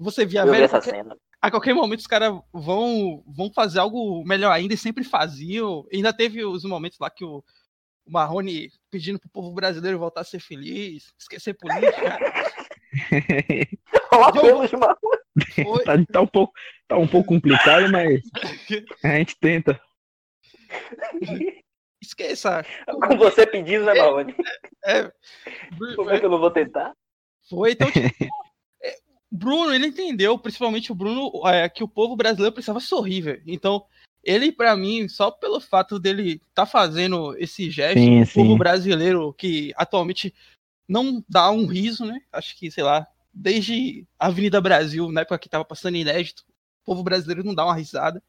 Você 0.00 0.24
via, 0.24 0.44
velho. 0.46 0.64
Essa 0.64 0.80
qualquer, 0.80 0.90
cena. 0.90 1.16
A 1.40 1.50
qualquer 1.50 1.74
momento 1.74 2.00
os 2.00 2.06
caras 2.06 2.32
vão, 2.52 3.22
vão 3.26 3.52
fazer 3.52 3.78
algo 3.78 4.24
melhor 4.24 4.52
ainda 4.52 4.72
e 4.72 4.78
sempre 4.78 5.04
faziam. 5.04 5.86
ainda 5.92 6.12
teve 6.12 6.44
os 6.44 6.64
momentos 6.64 6.98
lá 6.98 7.10
que 7.10 7.24
o 7.24 7.44
o 8.06 8.12
Marrone 8.12 8.70
pedindo 8.92 9.18
pro 9.18 9.30
povo 9.30 9.50
brasileiro 9.52 9.98
voltar 9.98 10.20
a 10.20 10.24
ser 10.24 10.38
feliz, 10.38 11.14
esquecer 11.18 11.54
política. 11.54 12.18
tá, 15.84 15.94
tá, 16.12 16.20
um 16.20 16.26
pouco, 16.26 16.52
tá 16.86 16.98
um 16.98 17.08
pouco 17.08 17.28
complicado, 17.30 17.90
mas 17.90 18.20
a 19.02 19.08
gente 19.16 19.34
tenta. 19.40 19.80
Esqueça. 22.02 22.62
Com 23.08 23.16
você 23.16 23.46
pedindo, 23.46 23.86
né, 23.86 23.94
Marrone? 23.94 24.34
É, 24.84 24.98
é, 24.98 25.12
Como 25.96 26.10
é 26.10 26.20
que 26.20 26.26
eu 26.26 26.30
não 26.30 26.38
vou 26.38 26.50
tentar? 26.50 26.92
Foi, 27.48 27.72
então, 27.72 27.90
tipo, 27.90 28.06
é, 28.82 28.96
Bruno, 29.30 29.72
ele 29.72 29.86
entendeu, 29.86 30.38
principalmente 30.38 30.92
o 30.92 30.94
Bruno, 30.94 31.30
é, 31.46 31.66
que 31.68 31.82
o 31.82 31.88
povo 31.88 32.14
brasileiro 32.14 32.52
precisava 32.52 32.80
sorrir, 32.80 33.22
velho. 33.22 33.42
Então, 33.46 33.86
ele, 34.22 34.52
para 34.52 34.76
mim, 34.76 35.08
só 35.08 35.30
pelo 35.30 35.60
fato 35.60 35.98
dele 35.98 36.40
tá 36.54 36.64
fazendo 36.64 37.36
esse 37.38 37.70
gesto, 37.70 37.98
sim, 37.98 38.22
o 38.22 38.26
povo 38.32 38.56
brasileiro 38.56 39.32
que 39.32 39.72
atualmente 39.76 40.32
não 40.88 41.24
dá 41.28 41.50
um 41.50 41.66
riso, 41.66 42.04
né? 42.04 42.20
Acho 42.30 42.56
que, 42.56 42.70
sei 42.70 42.84
lá, 42.84 43.06
desde 43.32 44.06
a 44.18 44.26
Avenida 44.26 44.60
Brasil, 44.60 45.10
na 45.10 45.22
época 45.22 45.38
que 45.38 45.48
tava 45.48 45.64
passando 45.64 45.96
inédito, 45.96 46.44
o 46.82 46.84
povo 46.84 47.02
brasileiro 47.02 47.44
não 47.44 47.54
dá 47.54 47.64
uma 47.64 47.74
risada. 47.74 48.22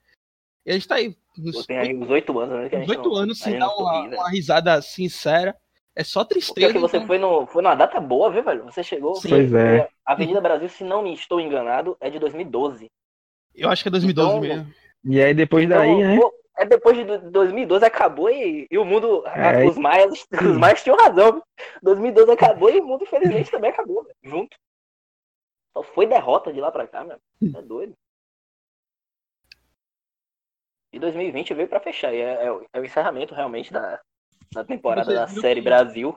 E 0.66 0.72
a 0.72 0.74
gente 0.74 0.88
tá 0.88 0.96
aí. 0.96 1.16
Nos, 1.38 1.66
tem 1.66 1.78
aí 1.78 1.96
uns 1.96 2.10
oito 2.10 2.40
anos, 2.40 2.72
né? 2.72 2.80
Uns 2.80 2.90
oito 2.90 3.16
anos 3.16 3.40
sem 3.40 3.58
dar 3.60 3.70
uma, 3.70 4.02
uma, 4.08 4.30
risada 4.30 4.82
sincera. 4.82 5.56
É 5.96 6.04
só 6.04 6.24
tristeza. 6.24 6.68
Porque 6.68 6.80
você 6.80 6.98
então. 6.98 7.08
foi, 7.08 7.20
no, 7.20 7.46
foi 7.46 7.62
numa 7.62 7.76
data 7.76 8.00
boa, 8.00 8.32
viu, 8.32 8.44
velho? 8.44 8.64
Você 8.64 8.82
chegou. 8.82 9.16
Sim. 9.16 9.30
Pois 9.30 9.54
é. 9.54 9.88
A 10.06 10.14
Avenida 10.14 10.42
Brasil, 10.42 10.70
se 10.70 10.84
não 10.84 11.04
me 11.04 11.14
estou 11.14 11.40
enganado, 11.40 11.96
é 12.00 12.10
de 12.10 12.18
2012. 12.18 12.90
Eu 13.54 13.70
acho 13.70 13.84
que 13.84 13.90
é 13.90 13.92
2012 13.92 14.30
então, 14.30 14.42
mesmo. 14.42 14.74
E 15.06 15.22
aí 15.22 15.34
depois 15.34 15.66
então, 15.66 15.78
daí, 15.78 16.04
né? 16.04 16.18
Pô, 16.18 16.34
é 16.58 16.66
depois 16.66 16.96
de 16.96 17.04
2012 17.30 17.86
acabou 17.86 18.30
e, 18.30 18.68
e 18.70 18.78
o 18.78 18.86
mundo. 18.86 19.26
É, 19.28 19.66
os 19.66 19.78
maias, 19.78 20.26
os 20.32 20.58
maias 20.58 20.84
tinham 20.84 20.98
razão. 20.98 21.42
2012 21.82 22.32
acabou 22.32 22.70
e 22.70 22.80
o 22.80 22.86
mundo, 22.86 23.04
infelizmente, 23.04 23.52
também 23.52 23.72
acabou, 23.72 24.04
véio, 24.04 24.16
junto. 24.24 24.56
Só 25.74 25.84
foi 25.84 26.06
derrota 26.06 26.54
de 26.54 26.62
lá 26.62 26.72
pra 26.72 26.88
cá, 26.88 27.04
meu. 27.04 27.18
É 27.56 27.62
doido. 27.62 27.94
E 30.94 31.00
2020 31.00 31.54
veio 31.56 31.68
pra 31.68 31.80
fechar. 31.80 32.14
E 32.14 32.18
é, 32.18 32.46
é, 32.46 32.60
é 32.74 32.80
o 32.80 32.86
encerramento 32.86 33.34
realmente 33.34 33.74
da, 33.74 34.00
da 34.54 34.64
temporada 34.64 35.12
da 35.12 35.28
Série 35.28 35.62
Brasil. 35.62 36.16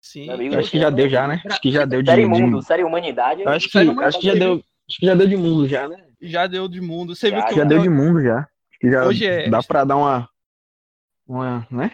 Sim. 0.00 0.30
Amigo, 0.30 0.56
acho 0.56 0.70
que 0.70 0.78
já 0.78 0.90
deu 0.90 1.08
já, 1.08 1.26
né? 1.26 1.42
Acho 1.44 1.60
que 1.60 1.72
já 1.72 1.84
deu 1.84 2.00
de 2.00 2.10
Série 2.10 2.26
Mundo, 2.26 2.62
Série 2.62 2.84
Humanidade. 2.84 3.42
Acho 3.48 3.68
que, 3.68 3.78
acho 3.78 4.20
que 4.20 4.26
já 4.26 4.34
deu. 4.34 4.62
Acho 4.88 5.00
que 5.00 5.06
já 5.06 5.14
deu 5.16 5.26
de 5.26 5.36
mundo 5.36 5.66
já, 5.66 5.88
né? 5.88 6.05
Já 6.20 6.46
deu 6.46 6.68
de 6.68 6.80
mundo. 6.80 7.14
Você 7.14 7.30
já, 7.30 7.36
viu 7.36 7.46
que 7.46 7.54
já 7.54 7.62
eu... 7.62 7.68
deu 7.68 7.78
de 7.80 7.88
mundo 7.88 8.22
já. 8.22 8.48
Já 8.82 9.04
Hoje 9.06 9.26
é... 9.26 9.48
dá 9.48 9.62
pra 9.62 9.84
dar 9.84 9.96
uma. 9.96 10.28
Uma, 11.26 11.66
né? 11.70 11.90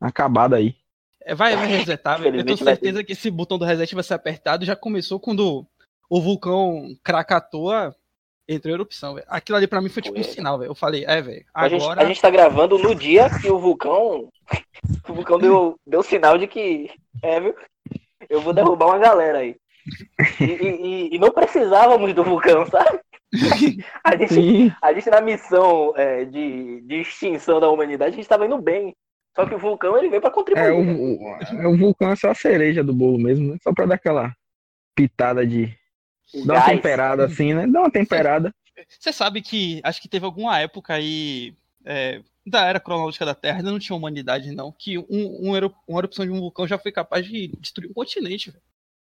Acabada 0.00 0.56
aí. 0.56 0.76
É, 1.22 1.34
vai, 1.34 1.56
vai 1.56 1.66
resetar, 1.66 2.20
velho. 2.20 2.40
Eu 2.40 2.44
tenho 2.44 2.56
certeza 2.56 3.04
que 3.04 3.12
esse 3.12 3.30
botão 3.30 3.58
do 3.58 3.64
reset 3.64 3.94
vai 3.94 4.04
ser 4.04 4.14
apertado. 4.14 4.64
Já 4.64 4.74
começou 4.74 5.20
quando 5.20 5.66
o 6.08 6.20
vulcão 6.20 6.96
Krakatoa 7.02 7.94
entrou 8.48 8.70
em 8.70 8.74
erupção, 8.74 9.14
velho. 9.14 9.26
Aquilo 9.28 9.58
ali 9.58 9.66
pra 9.66 9.80
mim 9.80 9.88
foi 9.88 10.02
tipo 10.02 10.18
um 10.18 10.22
sinal, 10.22 10.58
velho. 10.58 10.70
Eu 10.70 10.74
falei, 10.74 11.04
é, 11.06 11.20
velho. 11.20 11.44
Agora... 11.52 11.66
A 11.66 11.78
gente, 11.78 11.98
a 11.98 12.04
gente 12.06 12.20
tá 12.22 12.30
gravando 12.30 12.78
no 12.78 12.94
dia 12.94 13.28
que 13.40 13.50
o 13.50 13.58
vulcão. 13.58 14.28
o 15.08 15.12
vulcão 15.12 15.38
deu, 15.38 15.78
deu 15.86 16.02
sinal 16.02 16.38
de 16.38 16.46
que. 16.46 16.90
É, 17.22 17.40
viu? 17.40 17.54
Eu 18.28 18.40
vou 18.40 18.52
derrubar 18.52 18.86
uma 18.86 18.98
galera 18.98 19.38
aí. 19.38 19.56
E, 20.40 20.44
e, 20.44 21.16
e 21.16 21.18
não 21.18 21.30
precisávamos 21.30 22.12
do 22.14 22.24
vulcão, 22.24 22.66
sabe? 22.66 23.00
A 24.02 24.16
gente, 24.16 24.76
a 24.82 24.92
gente 24.92 25.10
na 25.10 25.20
missão 25.20 25.94
é, 25.96 26.24
de, 26.24 26.80
de 26.80 27.00
extinção 27.00 27.60
da 27.60 27.70
humanidade, 27.70 28.14
a 28.14 28.16
gente 28.16 28.28
tava 28.28 28.46
indo 28.46 28.58
bem. 28.58 28.94
Só 29.36 29.46
que 29.46 29.54
o 29.54 29.58
vulcão 29.58 29.96
ele 29.96 30.08
veio 30.08 30.20
pra 30.20 30.30
contribuir. 30.30 30.64
É, 30.64 30.72
o, 30.72 31.62
é, 31.62 31.66
o 31.68 31.76
vulcão 31.76 32.10
é 32.10 32.16
só 32.16 32.30
a 32.30 32.34
cereja 32.34 32.82
do 32.82 32.92
bolo 32.92 33.18
mesmo, 33.18 33.52
né? 33.52 33.58
Só 33.62 33.72
pra 33.72 33.86
dar 33.86 33.94
aquela 33.94 34.34
pitada 34.96 35.46
de 35.46 35.72
Dá 36.44 36.54
uma 36.54 36.66
temperada 36.66 37.24
assim, 37.24 37.54
né? 37.54 37.66
Dá 37.66 37.80
uma 37.80 37.90
temperada. 37.90 38.54
Você 38.88 39.12
sabe 39.12 39.42
que 39.42 39.80
acho 39.84 40.00
que 40.00 40.08
teve 40.08 40.24
alguma 40.24 40.58
época 40.58 40.94
aí 40.94 41.54
é, 41.84 42.22
da 42.46 42.66
era 42.66 42.80
cronológica 42.80 43.24
da 43.24 43.34
Terra, 43.34 43.58
ainda 43.58 43.70
não 43.70 43.78
tinha 43.78 43.96
humanidade, 43.96 44.52
não, 44.52 44.72
que 44.72 44.98
um, 44.98 45.06
um, 45.10 45.50
uma 45.88 45.98
erupção 45.98 46.24
de 46.24 46.30
um 46.30 46.40
vulcão 46.40 46.66
já 46.66 46.78
foi 46.78 46.92
capaz 46.92 47.26
de 47.26 47.48
destruir 47.58 47.90
um 47.90 47.94
continente, 47.94 48.50
velho. 48.50 48.62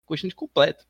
Um 0.05 0.07
continente 0.07 0.35
completo. 0.35 0.85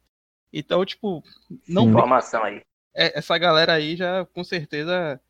Então, 0.53 0.85
tipo, 0.85 1.23
não. 1.69 1.89
Informação 1.89 2.45
aí. 2.45 2.63
É, 2.95 3.19
essa 3.19 3.37
galera 3.39 3.73
aí 3.73 3.97
já 3.97 4.27
com 4.27 4.45
certeza 4.45 5.21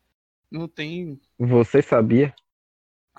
não 0.51 0.67
tem. 0.67 1.19
Você 1.39 1.81
sabia? 1.81 2.33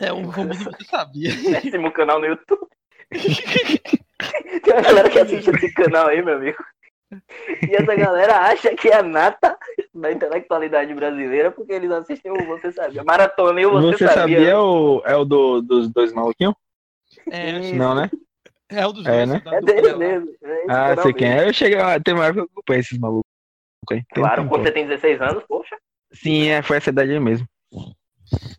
É, 0.01 0.13
o 0.13 0.31
famoso 0.31 0.65
você 0.65 0.85
sabia. 0.91 1.31
Péssimo 1.31 1.93
canal 1.93 2.21
no 2.21 2.27
YouTube. 2.27 2.69
tem 3.11 4.73
uma 4.73 4.83
galera 4.83 5.11
que 5.11 5.19
assiste 5.19 5.51
esse 5.51 5.73
canal 5.73 6.09
aí, 6.09 6.23
meu 6.23 6.37
amigo. 6.37 6.63
E 7.63 7.77
essa 7.77 7.95
galera 7.95 8.39
acha 8.41 8.75
que 8.75 8.89
é 8.89 8.97
a 8.97 9.03
nata 9.03 9.57
da 9.95 10.11
intelectualidade 10.11 10.93
brasileira 10.95 11.51
porque 11.51 11.73
eles 11.73 11.91
assistem 11.91 12.33
o 12.33 12.47
Você 12.47 12.73
Sabia. 12.73 13.05
Maratona 13.05 13.61
e 13.61 13.67
o 13.67 13.73
Você, 13.73 13.99
Você 13.99 14.09
Sabia. 14.09 14.39
sabia 14.39 14.51
é, 14.51 14.59
o, 14.59 15.03
é 15.05 15.17
o 15.17 15.25
do, 15.25 15.61
dos 15.61 15.89
dois 15.91 16.13
maluquinhos? 16.13 16.55
É, 17.31 17.73
não, 17.73 17.95
né? 17.95 18.11
É 18.69 18.85
o 18.87 18.93
dos 18.93 19.07
é, 19.07 19.27
dois. 19.27 19.29
Né? 19.29 19.43
É 19.47 19.61
dele 19.61 19.95
mesmo. 19.95 20.29
É 20.43 20.65
ah, 20.69 20.97
sei 21.01 21.13
quem 21.13 21.29
é. 21.29 21.49
Eu 21.49 21.53
cheguei 21.53 21.79
lá, 21.79 22.01
tem 22.01 22.15
uma 22.15 22.27
época 22.27 22.43
que 22.43 22.49
eu 22.49 22.53
acompanho 22.53 22.81
esses 22.81 22.99
malucos. 22.99 23.34
Claro, 24.13 24.49
quando 24.49 24.63
você 24.63 24.73
tem 24.73 24.87
16 24.87 25.21
anos, 25.21 25.45
poxa. 25.45 25.77
Sim, 26.13 26.49
é, 26.49 26.63
foi 26.63 26.77
essa 26.77 26.91
idade 26.91 27.13
aí 27.13 27.21
mesmo. 27.21 27.47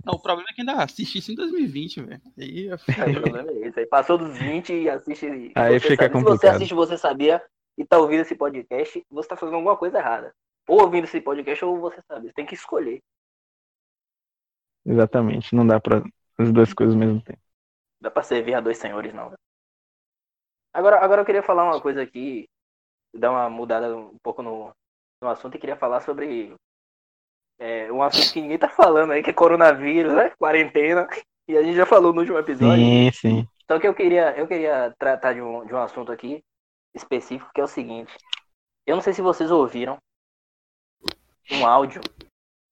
Não, 0.06 0.14
o 0.14 0.22
problema 0.22 0.48
é 0.52 0.54
que 0.54 0.62
ainda 0.62 0.84
assisti 0.84 1.18
isso 1.18 1.32
em 1.32 1.36
2020, 1.36 2.02
velho. 2.02 2.22
Aí, 2.38 2.68
é, 2.68 2.76
o 2.76 3.22
problema 3.22 3.52
é 3.52 3.68
esse. 3.68 3.80
Aí 3.80 3.86
passou 3.86 4.18
dos 4.18 4.38
20 4.38 4.74
e 4.74 4.90
assiste. 4.90 5.52
Aí 5.56 5.80
fica 5.80 6.04
sabe. 6.04 6.14
complicado. 6.14 6.40
Se 6.40 6.42
você 6.42 6.48
assiste, 6.48 6.74
você 6.74 6.98
sabia, 6.98 7.42
e 7.78 7.86
tá 7.86 7.98
ouvindo 7.98 8.22
esse 8.22 8.36
podcast, 8.36 9.04
você 9.10 9.28
tá 9.28 9.36
fazendo 9.36 9.56
alguma 9.56 9.76
coisa 9.76 9.98
errada. 9.98 10.34
Ou 10.68 10.82
ouvindo 10.82 11.06
esse 11.06 11.20
podcast, 11.22 11.64
ou 11.66 11.80
você 11.80 12.02
sabe. 12.08 12.28
Você 12.28 12.34
tem 12.34 12.46
que 12.46 12.54
escolher. 12.54 13.02
Exatamente. 14.86 15.56
Não 15.56 15.66
dá 15.66 15.80
pra 15.80 16.04
as 16.38 16.52
duas 16.52 16.74
coisas 16.74 16.96
ao 16.96 17.00
mesmo 17.00 17.22
tempo. 17.22 17.40
Dá 18.02 18.12
pra 18.12 18.24
servir 18.24 18.54
a 18.54 18.62
dois 18.62 18.78
senhores, 18.78 19.14
não. 19.14 19.34
Agora, 20.74 21.00
agora 21.04 21.22
eu 21.22 21.26
queria 21.26 21.42
falar 21.42 21.64
uma 21.64 21.82
coisa 21.82 22.02
aqui, 22.02 22.50
dar 23.14 23.32
uma 23.32 23.50
mudada 23.50 23.96
um 23.96 24.18
pouco 24.22 24.42
no, 24.42 24.74
no 25.26 25.32
assunto 25.32 25.56
e 25.56 25.60
queria 25.60 25.76
falar 25.76 26.02
sobre 26.02 26.54
é, 27.60 27.92
um 27.92 28.02
assunto 28.02 28.32
que 28.32 28.42
ninguém 28.42 28.58
tá 28.58 28.70
falando 28.70 29.12
aí, 29.12 29.24
que 29.24 29.32
é 29.32 29.34
coronavírus, 29.34 30.14
né? 30.14 30.30
Quarentena. 30.38 31.08
E 31.48 31.58
a 31.58 31.64
gente 31.64 31.76
já 31.76 31.86
falou 31.86 32.14
no 32.14 32.22
último 32.22 32.38
episódio. 32.38 32.84
Sim, 32.84 33.12
sim. 33.12 33.48
Então 33.64 33.80
que 33.80 33.88
eu 33.88 33.94
queria, 33.94 34.38
eu 34.38 34.48
queria 34.48 34.94
tratar 34.98 35.34
de 35.34 35.42
um, 35.42 35.66
de 35.66 35.74
um 35.74 35.78
assunto 35.78 36.12
aqui 36.12 36.44
específico 36.94 37.52
que 37.54 37.60
é 37.60 37.64
o 37.64 37.68
seguinte. 37.68 38.16
Eu 38.86 38.96
não 38.96 39.02
sei 39.02 39.14
se 39.14 39.22
vocês 39.22 39.52
ouviram 39.52 39.98
um 41.52 41.66
áudio 41.66 42.02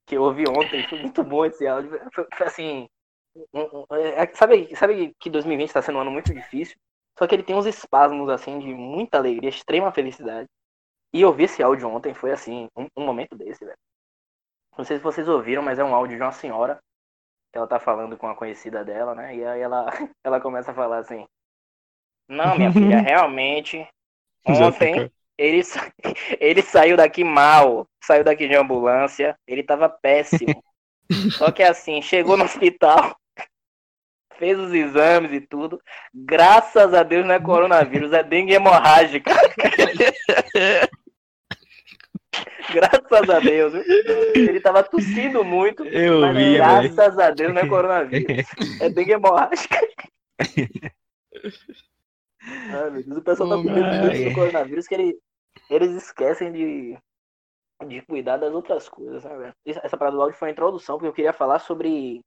que 0.08 0.16
eu 0.16 0.24
ouvi 0.24 0.44
ontem. 0.48 0.88
Foi 0.88 1.00
muito 1.00 1.24
bom 1.24 1.46
esse 1.46 1.68
áudio. 1.68 1.90
Foi, 2.14 2.28
foi 2.36 2.48
assim. 2.48 2.88
Um, 3.52 3.62
um, 3.62 3.86
é, 3.96 4.32
sabe, 4.36 4.76
sabe 4.76 5.16
que 5.20 5.30
2020 5.30 5.68
está 5.68 5.82
sendo 5.82 5.98
um 5.98 6.02
ano 6.02 6.12
muito 6.12 6.34
difícil? 6.34 6.76
Só 7.18 7.28
que 7.28 7.36
ele 7.36 7.44
tem 7.44 7.56
uns 7.56 7.66
espasmos 7.66 8.30
assim 8.30 8.60
de 8.60 8.74
muita 8.74 9.18
alegria, 9.18 9.50
extrema 9.50 9.92
felicidade. 9.92 10.48
E 11.14 11.22
eu 11.22 11.32
vi 11.32 11.44
esse 11.44 11.62
áudio 11.62 11.88
ontem, 11.90 12.14
foi 12.14 12.32
assim, 12.32 12.68
um, 12.76 12.88
um 12.98 13.06
momento 13.06 13.36
desse, 13.36 13.64
velho. 13.64 13.78
Não 14.78 14.84
sei 14.84 14.98
se 14.98 15.04
vocês 15.04 15.28
ouviram, 15.28 15.62
mas 15.62 15.78
é 15.78 15.84
um 15.84 15.94
áudio 15.94 16.18
de 16.18 16.24
uma 16.24 16.32
senhora. 16.32 16.80
Que 17.52 17.60
ela 17.60 17.68
tá 17.68 17.80
falando 17.80 18.18
com 18.18 18.26
uma 18.26 18.36
conhecida 18.36 18.84
dela, 18.84 19.14
né? 19.14 19.36
E 19.36 19.46
aí 19.46 19.62
ela, 19.62 19.86
ela 20.24 20.42
começa 20.42 20.72
a 20.72 20.76
falar 20.76 21.00
assim. 21.00 21.26
Não, 22.28 22.58
minha 22.58 22.72
filha, 22.72 23.00
realmente 23.02 23.88
Ontem 24.46 25.12
ele, 25.38 25.62
ele 26.40 26.62
saiu 26.62 26.98
daqui 26.98 27.24
mal, 27.24 27.88
saiu 28.04 28.24
daqui 28.24 28.48
de 28.48 28.56
ambulância, 28.56 29.38
ele 29.48 29.64
tava 29.64 29.90
péssimo. 29.90 30.64
Só 31.32 31.52
que 31.52 31.64
assim, 31.64 32.02
chegou 32.02 32.38
no 32.38 32.46
hospital, 32.46 33.16
fez 34.38 34.58
os 34.60 34.74
exames 34.74 35.32
e 35.32 35.42
tudo. 35.42 35.82
Graças 36.14 36.94
a 36.94 37.04
Deus 37.04 37.26
não 37.26 37.36
é 37.36 37.40
coronavírus, 37.40 38.12
é 38.14 38.24
dengue 38.24 38.54
hemorrágica. 38.54 39.32
graças 42.74 43.30
a 43.30 43.40
Deus. 43.40 43.74
Ele 44.36 44.60
tava 44.60 44.84
tossindo 44.84 45.44
muito. 45.44 45.86
Eu 45.86 46.22
mas 46.22 46.36
vi, 46.36 46.56
graças 46.56 47.16
véio. 47.16 47.22
a 47.22 47.32
Deus 47.32 47.54
não 47.54 47.62
é 47.62 47.68
coronavírus. 47.68 48.48
É 48.82 48.90
dengue 48.90 49.12
hemorrágica. 49.14 49.78
Ai, 52.46 52.90
meu 52.90 53.04
Deus, 53.04 53.18
o 53.18 53.22
pessoal 53.22 53.50
tá 53.50 53.56
com 53.56 53.64
medo 53.64 54.30
do 54.30 54.36
coronavírus 54.36 54.88
que 54.88 54.96
ele, 54.96 55.18
eles 55.70 55.92
esquecem 55.92 56.52
de, 56.52 56.98
de 57.88 58.02
cuidar 58.02 58.38
das 58.38 58.54
outras 58.54 58.90
coisas, 58.90 59.24
né, 59.24 59.38
velho? 59.38 59.54
Essa 59.66 59.98
parada 59.98 60.18
do 60.18 60.22
áudio 60.22 60.38
foi 60.38 60.50
a 60.50 60.52
introdução, 60.52 60.98
porque 60.98 61.08
eu 61.08 61.14
queria 61.14 61.32
falar 61.32 61.60
sobre 61.60 62.20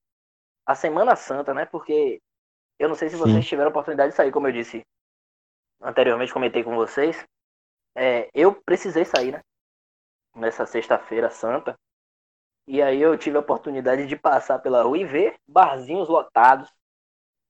a 0.65 0.75
Semana 0.75 1.15
Santa, 1.17 1.53
né? 1.53 1.67
Porque 1.67 2.19
eu 2.79 2.89
não 2.89 2.95
sei 2.95 3.11
se 3.11 3.17
vocês 3.17 3.45
Sim. 3.45 3.49
tiveram 3.49 3.69
a 3.69 3.71
oportunidade 3.71 4.11
de 4.11 4.17
sair, 4.17 4.33
como 4.33 4.49
eu 4.49 4.53
disse 4.53 4.83
anteriormente, 5.83 6.33
comentei 6.33 6.65
com 6.65 6.75
vocês. 6.75 7.25
É, 7.95 8.29
eu 8.35 8.55
precisei 8.55 9.05
sair, 9.05 9.33
né? 9.33 9.41
Nessa 10.37 10.67
sexta-feira 10.67 11.31
santa. 11.31 11.75
E 12.69 12.83
aí 12.83 13.01
eu 13.01 13.17
tive 13.17 13.37
a 13.37 13.41
oportunidade 13.41 14.07
de 14.07 14.17
passar 14.17 14.59
pela 14.59 14.83
rua 14.83 14.99
e 14.99 15.05
ver 15.05 15.37
barzinhos 15.49 16.09
lotados. 16.09 16.71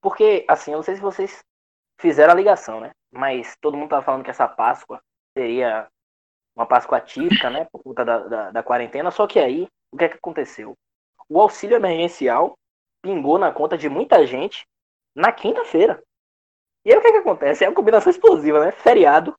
Porque, 0.00 0.44
assim, 0.48 0.72
eu 0.72 0.76
não 0.76 0.82
sei 0.82 0.94
se 0.94 1.00
vocês 1.00 1.42
fizeram 1.98 2.32
a 2.32 2.36
ligação, 2.36 2.80
né? 2.80 2.92
Mas 3.10 3.56
todo 3.60 3.76
mundo 3.76 3.90
tava 3.90 4.02
falando 4.02 4.24
que 4.24 4.30
essa 4.30 4.46
Páscoa 4.46 5.00
seria 5.36 5.88
uma 6.54 6.66
Páscoa 6.66 7.00
típica, 7.00 7.50
né? 7.50 7.66
Por 7.72 7.82
conta 7.82 8.04
da, 8.04 8.18
da, 8.18 8.50
da 8.50 8.62
quarentena. 8.62 9.10
Só 9.10 9.26
que 9.26 9.38
aí, 9.38 9.66
o 9.90 9.96
que 9.96 10.04
é 10.04 10.08
que 10.08 10.16
aconteceu? 10.16 10.74
O 11.28 11.40
auxílio 11.40 11.76
emergencial 11.76 12.56
pingou 13.02 13.38
na 13.38 13.52
conta 13.52 13.76
de 13.76 13.88
muita 13.88 14.26
gente 14.26 14.66
na 15.14 15.32
quinta-feira. 15.32 16.02
E 16.84 16.92
aí 16.92 16.98
o 16.98 17.00
que 17.00 17.08
é 17.08 17.12
que 17.12 17.18
acontece? 17.18 17.64
É 17.64 17.68
uma 17.68 17.74
combinação 17.74 18.10
explosiva, 18.10 18.64
né? 18.64 18.70
Feriado 18.70 19.34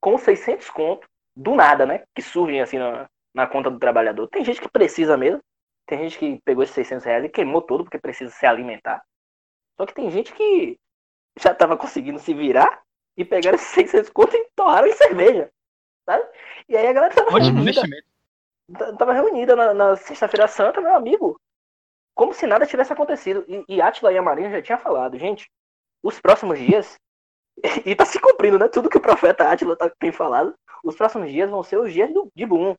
com 0.00 0.18
600 0.18 0.68
conto, 0.70 1.08
do 1.36 1.54
nada, 1.54 1.86
né? 1.86 2.04
Que 2.14 2.22
surgem 2.22 2.60
assim 2.60 2.78
na, 2.78 3.08
na 3.34 3.46
conta 3.46 3.70
do 3.70 3.78
trabalhador. 3.78 4.28
Tem 4.28 4.44
gente 4.44 4.60
que 4.60 4.68
precisa 4.68 5.16
mesmo. 5.16 5.40
Tem 5.86 5.98
gente 5.98 6.18
que 6.18 6.40
pegou 6.44 6.62
esses 6.62 6.74
600 6.74 7.04
reais 7.04 7.24
e 7.24 7.28
queimou 7.28 7.62
todo 7.62 7.84
porque 7.84 7.98
precisa 7.98 8.30
se 8.30 8.46
alimentar. 8.46 9.02
Só 9.76 9.86
que 9.86 9.94
tem 9.94 10.10
gente 10.10 10.32
que 10.32 10.78
já 11.38 11.54
tava 11.54 11.76
conseguindo 11.76 12.18
se 12.18 12.34
virar 12.34 12.82
e 13.16 13.24
pegaram 13.24 13.56
esses 13.56 13.68
600 13.68 14.10
conto 14.10 14.36
e 14.36 14.48
torraram 14.54 14.86
em 14.86 14.92
cerveja. 14.92 15.50
Sabe? 16.04 16.24
E 16.68 16.76
aí 16.76 16.86
a 16.86 16.92
galera 16.92 17.14
tava 17.14 17.38
investimento. 17.40 18.06
tava 18.98 19.12
reunida 19.12 19.56
na, 19.56 19.74
na 19.74 19.96
sexta-feira 19.96 20.46
santa, 20.48 20.80
meu 20.80 20.94
amigo. 20.94 21.40
Como 22.14 22.34
se 22.34 22.46
nada 22.46 22.66
tivesse 22.66 22.92
acontecido. 22.92 23.44
E, 23.48 23.64
e 23.76 23.82
Atila 23.82 24.12
e 24.12 24.18
a 24.18 24.22
Marinha 24.22 24.50
já 24.50 24.62
tinha 24.62 24.78
falado, 24.78 25.18
gente, 25.18 25.50
os 26.02 26.20
próximos 26.20 26.58
dias, 26.58 26.98
e 27.84 27.94
tá 27.94 28.04
se 28.04 28.20
cumprindo, 28.20 28.58
né? 28.58 28.68
Tudo 28.68 28.90
que 28.90 28.98
o 28.98 29.02
profeta 29.02 29.50
Atila 29.50 29.76
tá, 29.76 29.90
tem 29.98 30.12
falado, 30.12 30.54
os 30.84 30.96
próximos 30.96 31.30
dias 31.30 31.50
vão 31.50 31.62
ser 31.62 31.78
os 31.78 31.92
dias 31.92 32.12
do, 32.12 32.30
de 32.34 32.46
boom. 32.46 32.74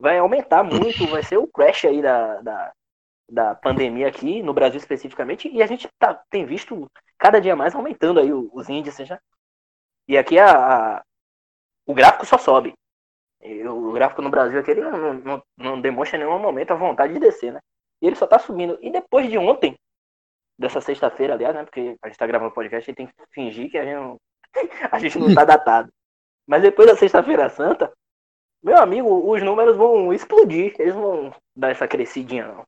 Vai 0.00 0.18
aumentar 0.18 0.62
muito, 0.62 1.06
vai 1.08 1.22
ser 1.22 1.38
o 1.38 1.46
crash 1.48 1.86
aí 1.86 2.00
da, 2.00 2.40
da, 2.40 2.72
da 3.30 3.54
pandemia 3.54 4.08
aqui, 4.08 4.42
no 4.42 4.54
Brasil 4.54 4.78
especificamente, 4.78 5.48
e 5.48 5.62
a 5.62 5.66
gente 5.66 5.88
tá, 5.98 6.14
tem 6.30 6.46
visto 6.46 6.86
cada 7.18 7.40
dia 7.40 7.56
mais 7.56 7.74
aumentando 7.74 8.20
aí 8.20 8.32
os 8.32 8.68
índices, 8.68 9.08
né? 9.08 9.18
E 10.06 10.16
aqui 10.16 10.38
a, 10.38 10.96
a 10.96 11.02
o 11.86 11.94
gráfico 11.94 12.26
só 12.26 12.36
sobe. 12.36 12.74
O 13.40 13.92
gráfico 13.92 14.20
no 14.20 14.30
Brasil 14.30 14.60
aqui 14.60 14.72
ele 14.72 14.82
não, 14.82 15.14
não, 15.14 15.42
não 15.56 15.80
demonstra 15.80 16.18
em 16.18 16.24
nenhum 16.24 16.38
momento 16.38 16.70
a 16.72 16.76
vontade 16.76 17.14
de 17.14 17.20
descer, 17.20 17.52
né? 17.52 17.60
E 18.02 18.06
ele 18.06 18.16
só 18.16 18.26
tá 18.26 18.38
subindo. 18.38 18.78
E 18.82 18.90
depois 18.90 19.28
de 19.28 19.38
ontem, 19.38 19.74
dessa 20.58 20.80
sexta-feira, 20.80 21.34
aliás, 21.34 21.54
né? 21.54 21.64
Porque 21.64 21.96
a 22.02 22.08
gente 22.08 22.18
tá 22.18 22.26
gravando 22.26 22.52
podcast 22.52 22.90
e 22.90 22.94
tem 22.94 23.06
que 23.06 23.12
fingir 23.32 23.70
que 23.70 23.78
a 23.78 23.84
gente 23.84 23.94
não, 23.94 24.16
a 24.92 24.98
gente 24.98 25.18
não 25.18 25.34
tá 25.34 25.44
datado. 25.44 25.90
Mas 26.48 26.62
depois 26.62 26.88
da 26.88 26.96
sexta-feira 26.96 27.50
santa, 27.50 27.92
meu 28.62 28.78
amigo, 28.78 29.30
os 29.30 29.42
números 29.42 29.76
vão 29.76 30.14
explodir. 30.14 30.74
Eles 30.78 30.94
vão 30.94 31.30
dar 31.54 31.70
essa 31.70 31.86
crescidinha, 31.86 32.48
não. 32.48 32.64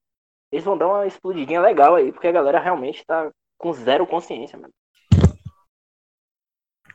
Eles 0.52 0.64
vão 0.64 0.76
dar 0.76 0.86
uma 0.86 1.06
explodidinha 1.06 1.62
legal 1.62 1.94
aí, 1.94 2.12
porque 2.12 2.26
a 2.26 2.32
galera 2.32 2.60
realmente 2.60 3.02
tá 3.06 3.30
com 3.56 3.72
zero 3.72 4.06
consciência, 4.06 4.58
mano. 4.58 4.72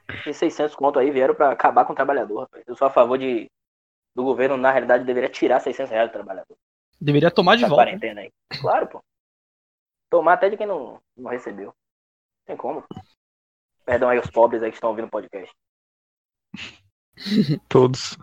Esses 0.10 0.38
600 0.38 0.76
conto 0.76 1.00
aí 1.00 1.10
vieram 1.10 1.34
para 1.34 1.50
acabar 1.50 1.86
com 1.86 1.94
o 1.94 1.96
trabalhador, 1.96 2.42
rapaz. 2.42 2.64
Eu 2.68 2.76
sou 2.76 2.88
a 2.88 2.92
favor 2.92 3.18
de 3.18 3.50
do 4.16 4.24
governo, 4.24 4.56
na 4.56 4.72
realidade, 4.72 5.04
deveria 5.04 5.28
tirar 5.28 5.60
600 5.60 5.92
reais 5.92 6.10
do 6.10 6.14
trabalhador. 6.14 6.56
Deveria 7.02 7.30
tomar 7.30 7.58
de 7.58 7.64
volta. 7.64 7.84
quarentena 7.84 8.22
aí. 8.22 8.32
Claro, 8.62 8.88
pô. 8.88 9.04
Tomar 10.10 10.34
até 10.34 10.50
de 10.50 10.56
quem 10.56 10.68
não, 10.68 11.02
não 11.18 11.32
recebeu. 11.32 11.74
Tem 12.46 12.56
como. 12.56 12.86
Perdão 13.84 14.08
aí 14.08 14.20
os 14.20 14.30
pobres 14.30 14.64
aí 14.64 14.70
que 14.70 14.78
estão 14.78 14.92
ouvindo 14.92 15.08
o 15.08 15.12
podcast. 15.12 15.54
Todos. 17.70 18.18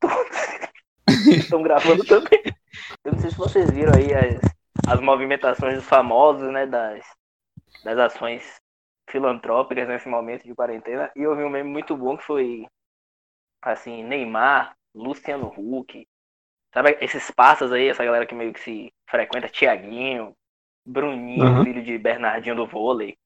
Todos. 0.00 0.38
Estão 1.28 1.62
gravando 1.62 2.04
também. 2.04 2.42
Eu 3.04 3.12
não 3.12 3.20
sei 3.20 3.30
se 3.30 3.36
vocês 3.36 3.70
viram 3.70 3.92
aí 3.94 4.12
as, 4.12 4.40
as 4.88 5.00
movimentações 5.00 5.76
dos 5.76 5.86
famosos, 5.86 6.52
né? 6.52 6.66
Das, 6.66 7.04
das 7.84 7.98
ações 7.98 8.60
filantrópicas 9.10 9.88
nesse 9.88 10.08
momento 10.08 10.44
de 10.44 10.54
quarentena. 10.54 11.10
E 11.14 11.22
eu 11.22 11.36
vi 11.36 11.42
um 11.42 11.50
meme 11.50 11.70
muito 11.70 11.96
bom 11.96 12.16
que 12.16 12.24
foi 12.24 12.66
assim, 13.62 14.04
Neymar, 14.04 14.76
Luciano 14.94 15.52
Huck, 15.56 16.06
sabe 16.72 16.98
esses 17.00 17.30
passos 17.30 17.72
aí, 17.72 17.88
essa 17.88 18.04
galera 18.04 18.26
que 18.26 18.34
meio 18.34 18.52
que 18.52 18.60
se 18.60 18.92
frequenta, 19.08 19.48
Tiaguinho, 19.48 20.36
Bruninho, 20.84 21.44
uhum. 21.44 21.64
filho 21.64 21.82
de 21.82 21.96
Bernardinho 21.96 22.56
do 22.56 22.66
vôlei, 22.66 23.16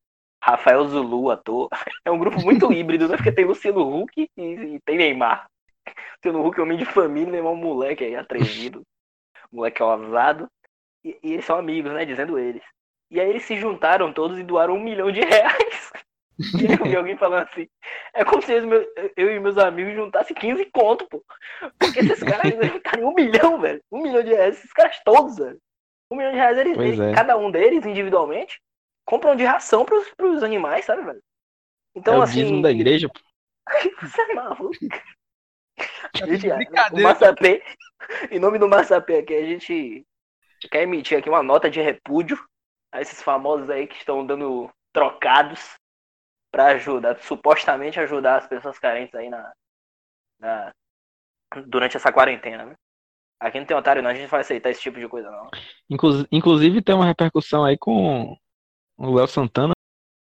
Rafael 0.43 0.87
Zulu, 0.89 1.31
ator. 1.31 1.69
É 2.05 2.11
um 2.11 2.19
grupo 2.19 2.41
muito 2.41 2.73
híbrido, 2.73 3.09
né? 3.09 3.17
Porque 3.17 3.33
tem 3.33 3.45
Luciano 3.45 3.81
Huck 3.81 4.31
e, 4.37 4.43
e 4.43 4.81
tem 4.81 4.97
Neymar. 4.97 5.47
Luciano 6.17 6.47
Huck 6.47 6.59
é 6.59 6.63
homem 6.63 6.79
de 6.79 6.85
família, 6.85 7.33
Neymar 7.33 7.53
é 7.53 7.55
um 7.55 7.59
moleque 7.59 8.05
aí 8.05 8.17
atrevido, 8.17 8.83
moleque 9.53 9.83
ousado. 9.83 10.49
E, 11.05 11.19
e 11.23 11.33
eles 11.35 11.45
são 11.45 11.57
amigos, 11.57 11.93
né? 11.93 12.05
Dizendo 12.05 12.39
eles. 12.39 12.63
E 13.11 13.21
aí 13.21 13.29
eles 13.29 13.45
se 13.45 13.57
juntaram 13.57 14.13
todos 14.13 14.39
e 14.39 14.43
doaram 14.43 14.75
um 14.75 14.83
milhão 14.83 15.11
de 15.11 15.21
reais. 15.21 15.93
E 16.39 16.73
eu 16.73 16.85
vi 16.85 16.97
alguém 16.97 17.17
falando 17.17 17.49
assim, 17.51 17.67
é 18.15 18.25
como 18.25 18.41
se 18.41 18.53
eu 19.17 19.31
e 19.31 19.41
meus 19.41 19.59
amigos 19.59 19.95
juntassem 19.95 20.37
15 20.37 20.67
conto, 20.67 21.07
pô. 21.09 21.25
Porque 21.79 21.99
esses 21.99 22.23
caras 22.23 22.55
ficaram 22.73 23.09
um 23.09 23.15
milhão, 23.15 23.61
velho. 23.61 23.83
Um 23.91 24.03
milhão 24.03 24.23
de 24.23 24.31
reais, 24.31 24.57
esses 24.57 24.73
caras 24.73 25.01
todos, 25.05 25.37
velho. 25.37 25.59
Um 26.11 26.17
milhão 26.17 26.31
de 26.31 26.39
reais, 26.39 26.59
eles, 26.59 26.79
eles 26.79 27.01
é. 27.01 27.13
cada 27.13 27.37
um 27.37 27.51
deles, 27.51 27.85
individualmente, 27.85 28.61
compram 29.09 29.35
de 29.35 29.43
ração 29.43 29.87
pros, 29.87 30.07
pros 30.11 30.43
animais, 30.43 30.85
sabe, 30.85 31.03
velho? 31.03 31.23
Então, 31.95 32.21
é 32.21 32.25
assim. 32.25 32.59
O 32.59 32.63
da 32.63 32.71
igreja, 32.71 33.09
pô. 33.09 33.19
Você 34.03 34.21
é 34.21 34.35
maluco. 34.35 34.71
A 36.23 36.27
gente, 36.27 36.47
o 36.93 37.01
Massapê, 37.01 37.63
em 38.31 38.39
nome 38.39 38.59
do 38.59 38.69
Massapê 38.69 39.19
aqui, 39.19 39.35
a 39.35 39.47
gente 39.47 40.07
quer 40.71 40.83
emitir 40.83 41.19
aqui 41.19 41.29
uma 41.29 41.43
nota 41.43 41.71
de 41.71 41.81
repúdio 41.81 42.39
a 42.93 43.01
esses 43.01 43.23
famosos 43.23 43.71
aí 43.71 43.87
que 43.87 43.97
estão 43.97 44.27
dando 44.27 44.71
trocados 44.93 45.77
para 46.51 46.67
ajudar, 46.73 47.19
supostamente 47.21 48.01
ajudar 48.01 48.39
as 48.39 48.47
pessoas 48.47 48.79
carentes 48.79 49.15
aí 49.15 49.31
na, 49.31 49.53
na 50.39 50.73
durante 51.67 51.97
essa 51.97 52.13
quarentena, 52.13 52.67
né? 52.67 52.75
Aqui 53.41 53.59
não 53.59 53.67
tem 53.67 53.77
otário 53.77 54.03
não, 54.03 54.11
a 54.11 54.15
gente 54.15 54.29
vai 54.29 54.41
aceitar 54.41 54.71
esse 54.71 54.81
tipo 54.81 54.99
de 54.99 55.09
coisa 55.09 55.31
não. 55.31 55.49
Inclusive 56.31 56.83
tem 56.83 56.95
uma 56.95 57.07
repercussão 57.07 57.65
aí 57.65 57.79
com 57.79 58.37
o 58.99 59.15
Léo 59.15 59.27
Santana, 59.29 59.73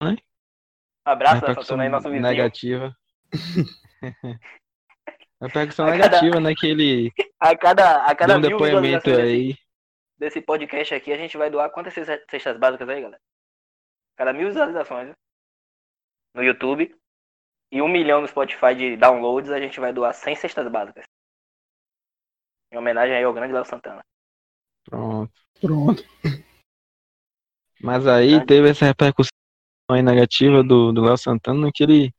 né? 0.03 0.17
Abraço, 1.05 1.45
Léo 1.45 1.55
Santana 1.55 1.85
aí, 1.85 1.89
nosso 1.89 2.11
vizinho. 2.11 2.23
Negativa. 2.23 2.97
repercussão 5.41 5.87
a 5.87 5.91
negativa, 5.93 6.35
cada, 6.35 6.41
né? 6.41 6.55
Que 6.59 6.67
ele 6.67 7.13
a 7.39 7.57
cada, 7.57 8.05
a 8.05 8.15
cada 8.15 8.37
um 8.37 8.41
depoimento 8.41 9.11
aí. 9.11 9.57
Desse 10.19 10.41
podcast 10.41 10.95
aqui, 10.95 11.13
a 11.13 11.17
gente 11.17 11.37
vai 11.37 11.51
doar 11.51 11.71
quantas 11.71 11.95
cestas 11.95 12.59
básicas 12.59 12.89
aí, 12.89 13.01
galera? 13.01 13.21
Cada 14.17 14.33
mil 14.33 14.49
visualizações, 14.49 15.09
né? 15.09 15.15
no 16.35 16.43
YouTube 16.43 16.95
e 17.71 17.81
um 17.81 17.89
milhão 17.89 18.21
no 18.21 18.29
Spotify 18.29 18.75
de 18.75 18.97
downloads, 18.97 19.51
a 19.51 19.61
gente 19.61 19.81
vai 19.81 19.93
doar 19.93 20.13
100 20.13 20.37
cestas 20.37 20.69
básicas. 20.71 21.05
Em 22.73 22.77
homenagem 22.77 23.17
aí 23.17 23.25
ao 23.25 23.33
grande 23.33 23.53
Léo 23.53 23.65
Santana. 23.65 24.05
Pronto. 24.85 25.33
Pronto. 25.61 26.03
Mas 27.85 28.07
aí 28.07 28.35
é. 28.35 28.45
teve 28.45 28.71
essa 28.71 28.87
repercussão 28.87 29.31
negativa 30.03 30.63
do 30.65 31.03
Léo 31.03 31.19
Santana, 31.19 31.71
que 31.73 31.83
ele 31.83 32.15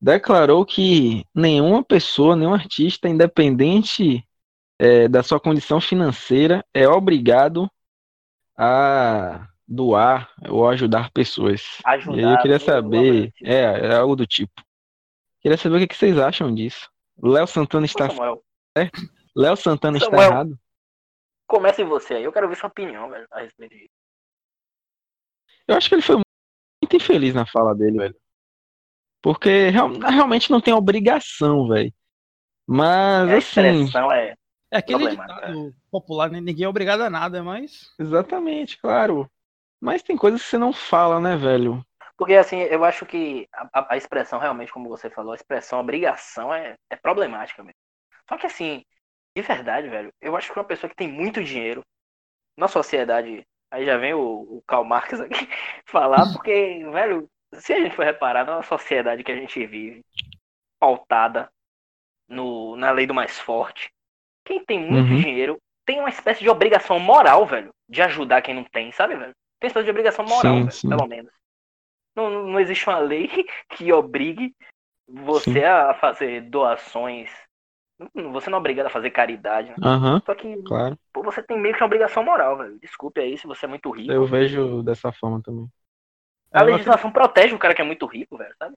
declarou 0.00 0.64
que 0.64 1.24
nenhuma 1.34 1.82
pessoa, 1.82 2.36
nenhum 2.36 2.54
artista, 2.54 3.08
independente 3.08 4.24
é, 4.78 5.08
da 5.08 5.24
sua 5.24 5.40
condição 5.40 5.80
financeira, 5.80 6.64
é 6.72 6.88
obrigado 6.88 7.68
a 8.56 9.48
doar 9.66 10.30
ou 10.48 10.68
ajudar 10.68 11.10
pessoas. 11.10 11.64
Ajudar, 11.84 12.16
e 12.16 12.24
aí 12.24 12.32
eu 12.32 12.38
queria 12.38 12.60
saber, 12.60 13.32
é, 13.42 13.60
é 13.60 13.96
algo 13.96 14.14
do 14.14 14.24
tipo. 14.24 14.62
Queria 15.40 15.58
saber 15.58 15.82
o 15.82 15.88
que, 15.88 15.96
vocês 15.96 16.16
acham 16.16 16.54
disso. 16.54 16.88
Léo 17.20 17.48
Santana 17.48 17.86
está 17.86 18.08
certo? 18.08 18.40
Léo 19.34 19.56
Santana 19.56 19.98
Samuel, 19.98 20.20
está 20.20 20.32
errado? 20.32 20.58
Comece 21.44 21.82
você 21.82 22.14
aí, 22.14 22.24
eu 22.24 22.32
quero 22.32 22.48
ver 22.48 22.56
sua 22.56 22.68
opinião, 22.68 23.10
velho, 23.10 23.26
a 23.32 23.40
respeito 23.40 23.74
disso. 23.74 23.97
Eu 25.68 25.76
acho 25.76 25.88
que 25.88 25.94
ele 25.94 26.02
foi 26.02 26.16
muito 26.16 26.96
infeliz 26.96 27.34
na 27.34 27.46
fala 27.46 27.74
dele, 27.74 27.98
velho. 27.98 28.16
Porque 29.22 29.68
realmente 29.68 30.50
não 30.50 30.60
tem 30.60 30.72
obrigação, 30.72 31.68
velho. 31.68 31.92
Mas, 32.66 33.30
é, 33.30 33.36
assim. 33.36 33.90
É, 34.12 34.34
é 34.70 34.78
aquele 34.78 35.10
ditado 35.10 35.74
popular, 35.90 36.30
né? 36.30 36.40
Ninguém 36.40 36.64
é 36.64 36.68
obrigado 36.68 37.02
a 37.02 37.10
nada, 37.10 37.42
mas. 37.42 37.94
Exatamente, 37.98 38.78
claro. 38.78 39.30
Mas 39.80 40.02
tem 40.02 40.16
coisas 40.16 40.42
que 40.42 40.48
você 40.48 40.58
não 40.58 40.72
fala, 40.72 41.20
né, 41.20 41.36
velho? 41.36 41.84
Porque, 42.16 42.34
assim, 42.34 42.58
eu 42.58 42.84
acho 42.84 43.06
que 43.06 43.48
a, 43.52 43.94
a 43.94 43.96
expressão, 43.96 44.38
realmente, 44.38 44.72
como 44.72 44.88
você 44.88 45.08
falou, 45.08 45.32
a 45.32 45.36
expressão 45.36 45.78
obrigação 45.78 46.52
é, 46.52 46.74
é 46.90 46.96
problemática 46.96 47.62
mesmo. 47.62 47.78
Só 48.28 48.36
que, 48.36 48.46
assim, 48.46 48.82
de 49.36 49.42
verdade, 49.42 49.88
velho, 49.88 50.12
eu 50.20 50.36
acho 50.36 50.52
que 50.52 50.58
uma 50.58 50.64
pessoa 50.64 50.90
que 50.90 50.96
tem 50.96 51.08
muito 51.10 51.42
dinheiro 51.42 51.82
na 52.56 52.66
sociedade, 52.66 53.46
aí 53.70 53.84
já 53.84 53.96
vem 53.96 54.14
o, 54.14 54.20
o 54.20 54.62
Karl 54.66 54.84
Marx 54.84 55.18
aqui 55.20 55.48
falar, 55.86 56.32
porque, 56.32 56.84
velho, 56.92 57.28
se 57.54 57.72
a 57.72 57.80
gente 57.80 57.94
for 57.94 58.04
reparar 58.04 58.44
na 58.44 58.62
sociedade 58.62 59.24
que 59.24 59.32
a 59.32 59.36
gente 59.36 59.66
vive, 59.66 60.04
pautada 60.78 61.50
no, 62.28 62.76
na 62.76 62.90
lei 62.90 63.06
do 63.06 63.14
mais 63.14 63.38
forte, 63.38 63.90
quem 64.44 64.64
tem 64.64 64.78
muito 64.78 65.10
uhum. 65.10 65.20
dinheiro 65.20 65.58
tem 65.84 66.00
uma 66.00 66.10
espécie 66.10 66.40
de 66.40 66.50
obrigação 66.50 66.98
moral, 66.98 67.46
velho, 67.46 67.70
de 67.88 68.02
ajudar 68.02 68.42
quem 68.42 68.54
não 68.54 68.64
tem, 68.64 68.92
sabe, 68.92 69.16
velho? 69.16 69.34
Tem 69.58 69.70
de 69.70 69.90
obrigação 69.90 70.24
moral, 70.24 70.54
sim, 70.54 70.60
velho, 70.60 70.72
sim. 70.72 70.88
pelo 70.88 71.06
menos. 71.06 71.32
Não, 72.14 72.44
não 72.44 72.60
existe 72.60 72.86
uma 72.86 72.98
lei 72.98 73.28
que 73.70 73.92
obrigue 73.92 74.54
você 75.08 75.52
sim. 75.52 75.64
a 75.64 75.94
fazer 75.94 76.42
doações. 76.42 77.30
Você 78.32 78.48
não 78.48 78.58
é 78.58 78.60
obrigado 78.60 78.86
a 78.86 78.90
fazer 78.90 79.10
caridade, 79.10 79.70
né? 79.70 79.76
Uhum, 79.82 80.20
Só 80.24 80.34
que 80.34 80.62
claro. 80.62 80.96
pô, 81.12 81.22
você 81.22 81.42
tem 81.42 81.58
meio 81.58 81.74
que 81.74 81.80
uma 81.80 81.86
obrigação 81.86 82.22
moral, 82.22 82.56
velho. 82.56 82.78
Desculpe 82.78 83.20
aí 83.20 83.36
se 83.36 83.46
você 83.46 83.66
é 83.66 83.68
muito 83.68 83.90
rico. 83.90 84.12
Eu 84.12 84.24
vejo 84.24 84.82
dessa 84.84 85.10
forma 85.10 85.42
também. 85.42 85.68
A 86.52 86.62
legislação 86.62 87.10
protege 87.10 87.54
o 87.54 87.58
cara 87.58 87.74
que 87.74 87.82
é 87.82 87.84
muito 87.84 88.06
rico, 88.06 88.38
velho, 88.38 88.54
sabe? 88.56 88.74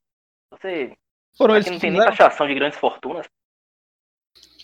Você. 0.52 0.98
Foram 1.38 1.54
aqui 1.54 1.70
não 1.70 1.80
tem 1.80 1.92
nem 1.92 2.02
taxação 2.02 2.48
de 2.48 2.56
grandes 2.56 2.80
fortunas. 2.80 3.30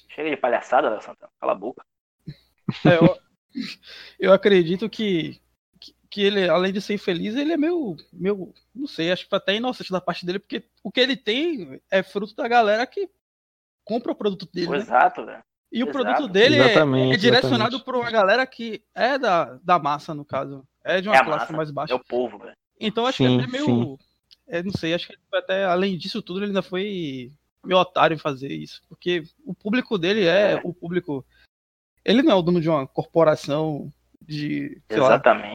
Chega 0.09 0.29
de 0.31 0.37
palhaçada, 0.37 0.89
Léo 0.89 1.01
Santana. 1.01 1.31
Cala 1.39 1.51
a 1.53 1.55
boca. 1.55 1.85
É, 2.83 2.97
eu, 2.97 3.17
eu 4.19 4.33
acredito 4.33 4.89
que 4.89 5.39
que 6.09 6.21
ele, 6.21 6.49
além 6.49 6.71
de 6.71 6.81
ser 6.81 6.93
infeliz, 6.93 7.35
ele 7.35 7.53
é 7.53 7.57
meio, 7.57 7.95
meio 8.13 8.53
não 8.73 8.87
sei, 8.87 9.11
acho 9.11 9.27
que 9.27 9.35
até 9.35 9.55
inocente 9.55 9.91
da 9.91 10.01
parte 10.01 10.25
dele, 10.25 10.39
porque 10.39 10.63
o 10.81 10.91
que 10.91 11.01
ele 11.01 11.17
tem 11.17 11.81
é 11.91 12.01
fruto 12.01 12.33
da 12.33 12.47
galera 12.47 12.87
que 12.87 13.09
compra 13.87 14.11
o 14.11 14.15
produto 14.15 14.47
dele. 14.51 14.69
Né? 14.69 14.77
Exato, 14.77 15.25
velho. 15.25 15.43
E 15.71 15.83
o 15.83 15.91
produto 15.91 16.27
dele 16.27 16.57
é, 16.59 16.75
é, 16.75 17.17
direcionado 17.17 17.83
para 17.83 17.97
uma 17.97 18.09
galera 18.09 18.45
que 18.47 18.81
é 18.95 19.17
da, 19.17 19.59
da 19.63 19.77
massa, 19.77 20.13
no 20.13 20.23
caso. 20.23 20.65
É 20.83 21.01
de 21.01 21.09
uma 21.09 21.17
é 21.17 21.23
classe 21.23 21.39
massa, 21.39 21.53
mais 21.53 21.71
baixa. 21.71 21.93
É 21.93 21.95
o 21.95 22.03
povo, 22.03 22.37
velho. 22.37 22.55
Então 22.79 23.05
acho 23.05 23.17
sim, 23.17 23.37
que 23.37 23.43
é 23.43 23.47
meio. 23.47 23.65
Sim. 23.65 23.97
É, 24.47 24.63
não 24.63 24.71
sei, 24.71 24.93
acho 24.93 25.07
que 25.07 25.17
até 25.33 25.65
além 25.65 25.97
disso 25.97 26.21
tudo, 26.21 26.39
ele 26.39 26.47
ainda 26.47 26.61
foi 26.61 27.31
meio 27.63 27.79
otário 27.79 28.15
em 28.15 28.19
fazer 28.19 28.51
isso. 28.51 28.81
Porque 28.87 29.23
o 29.45 29.53
público 29.53 29.97
dele 29.97 30.25
é, 30.25 30.53
é. 30.53 30.61
o 30.63 30.73
público. 30.73 31.25
Ele 32.05 32.21
não 32.21 32.31
é 32.31 32.35
o 32.35 32.41
dono 32.41 32.61
de 32.61 32.69
uma 32.69 32.87
corporação 32.87 33.91
de. 34.21 34.81
Exatamente. 34.89 35.49
Lá, 35.49 35.53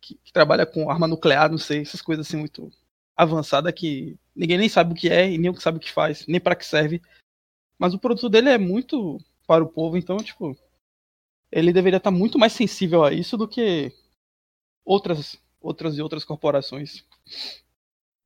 que, 0.00 0.14
que, 0.24 0.32
trabalha 0.32 0.64
com 0.64 0.90
arma 0.90 1.06
nuclear, 1.06 1.50
não 1.50 1.58
sei, 1.58 1.82
essas 1.82 2.00
coisas 2.00 2.26
assim 2.26 2.38
muito 2.38 2.70
avançada 3.14 3.72
que 3.72 4.16
ninguém 4.34 4.58
nem 4.58 4.68
sabe 4.68 4.92
o 4.92 4.96
que 4.96 5.08
é 5.08 5.30
e 5.30 5.38
nem 5.38 5.50
o 5.50 5.54
que 5.54 5.62
sabe 5.62 5.78
o 5.78 5.80
que 5.80 5.92
faz, 5.92 6.26
nem 6.26 6.40
para 6.40 6.54
que 6.54 6.64
serve. 6.64 7.02
Mas 7.78 7.94
o 7.94 7.98
produto 7.98 8.28
dele 8.28 8.50
é 8.50 8.58
muito 8.58 9.18
para 9.46 9.62
o 9.62 9.68
povo, 9.68 9.96
então, 9.96 10.16
tipo, 10.16 10.56
ele 11.50 11.72
deveria 11.72 11.98
estar 11.98 12.10
muito 12.10 12.38
mais 12.38 12.52
sensível 12.52 13.04
a 13.04 13.12
isso 13.12 13.36
do 13.36 13.46
que 13.46 13.92
outras 14.84 15.40
outras 15.60 15.98
e 15.98 16.02
outras 16.02 16.24
corporações. 16.24 17.04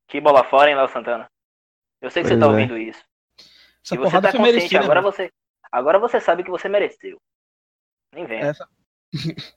Que 0.09 0.21
bola 0.21 0.45
fora, 0.45 0.71
hein, 0.71 0.77
Léo 0.77 0.89
Santana? 0.89 1.27
Eu 2.01 2.11
sei 2.11 2.23
que 2.23 2.29
pois 2.29 2.39
você 2.39 2.45
tá 2.45 2.47
é. 2.47 2.49
ouvindo 2.49 2.77
isso. 2.79 3.03
Essa 3.83 3.95
e 3.95 3.99
você 3.99 4.21
tá 4.21 4.33
consciente, 4.33 4.43
merecida, 4.43 4.81
agora 4.81 5.01
você, 5.01 5.33
agora 5.73 5.99
você 5.99 6.21
sabe 6.21 6.45
que 6.45 6.51
você 6.51 6.69
mereceu. 6.69 7.17
Nem 8.13 8.27
vem. 8.27 8.41
Essa... 8.41 8.69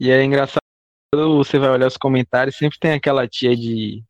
e 0.00 0.10
é 0.10 0.22
engraçado, 0.24 0.60
você 1.14 1.58
vai 1.58 1.70
olhar 1.70 1.86
os 1.86 1.96
comentários, 1.96 2.56
sempre 2.56 2.78
tem 2.78 2.92
aquela 2.92 3.28
tia 3.28 3.54
de 3.54 4.02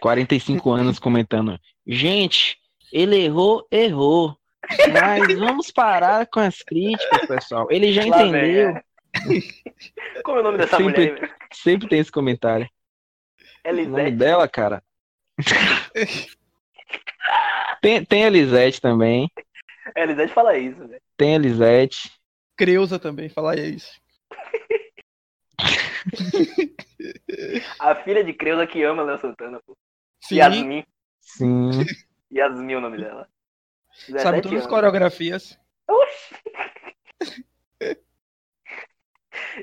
45 0.00 0.70
anos 0.70 0.98
comentando: 0.98 1.58
Gente, 1.86 2.60
ele 2.92 3.16
errou, 3.16 3.66
errou. 3.70 4.36
Mas 4.92 5.00
vamos 5.38 5.70
parar 5.70 6.26
com 6.26 6.40
as 6.40 6.62
críticas, 6.62 7.26
pessoal. 7.26 7.66
Ele 7.70 7.92
já 7.92 8.04
Lá 8.04 8.22
entendeu. 8.22 8.74
Vem, 8.74 8.78
é. 8.78 8.82
Como 10.22 10.38
é 10.38 10.40
o 10.40 10.44
nome 10.44 10.58
dessa 10.58 10.76
sempre, 10.76 11.10
mulher? 11.10 11.36
Sempre 11.52 11.88
tem 11.88 11.98
esse 11.98 12.12
comentário. 12.12 12.68
Elisete. 13.64 13.88
O 13.88 13.96
nome 13.96 14.10
dela, 14.12 14.48
cara. 14.48 14.82
tem, 17.80 18.04
tem 18.04 18.24
Elisete 18.24 18.80
também. 18.80 19.30
Elisete 19.96 20.32
fala 20.32 20.56
isso, 20.56 20.86
velho. 20.86 21.02
Tem 21.16 21.34
Elisete. 21.34 22.12
Creuza 22.56 22.98
também 22.98 23.28
fala 23.28 23.58
isso. 23.58 24.00
A 27.78 27.94
filha 27.94 28.24
de 28.24 28.32
Creuza 28.32 28.66
que 28.66 28.82
ama 28.82 29.02
Léo 29.02 29.18
Santana, 29.18 29.60
pô. 29.64 29.76
Sim. 30.20 30.36
Yasmin. 30.36 30.84
Sim. 31.20 31.70
Yasmin 32.32 32.72
é 32.72 32.76
o 32.76 32.80
nome 32.80 32.98
dela. 32.98 33.28
Sabe 34.18 34.40
todas 34.40 34.60
as 34.60 34.66
coreografias. 34.66 35.58
Oxi. 35.88 36.34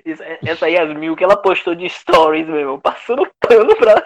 Isso, 0.06 0.22
é, 0.22 0.38
essa 0.46 0.70
Yasmin, 0.70 1.10
o 1.10 1.16
que 1.16 1.24
ela 1.24 1.36
postou 1.36 1.74
de 1.74 1.90
stories, 1.90 2.48
meu 2.48 2.60
irmão, 2.60 2.80
passando 2.80 3.28
pano 3.40 3.76
pra 3.76 3.92
ela. 3.92 4.04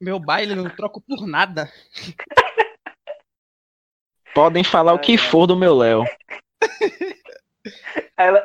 Meu 0.00 0.18
baile 0.18 0.56
não 0.56 0.68
troco 0.68 1.00
por 1.00 1.24
nada. 1.26 1.72
Podem 4.34 4.64
falar 4.64 4.94
o 4.94 4.98
que 4.98 5.16
for 5.16 5.46
do 5.46 5.56
meu 5.56 5.76
Léo. 5.76 6.04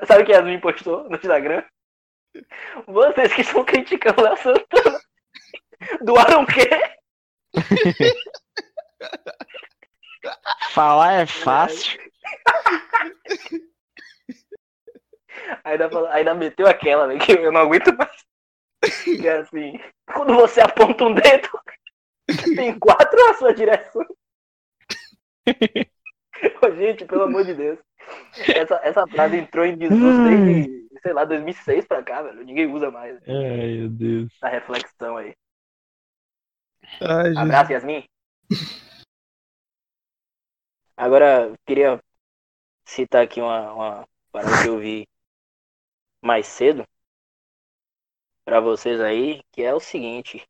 sabe 0.05 0.23
o 0.23 0.25
que 0.25 0.33
a 0.33 0.37
Yasmin 0.37 0.59
postou 0.59 1.09
no 1.09 1.15
Instagram? 1.15 1.63
Vocês 2.85 3.33
que 3.33 3.41
estão 3.41 3.65
criticando 3.65 4.27
a 4.27 4.35
Santana 4.35 4.99
doaram 6.01 6.43
o 6.43 6.45
quê? 6.45 6.69
Falar 10.71 11.13
é 11.13 11.25
fácil. 11.25 11.99
Ainda, 15.63 15.89
ainda 16.12 16.33
meteu 16.33 16.67
aquela, 16.67 17.07
véio, 17.07 17.19
que 17.19 17.31
eu 17.31 17.51
não 17.51 17.62
aguento 17.62 17.95
mais. 17.95 18.25
Que 19.03 19.27
é 19.27 19.38
assim, 19.38 19.79
quando 20.13 20.33
você 20.36 20.62
aponta 20.62 21.05
um 21.05 21.13
dedo, 21.13 21.49
tem 22.55 22.77
quatro 22.77 23.17
na 23.27 23.33
sua 23.36 23.53
direção. 23.53 24.05
gente, 26.75 27.05
pelo 27.05 27.23
amor 27.23 27.45
de 27.45 27.53
Deus. 27.53 27.79
Essa, 28.55 28.75
essa 28.83 29.07
frase 29.07 29.38
entrou 29.38 29.65
em 29.65 29.77
desuso 29.77 30.23
desde, 30.23 30.88
sei 31.01 31.13
lá, 31.13 31.25
2006 31.25 31.86
pra 31.86 32.03
cá, 32.03 32.21
velho. 32.21 32.43
Ninguém 32.43 32.67
usa 32.67 32.91
mais. 32.91 33.17
Ai, 33.27 33.77
meu 33.77 33.89
Deus. 33.89 34.33
Essa 34.36 34.47
reflexão 34.49 35.17
aí. 35.17 35.36
Ai, 37.01 37.36
Abraço, 37.36 37.71
Yasmin. 37.71 38.05
Agora, 40.97 41.55
queria 41.63 42.01
citar 42.83 43.23
aqui 43.23 43.39
uma, 43.39 43.71
uma 43.71 44.07
parada 44.31 44.63
que 44.63 44.67
eu 44.67 44.79
vi 44.79 45.07
mais 46.23 46.47
cedo 46.47 46.83
para 48.43 48.60
vocês 48.60 48.99
aí, 48.99 49.43
que 49.51 49.62
é 49.62 49.75
o 49.75 49.79
seguinte. 49.79 50.43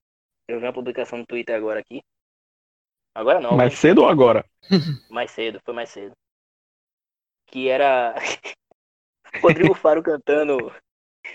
Eu 0.48 0.60
vi 0.60 0.66
uma 0.66 0.74
publicação 0.74 1.20
no 1.20 1.26
Twitter 1.26 1.54
agora 1.54 1.82
aqui. 1.82 2.02
Agora 3.14 3.42
não. 3.42 3.58
Mais 3.58 3.78
cedo 3.78 4.04
ou 4.04 4.08
agora? 4.08 4.46
Mais 5.12 5.32
cedo, 5.32 5.60
foi 5.66 5.74
mais 5.74 5.90
cedo. 5.90 6.16
Que 7.48 7.68
era 7.68 8.16
Rodrigo 9.42 9.74
Faro 9.74 10.02
cantando 10.02 10.72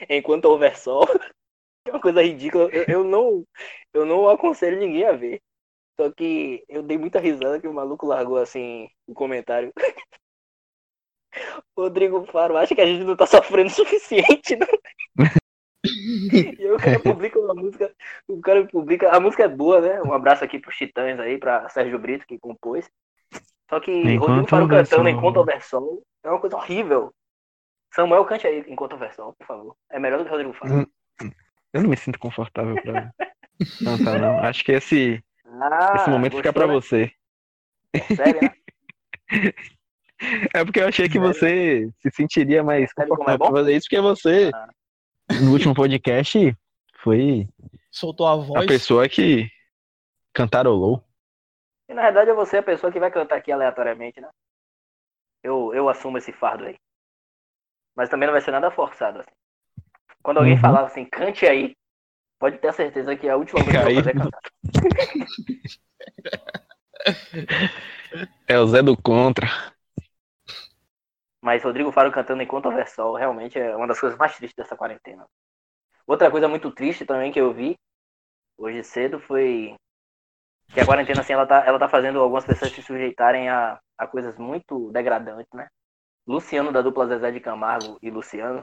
Enquanto 0.09 0.47
Houver 0.47 0.79
Sol. 0.79 1.05
É 1.85 1.91
uma 1.91 2.01
coisa 2.01 2.23
ridícula. 2.23 2.71
Eu, 2.71 2.85
eu, 2.87 3.05
não, 3.05 3.45
eu 3.93 4.07
não 4.07 4.29
aconselho 4.29 4.79
ninguém 4.79 5.05
a 5.05 5.11
ver. 5.11 5.43
Só 6.01 6.11
que 6.11 6.65
eu 6.69 6.83
dei 6.83 6.99
muita 6.99 7.21
risada 7.21 7.61
que 7.61 7.69
o 7.69 7.75
maluco 7.75 8.07
largou 8.07 8.39
assim 8.39 8.89
o 9.07 9.15
comentário. 9.15 9.73
Rodrigo 11.77 12.25
Faro, 12.27 12.57
acha 12.57 12.75
que 12.75 12.81
a 12.81 12.87
gente 12.87 13.05
não 13.05 13.17
tá 13.17 13.27
sofrendo 13.27 13.69
o 13.69 13.73
suficiente, 13.73 14.57
não? 14.57 14.67
e 16.33 16.57
aí 16.61 16.71
o 16.71 16.77
cara 16.77 17.01
publica 17.01 17.39
uma 17.39 17.55
música, 17.55 17.95
o 18.29 18.41
cara 18.41 18.67
publica, 18.67 19.11
a 19.11 19.19
música 19.19 19.45
é 19.45 19.49
boa, 19.49 19.81
né? 19.81 20.03
Um 20.03 20.13
abraço 20.13 20.45
aqui 20.45 20.59
pros 20.59 20.77
Titãs 20.77 21.19
aí, 21.19 21.39
pra 21.39 21.69
Sérgio 21.69 21.99
Brito 21.99 22.27
que 22.27 22.39
compôs. 22.39 22.89
Só 23.69 23.81
que 23.81 23.91
enquanto 23.91 24.29
Rodrigo 24.29 24.49
Faro 24.49 24.69
cantando 24.69 25.09
enquanto 25.09 25.37
o 25.39 25.45
versão 25.45 26.03
é 26.23 26.29
uma 26.29 26.41
coisa 26.41 26.57
horrível. 26.57 27.13
Samuel, 27.95 28.25
cante 28.25 28.47
aí 28.47 28.65
enquanto 28.69 28.95
o 28.95 28.99
versão, 28.99 29.35
por 29.39 29.47
favor. 29.47 29.77
É 29.91 29.99
melhor 29.99 30.19
do 30.19 30.25
que 30.25 30.31
Rodrigo 30.31 30.53
Faro. 30.53 30.87
Eu 31.73 31.83
não 31.83 31.91
me 31.91 31.97
sinto 31.97 32.19
confortável 32.19 32.75
pra 32.83 33.11
cantar, 33.83 34.21
não. 34.21 34.39
Acho 34.41 34.65
que 34.65 34.73
esse, 34.73 35.25
ah, 35.61 35.95
esse 35.97 36.11
momento 36.11 36.37
fica 36.37 36.53
pra 36.53 36.67
né? 36.67 36.73
você. 36.73 37.13
É 37.93 38.01
sério, 38.01 38.41
né? 38.43 38.55
É 40.55 40.65
porque 40.65 40.79
eu 40.79 40.87
achei 40.87 41.09
que 41.09 41.19
você 41.19 41.91
se 41.99 42.11
sentiria 42.13 42.63
mais 42.63 42.91
é 42.97 43.07
confortável 43.07 43.35
é 43.35 43.39
pra 43.39 43.51
fazer 43.51 43.77
isso, 43.77 43.87
porque 43.87 44.01
você, 44.01 44.51
ah. 44.55 44.69
no 45.43 45.51
último 45.51 45.75
podcast, 45.75 46.57
foi. 47.03 47.49
Soltou 47.91 48.27
a 48.27 48.37
voz. 48.37 48.65
A 48.65 48.67
pessoa 48.67 49.09
que 49.09 49.51
cantarolou. 50.33 51.05
E 51.89 51.95
na 51.95 52.03
verdade 52.03 52.31
é 52.31 52.35
você 52.35 52.59
a 52.59 52.63
pessoa 52.63 52.93
que 52.93 53.01
vai 53.01 53.11
cantar 53.11 53.37
aqui 53.37 53.51
aleatoriamente, 53.51 54.21
né? 54.21 54.29
Eu, 55.43 55.75
eu 55.75 55.89
assumo 55.89 56.19
esse 56.19 56.33
fardo 56.33 56.65
aí. 56.65 56.77
Mas 57.97 58.09
também 58.09 58.27
não 58.27 58.33
vai 58.33 58.41
ser 58.41 58.53
nada 58.53 58.71
forçado, 58.71 59.21
assim. 59.21 59.35
Quando 60.23 60.39
alguém 60.39 60.55
uhum. 60.55 60.61
falava 60.61 60.87
assim, 60.87 61.05
cante 61.05 61.45
aí, 61.45 61.75
pode 62.43 62.59
ter 62.59 62.67
a 62.67 62.73
certeza 62.73 63.15
que 63.15 63.29
é 63.29 63.31
a 63.31 63.37
última 63.37 63.63
coisa 63.63 63.71
que 63.71 63.77
eu 63.87 63.95
vou 63.95 63.95
fazer 63.95 64.11
é 64.11 64.15
cantar. 64.19 64.41
É 68.47 68.59
o 68.59 68.67
Zé 68.67 68.83
do 68.83 68.95
Contra. 69.01 69.47
Mas 71.41 71.63
Rodrigo 71.63 71.93
Faro 71.93 72.13
cantando 72.13 72.43
enquanto 72.43 72.71
Versol 72.71 73.15
realmente 73.15 73.59
é 73.59 73.75
uma 73.75 73.87
das 73.87 73.99
coisas 73.99 74.19
mais 74.19 74.37
tristes 74.37 74.57
dessa 74.57 74.77
quarentena. 74.77 75.27
Outra 76.07 76.31
coisa 76.31 76.47
muito 76.49 76.71
triste 76.73 77.07
também 77.07 77.33
que 77.33 77.41
eu 77.41 77.55
vi 77.55 77.79
hoje 78.59 78.83
cedo 78.83 79.19
foi 79.21 79.75
que 80.75 80.81
a 80.81 80.85
quarentena 80.85 81.21
assim 81.21 81.33
ela 81.33 81.47
tá, 81.47 81.65
ela 81.65 81.79
tá 81.79 81.89
fazendo 81.89 82.21
algumas 82.21 82.45
pessoas 82.45 82.73
se 82.73 82.83
sujeitarem 82.83 83.49
a, 83.49 83.81
a 83.97 84.07
coisas 84.07 84.37
muito 84.37 84.91
degradantes, 84.91 85.53
né? 85.55 85.69
Luciano 86.27 86.73
da 86.73 86.83
dupla 86.83 87.07
Zezé 87.07 87.31
de 87.31 87.41
Camargo 87.41 87.99
e 88.03 88.11
Luciano 88.11 88.63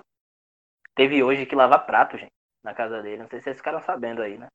teve 0.94 1.24
hoje 1.24 1.46
que 1.46 1.56
lavar 1.56 1.86
prato, 1.86 2.18
gente, 2.18 2.34
na 2.64 2.74
casa 2.74 3.02
dele. 3.02 3.22
Não 3.22 3.30
sei 3.30 3.40
se 3.40 3.46
vocês 3.46 3.58
ficaram 3.58 3.82
sabendo 3.82 4.22
aí, 4.22 4.38
né? 4.38 4.48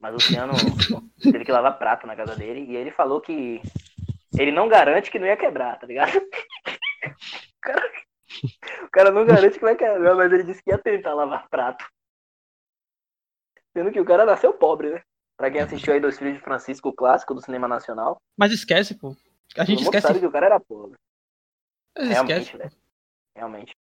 Mas 0.00 0.12
o 0.12 0.14
Luciano 0.14 0.52
teve 1.22 1.44
que 1.44 1.52
lavar 1.52 1.78
prato 1.78 2.06
na 2.06 2.16
casa 2.16 2.36
dele 2.36 2.60
e 2.70 2.76
ele 2.76 2.90
falou 2.90 3.20
que 3.20 3.60
ele 4.38 4.52
não 4.52 4.68
garante 4.68 5.10
que 5.10 5.18
não 5.18 5.26
ia 5.26 5.36
quebrar, 5.36 5.78
tá 5.78 5.86
ligado? 5.86 6.12
O 7.56 7.60
cara, 7.64 7.92
o 8.82 8.90
cara 8.90 9.10
não 9.10 9.24
garante 9.24 9.58
que 9.58 9.64
vai 9.64 9.74
quebrar, 9.74 10.14
mas 10.14 10.30
ele 10.30 10.44
disse 10.44 10.62
que 10.62 10.70
ia 10.70 10.76
tentar 10.76 11.14
lavar 11.14 11.48
prato. 11.48 11.86
Sendo 13.72 13.90
que 13.90 14.00
o 14.00 14.04
cara 14.04 14.26
nasceu 14.26 14.52
pobre, 14.52 14.90
né? 14.90 15.02
Pra 15.36 15.50
quem 15.50 15.60
assistiu 15.62 15.94
aí 15.94 16.00
Dois 16.00 16.18
Filhos 16.18 16.34
de 16.34 16.40
Francisco, 16.40 16.90
o 16.90 16.92
clássico 16.92 17.34
do 17.34 17.40
cinema 17.40 17.66
nacional. 17.66 18.20
Mas 18.36 18.52
esquece, 18.52 18.94
pô. 18.94 19.16
A 19.56 19.64
gente 19.64 19.82
esquece. 19.82 20.06
sabe 20.06 20.20
que 20.20 20.26
o 20.26 20.30
cara 20.30 20.46
era 20.46 20.60
pobre. 20.60 20.98
Mas 21.96 22.08
Realmente, 22.08 22.42
esquece. 22.42 22.58
velho. 22.58 22.76
Realmente. 23.34 23.76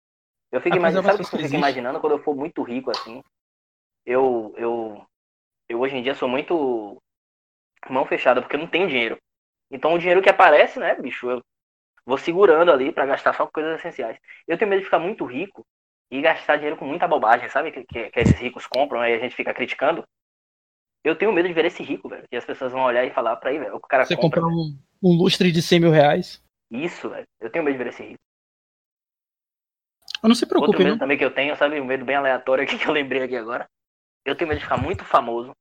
Eu 0.51 0.61
fico 0.61 0.77
imaginando, 0.77 1.07
sabe 1.07 1.23
o 1.23 1.29
que 1.29 1.35
eu 1.35 1.41
fico 1.41 1.55
imaginando 1.55 2.01
quando 2.01 2.13
eu 2.13 2.23
for 2.23 2.35
muito 2.37 2.63
rico 2.63 2.91
assim? 2.91 3.23
Eu, 4.05 4.55
eu, 4.57 5.07
eu 5.69 5.81
hoje 5.81 5.97
em 5.97 6.03
dia 6.03 6.15
sou 6.15 6.29
muito 6.29 7.01
mão 7.89 8.05
fechada 8.05 8.41
porque 8.41 8.57
eu 8.57 8.61
não 8.61 8.67
tenho 8.67 8.89
dinheiro. 8.89 9.17
Então 9.71 9.95
o 9.95 9.99
dinheiro 9.99 10.23
que 10.23 10.29
aparece, 10.29 10.79
né, 10.79 10.95
bicho, 10.95 11.31
eu 11.31 11.41
vou 12.05 12.19
segurando 12.19 12.71
ali 12.71 12.93
para 12.93 13.07
gastar 13.07 13.33
só 13.33 13.47
com 13.47 13.53
coisas 13.53 13.79
essenciais. 13.79 14.19
Eu 14.47 14.59
tenho 14.59 14.69
medo 14.69 14.81
de 14.81 14.85
ficar 14.85 14.99
muito 14.99 15.25
rico 15.25 15.65
e 16.11 16.21
gastar 16.21 16.57
dinheiro 16.57 16.77
com 16.77 16.85
muita 16.85 17.09
bobagem, 17.09 17.49
sabe? 17.49 17.73
Que, 17.73 17.85
que, 17.85 18.11
que 18.11 18.21
esses 18.21 18.39
ricos 18.39 18.67
compram 18.67 19.05
e 19.05 19.15
a 19.15 19.19
gente 19.19 19.35
fica 19.35 19.55
criticando. 19.55 20.05
Eu 21.03 21.17
tenho 21.17 21.33
medo 21.33 21.49
de 21.49 21.55
ver 21.55 21.65
esse 21.65 21.83
rico, 21.83 22.09
velho. 22.09 22.25
E 22.31 22.37
as 22.37 22.45
pessoas 22.45 22.71
vão 22.71 22.83
olhar 22.83 23.05
e 23.05 23.11
falar 23.11 23.37
pra 23.37 23.51
aí, 23.51 23.59
velho. 23.59 23.75
O 23.77 23.81
cara 23.81 24.05
Você 24.05 24.15
compra, 24.15 24.41
comprar 24.41 24.55
um, 24.55 24.79
um, 25.03 25.17
lustre 25.17 25.51
de 25.51 25.63
100 25.63 25.81
mil 25.81 25.91
reais. 25.91 26.43
Isso, 26.71 27.09
velho. 27.09 27.27
Eu 27.41 27.51
tenho 27.51 27.65
medo 27.65 27.77
de 27.77 27.83
ver 27.83 27.91
esse 27.91 28.03
rico. 28.03 28.21
Eu 30.23 30.29
não 30.29 30.35
se 30.37 30.47
preocupe, 30.47 30.69
Outro 30.69 30.85
medo 30.85 30.93
não. 30.93 30.99
também 30.99 31.19
que 31.19 31.25
eu 31.25 31.35
tenho, 31.35 31.57
sabe? 31.57 31.81
Um 31.81 31.85
medo 31.85 32.05
bem 32.05 32.15
aleatório 32.15 32.63
aqui 32.63 32.77
que 32.79 32.87
eu 32.87 32.93
lembrei 32.93 33.23
aqui 33.23 33.37
agora. 33.37 33.69
Eu 34.25 34.37
tenho 34.37 34.49
medo 34.49 34.59
de 34.59 34.65
ficar 34.65 34.77
muito 34.77 35.05
famoso. 35.05 35.53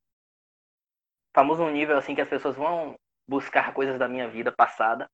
Famoso 1.34 1.64
num 1.64 1.72
nível 1.72 1.98
assim 1.98 2.14
que 2.14 2.22
as 2.22 2.30
pessoas 2.30 2.56
vão 2.56 2.96
buscar 3.28 3.74
coisas 3.74 3.98
da 3.98 4.08
minha 4.08 4.28
vida 4.28 4.52
passada. 4.52 5.10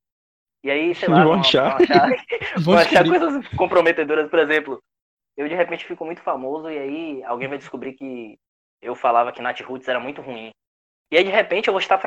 E 0.63 0.71
aí, 0.71 0.95
sei 0.95 1.07
lá, 1.09 1.23
Vão 1.23 1.33
achar. 1.39 1.77
vão 1.77 1.83
achar, 1.83 2.09
Vão 2.63 2.77
achar 2.77 3.07
coisas 3.07 3.47
comprometedoras, 3.55 4.29
por 4.29 4.39
exemplo. 4.39 4.81
Eu 5.35 5.47
de 5.47 5.53
repente 5.55 5.85
fico 5.85 6.03
muito 6.03 6.21
famoso 6.21 6.69
e 6.69 6.77
aí 6.77 7.23
alguém 7.23 7.47
vai 7.47 7.59
descobrir 7.59 7.93
que 7.93 8.37
eu 8.81 8.95
falava 8.95 9.31
que 9.31 9.41
Nat 9.41 9.61
Roots 9.61 9.87
era 9.87 9.99
muito 9.99 10.21
ruim. 10.21 10.49
E 11.11 11.17
aí 11.17 11.23
de 11.23 11.29
repente 11.29 11.67
eu 11.67 11.73
vou 11.73 11.79
estar 11.79 12.01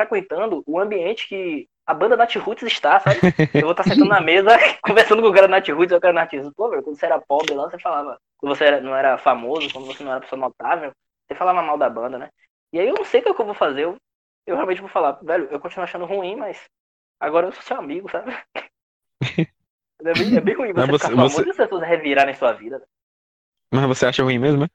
frequentando 0.00 0.62
o 0.66 0.78
ambiente 0.78 1.28
que 1.28 1.68
a 1.86 1.94
banda 1.94 2.16
Nat 2.16 2.34
Roots 2.36 2.62
está, 2.64 2.98
sabe? 3.00 3.18
Eu 3.54 3.62
vou 3.62 3.70
estar 3.72 3.82
sentando 3.84 4.06
na 4.06 4.20
mesa, 4.20 4.48
conversando 4.82 5.22
com 5.22 5.28
o 5.28 5.34
cara 5.34 5.48
Nat 5.48 5.68
Roots, 5.68 5.92
eu 5.92 6.00
quero 6.00 6.12
Nat 6.14 6.32
Roots. 6.32 6.52
Pô, 6.56 6.70
velho, 6.70 6.82
quando 6.82 6.96
você 6.98 7.06
era 7.06 7.20
pobre 7.20 7.54
lá, 7.54 7.68
você 7.70 7.78
falava. 7.78 8.18
Quando 8.38 8.54
você 8.56 8.64
era- 8.64 8.80
não 8.80 8.94
era 8.96 9.18
famoso, 9.18 9.70
quando 9.72 9.86
você 9.86 10.02
não 10.02 10.12
era 10.12 10.20
pessoa 10.20 10.40
notável, 10.40 10.92
você 11.26 11.34
falava 11.34 11.62
mal 11.62 11.76
da 11.78 11.88
banda, 11.90 12.18
né? 12.18 12.30
E 12.72 12.78
aí 12.80 12.88
eu 12.88 12.94
não 12.94 13.04
sei 13.04 13.20
o 13.20 13.22
que, 13.22 13.28
é 13.30 13.34
que 13.34 13.40
eu 13.40 13.46
vou 13.46 13.54
fazer. 13.54 13.84
Eu, 13.84 13.96
eu 14.46 14.56
realmente 14.56 14.80
vou 14.80 14.90
falar, 14.90 15.12
velho, 15.22 15.48
eu 15.50 15.60
continuo 15.60 15.84
achando 15.84 16.04
ruim, 16.04 16.36
mas 16.36 16.62
agora 17.20 17.46
eu 17.46 17.52
sou 17.52 17.62
seu 17.62 17.76
amigo, 17.78 18.10
sabe? 18.10 18.32
É 20.06 20.12
bem, 20.12 20.36
é 20.36 20.40
bem 20.40 20.54
ruim 20.54 20.72
você, 20.72 20.80
Mas 20.80 20.90
você- 20.90 20.98
ficar 21.06 21.16
famoso 21.16 21.36
você- 21.36 21.46
e 21.46 21.50
as 21.50 21.56
pessoas 21.56 21.82
revirarem 21.82 22.34
sua 22.34 22.52
vida. 22.52 22.82
Mas 23.72 23.86
você 23.86 24.04
acha 24.06 24.22
ruim 24.22 24.38
mesmo, 24.38 24.64
é? 24.64 24.68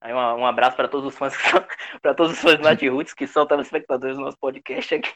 Aí 0.00 0.12
uma- 0.12 0.34
um 0.34 0.46
abraço 0.46 0.76
para 0.76 0.88
todos 0.88 1.06
os 1.12 1.18
fãs 1.18 1.36
que 1.36 1.48
são, 1.50 1.60
para 2.02 2.14
todos 2.14 2.32
os 2.32 2.38
fãs 2.38 2.56
do 2.56 2.62
Nat 2.62 2.80
Roots 2.82 3.14
que 3.14 3.26
são 3.26 3.46
telespectadores 3.46 4.16
do 4.16 4.22
nosso 4.22 4.38
podcast 4.38 4.94
aqui. 4.94 5.12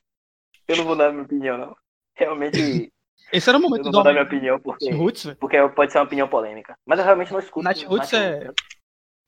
Eu 0.69 0.77
não 0.77 0.85
vou 0.85 0.97
dar 0.97 1.11
minha 1.13 1.25
opinião, 1.25 1.57
não. 1.59 1.77
Realmente, 2.17 2.93
Esse 3.33 3.49
era 3.49 3.59
o 3.59 3.61
eu 3.61 3.63
momento 3.69 3.85
não 3.85 3.91
do 3.93 3.97
vou 3.97 4.05
dar 4.05 4.13
minha 4.13 4.25
opinião 4.25 4.59
porque, 4.61 4.91
Roots, 4.91 5.35
porque 5.39 5.57
pode 5.71 5.93
ser 5.93 5.99
uma 5.99 6.05
opinião 6.05 6.29
polêmica. 6.29 6.77
Mas 6.85 6.99
eu 6.99 7.05
realmente 7.05 7.33
não 7.33 7.39
escuto. 7.39 7.65
Nat 7.65 7.83
Roots 7.85 8.13
é. 8.13 8.45
Roots. 8.47 8.65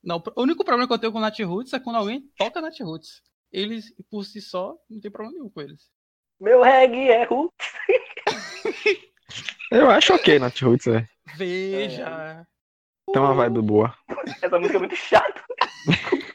Não, 0.02 0.22
o 0.36 0.42
único 0.42 0.64
problema 0.64 0.86
que 0.86 0.92
eu 0.92 0.98
tenho 0.98 1.12
com 1.12 1.20
Nat 1.20 1.38
Roots 1.40 1.72
é 1.72 1.78
quando 1.80 1.96
alguém 1.96 2.22
toca 2.36 2.61
Nat 2.61 2.78
Roots. 2.80 3.22
Eles, 3.52 3.94
por 4.11 4.24
si 4.24 4.40
só, 4.42 4.74
não 4.90 5.00
tem 5.00 5.11
problema 5.11 5.38
nenhum 5.38 5.48
com 5.48 5.61
eles. 5.61 5.88
Meu 6.40 6.61
reggae 6.62 7.09
é 7.09 7.24
Roots. 7.24 7.72
Eu 9.70 9.88
acho 9.90 10.12
ok, 10.14 10.38
Nat 10.38 10.61
Roots, 10.61 10.86
é. 10.88 11.07
Veja. 11.36 12.46
Tem 13.12 13.22
uma 13.22 13.34
vibe 13.34 13.62
boa. 13.62 13.94
Essa 14.42 14.59
música 14.59 14.76
é 14.76 14.80
muito 14.80 14.96
chata. 14.96 15.42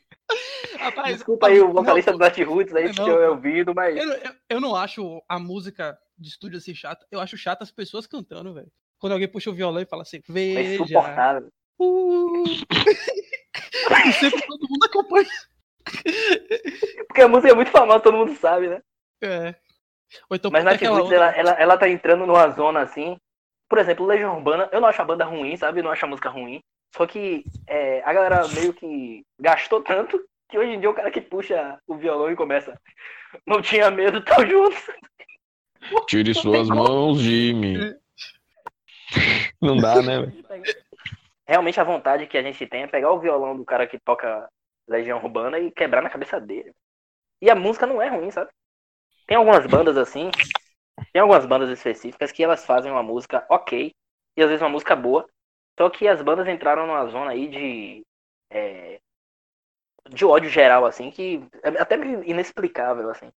Rapaz, 0.80 1.16
Desculpa 1.16 1.48
aí 1.48 1.60
o 1.60 1.66
não, 1.66 1.74
vocalista 1.74 2.12
do 2.12 2.18
Nat 2.18 2.38
Roots 2.40 2.74
aí 2.74 2.86
Não, 2.86 2.94
se 2.94 3.02
eu 3.02 3.32
ouvido, 3.32 3.74
mas. 3.76 3.98
Eu, 3.98 4.10
eu, 4.12 4.32
eu 4.50 4.62
não 4.62 4.76
acho 4.76 5.22
a 5.28 5.38
música 5.40 5.98
de 6.18 6.30
estúdio 6.30 6.58
assim 6.58 6.74
chata. 6.74 7.06
Eu 7.12 7.20
acho 7.20 7.38
chata 7.38 7.64
as 7.64 7.72
pessoas 7.72 8.08
cantando, 8.08 8.54
velho. 8.54 8.72
Quando 9.00 9.14
alguém 9.14 9.28
puxa 9.28 9.50
o 9.50 9.54
violão 9.54 9.82
e 9.82 9.86
fala 9.86 10.04
assim, 10.04 10.18
É 10.18 10.22
veja. 10.32 10.84
insuportável. 10.84 11.50
Uh. 11.80 12.44
e 14.08 14.14
sempre 14.14 14.42
todo 14.46 14.68
mundo 14.70 14.86
acompanha. 14.86 15.28
Porque 17.08 17.22
a 17.22 17.28
música 17.28 17.52
é 17.52 17.56
muito 17.56 17.72
famosa, 17.72 18.02
todo 18.02 18.18
mundo 18.18 18.36
sabe, 18.36 18.68
né? 18.68 18.82
É. 19.22 19.56
Então 20.32 20.52
Mas 20.52 20.64
Nat 20.64 20.76
aquela 20.76 21.00
Roots, 21.00 21.12
ela, 21.12 21.32
ela, 21.36 21.52
ela 21.52 21.78
tá 21.78 21.90
entrando 21.90 22.26
numa 22.26 22.50
zona 22.50 22.82
assim. 22.82 23.18
Por 23.70 23.78
exemplo, 23.78 24.06
Legião 24.06 24.36
Urbana, 24.36 24.68
eu 24.72 24.82
não 24.82 24.88
acho 24.88 25.02
a 25.02 25.06
banda 25.06 25.24
ruim, 25.24 25.56
sabe? 25.56 25.80
Eu 25.80 25.84
não 25.84 25.92
acho 25.92 26.04
a 26.04 26.10
música 26.10 26.30
ruim. 26.30 26.60
Só 26.96 27.06
que 27.06 27.44
é, 27.68 28.02
a 28.04 28.12
galera 28.12 28.48
meio 28.50 28.74
que 28.74 29.24
gastou 29.40 29.82
tanto 29.84 30.20
que 30.50 30.58
hoje 30.58 30.72
em 30.72 30.80
dia 30.80 30.90
o 30.90 30.94
cara 30.94 31.12
que 31.12 31.22
puxa 31.22 31.80
o 31.88 31.96
violão 31.96 32.32
e 32.32 32.36
começa. 32.36 32.80
Não 33.46 33.62
tinha 33.62 33.92
medo, 33.92 34.22
tão 34.22 34.46
junto. 34.46 34.76
Tire 36.08 36.34
suas 36.34 36.68
mãos 36.68 37.22
de 37.22 37.54
mim. 37.54 37.78
Não 39.62 39.78
dá, 39.78 40.02
né? 40.02 40.32
Realmente 41.48 41.80
a 41.80 41.84
vontade 41.84 42.28
que 42.28 42.38
a 42.38 42.42
gente 42.42 42.66
tem 42.68 42.84
é 42.84 42.88
pegar 42.88 43.12
o 43.12 43.20
violão 43.20 43.56
do 43.56 43.66
cara 43.66 43.88
que 43.88 44.00
toca 44.00 44.50
Legião 44.88 45.20
Urbana 45.20 45.60
e 45.60 45.72
quebrar 45.72 46.02
na 46.02 46.10
cabeça 46.10 46.40
dele. 46.40 46.74
E 47.42 47.50
a 47.50 47.56
música 47.56 47.86
não 47.86 48.02
é 48.02 48.10
ruim, 48.10 48.32
sabe? 48.32 48.50
Tem 49.26 49.38
algumas 49.38 49.66
bandas 49.66 49.98
assim, 49.98 50.30
tem 51.12 51.22
algumas 51.22 51.46
bandas 51.46 51.70
específicas 51.70 52.32
que 52.32 52.44
elas 52.44 52.66
fazem 52.66 52.92
uma 52.92 53.04
música 53.04 53.46
ok, 53.50 53.92
e 54.38 54.42
às 54.42 54.48
vezes 54.50 54.62
uma 54.62 54.70
música 54.70 54.96
boa, 54.96 55.28
só 55.78 55.90
que 55.90 56.08
as 56.08 56.22
bandas 56.22 56.48
entraram 56.48 56.86
numa 56.88 57.06
zona 57.08 57.32
aí 57.32 57.48
de. 57.48 58.04
é, 58.52 59.00
de 60.10 60.26
ódio 60.26 60.50
geral, 60.50 60.86
assim, 60.86 61.12
que 61.12 61.42
é 61.64 61.70
até 61.82 61.96
inexplicável, 61.96 63.10
assim. 63.10 63.32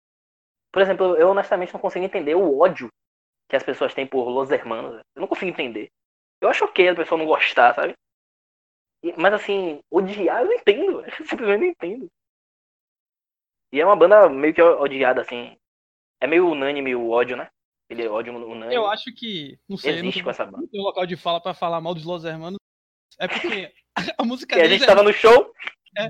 Por 0.71 0.81
exemplo, 0.81 1.15
eu 1.17 1.29
honestamente 1.29 1.73
não 1.73 1.79
consigo 1.79 2.05
entender 2.05 2.35
o 2.35 2.59
ódio 2.59 2.89
que 3.49 3.55
as 3.55 3.63
pessoas 3.63 3.93
têm 3.93 4.07
por 4.07 4.29
Los 4.29 4.49
Hermanos. 4.51 5.01
Eu 5.15 5.21
não 5.21 5.27
consigo 5.27 5.51
entender. 5.51 5.89
Eu 6.41 6.49
acho 6.49 6.65
ok 6.65 6.89
a 6.89 6.95
pessoa 6.95 7.17
não 7.19 7.25
gostar, 7.25 7.75
sabe? 7.75 7.93
Mas 9.17 9.33
assim, 9.33 9.81
odiar 9.91 10.41
eu 10.41 10.45
não 10.45 10.53
entendo, 10.53 11.01
eu 11.01 11.11
simplesmente 11.25 11.59
não 11.59 11.67
entendo. 11.67 12.07
E 13.73 13.79
é 13.81 13.85
uma 13.85 13.95
banda 13.95 14.29
meio 14.29 14.53
que 14.53 14.61
odiada, 14.61 15.21
assim. 15.21 15.57
É 16.21 16.27
meio 16.27 16.47
unânime 16.49 16.95
o 16.95 17.09
ódio, 17.09 17.35
né? 17.35 17.49
Ele 17.89 18.03
é 18.03 18.09
ódio 18.09 18.33
unânime. 18.33 18.73
Eu 18.73 18.87
acho 18.87 19.13
que. 19.13 19.57
Não 19.67 19.75
sei, 19.75 19.95
Existe 19.97 20.17
não 20.19 20.23
com 20.25 20.29
essa 20.29 20.45
banda. 20.45 20.65
tem 20.71 20.79
um 20.79 20.83
local 20.83 21.05
de 21.05 21.17
fala 21.17 21.41
pra 21.41 21.53
falar 21.53 21.81
mal 21.81 21.93
dos 21.93 22.05
Los 22.05 22.23
Hermanos. 22.23 22.57
É 23.19 23.27
porque 23.27 23.71
a 24.17 24.23
música 24.23 24.55
Que 24.55 24.61
a 24.61 24.67
gente 24.69 24.83
é- 24.83 24.87
tava 24.87 25.03
no 25.03 25.11
show. 25.11 25.51
É. 25.97 26.07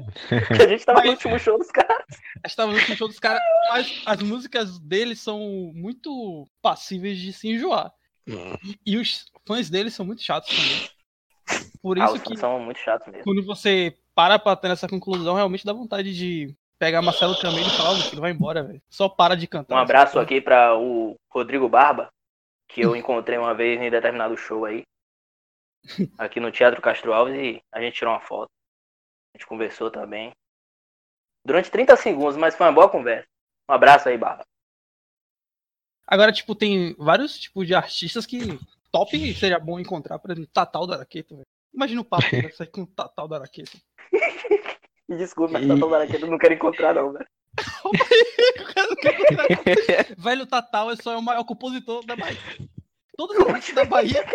Que 0.55 0.62
a 0.64 0.68
gente 0.68 0.86
tava 0.86 0.99
no 0.99 1.07
Mas- 1.07 1.16
último 1.16 1.39
show 1.39 1.57
dos 1.57 1.72
caras. 1.72 2.05
A 2.43 2.47
gente 2.47 2.55
tava 2.57 2.72
no 2.72 2.78
último 2.78 2.95
show 2.97 3.07
dos 3.07 3.20
caras, 3.20 3.41
mas 3.72 4.03
as 4.05 4.22
músicas 4.22 4.80
deles 4.80 5.20
são 5.20 5.39
muito 5.74 6.47
passíveis 6.62 7.18
de 7.18 7.34
se 7.34 7.47
enjoar. 7.49 7.91
E, 8.28 8.93
e 8.93 8.97
os 8.97 9.26
fãs 9.47 9.70
deles 9.70 9.93
são 9.95 10.05
muito 10.05 10.22
chatos 10.22 10.49
também. 10.55 10.89
Por 11.82 11.99
Ah, 11.99 12.05
isso 12.05 12.14
os 12.16 12.22
que 12.22 12.38
são 12.38 12.59
muito 12.59 12.78
chatos 12.80 13.07
mesmo. 13.07 13.24
quando 13.24 13.43
você 13.43 13.97
para 14.14 14.38
pra 14.38 14.55
ter 14.55 14.70
essa 14.70 14.88
conclusão, 14.88 15.34
realmente 15.34 15.66
dá 15.66 15.74
vontade 15.74 16.14
de 16.16 16.55
pegar 16.82 16.99
Marcelo 17.03 17.39
Camelo 17.39 17.67
e 17.67 17.77
falar, 17.77 17.91
"Ô, 17.91 17.93
meu 17.93 18.03
filho, 18.05 18.21
vai 18.21 18.32
embora, 18.32 18.63
velho. 18.63 18.82
Só 18.89 19.07
para 19.07 19.36
de 19.36 19.45
cantar. 19.45 19.75
Um 19.75 19.77
abraço 19.77 20.17
aqui 20.17 20.41
pra 20.41 20.75
o 20.75 21.15
Rodrigo 21.29 21.69
Barba, 21.69 22.09
que 22.67 22.82
eu 22.82 22.95
encontrei 22.95 23.38
uma 23.38 23.53
vez 23.53 23.79
em 23.79 23.91
determinado 23.91 24.36
show 24.36 24.65
aí. 24.65 24.82
Aqui 26.17 26.39
no 26.39 26.51
Teatro 26.51 26.82
Castro 26.82 27.11
Alves 27.11 27.36
e 27.36 27.61
a 27.71 27.82
gente 27.82 27.95
tirou 27.95 28.13
uma 28.13 28.19
foto. 28.19 28.49
A 29.34 29.38
gente 29.38 29.47
conversou 29.47 29.89
também. 29.89 30.32
Durante 31.45 31.71
30 31.71 31.95
segundos, 31.95 32.38
mas 32.38 32.55
foi 32.55 32.67
uma 32.67 32.73
boa 32.73 32.89
conversa. 32.89 33.27
Um 33.69 33.73
abraço 33.73 34.07
aí, 34.07 34.17
Barba. 34.17 34.43
Agora, 36.05 36.32
tipo, 36.32 36.53
tem 36.55 36.95
vários 36.99 37.39
tipos 37.39 37.65
de 37.65 37.73
artistas 37.73 38.27
que 38.27 38.59
top 38.91 39.34
seria 39.34 39.59
bom 39.59 39.79
encontrar, 39.79 40.19
por 40.19 40.32
exemplo, 40.32 40.49
Tatal 40.53 40.86
da 40.86 40.95
Araqueta, 40.95 41.36
velho. 41.36 41.47
Imagina 41.73 42.01
o 42.01 42.05
papo 42.05 42.29
deve 42.29 42.51
sair 42.53 42.67
com 42.67 42.82
o 42.82 42.88
Tatal 42.88 43.27
da 43.27 43.38
Araqueta. 43.38 43.77
Me 45.12 45.18
desculpe, 45.18 45.51
mas 45.51 45.68
tá 45.68 45.78
toda 45.78 45.97
hora 45.97 46.07
que 46.07 46.16
eu 46.16 46.26
não 46.26 46.38
quero 46.38 46.53
encontrar, 46.53 46.95
não, 46.95 47.12
velho. 47.12 47.28
Velho 50.18 50.45
Tatal 50.45 50.89
é 50.89 50.95
só 50.95 51.20
o 51.20 51.22
maior 51.22 51.43
compositor 51.43 52.05
da 52.05 52.16
Bahia. 52.16 52.39
Todos 53.18 53.36
os 53.36 53.45
artistas 53.45 53.76
da 53.76 53.84
Bahia. 53.84 54.26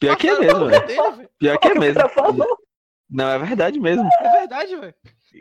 Pior 0.00 0.16
que 0.16 0.26
é 0.26 0.34
passaram 0.34 0.66
mesmo, 0.66 0.68
velho. 0.88 1.28
Pior 1.38 1.56
que 1.58 1.68
é 1.68 1.78
mesmo. 1.78 2.02
Não, 3.08 3.28
é 3.28 3.38
verdade 3.38 3.78
mesmo. 3.78 4.08
É 4.18 4.40
verdade, 4.40 4.74
velho. 4.74 4.92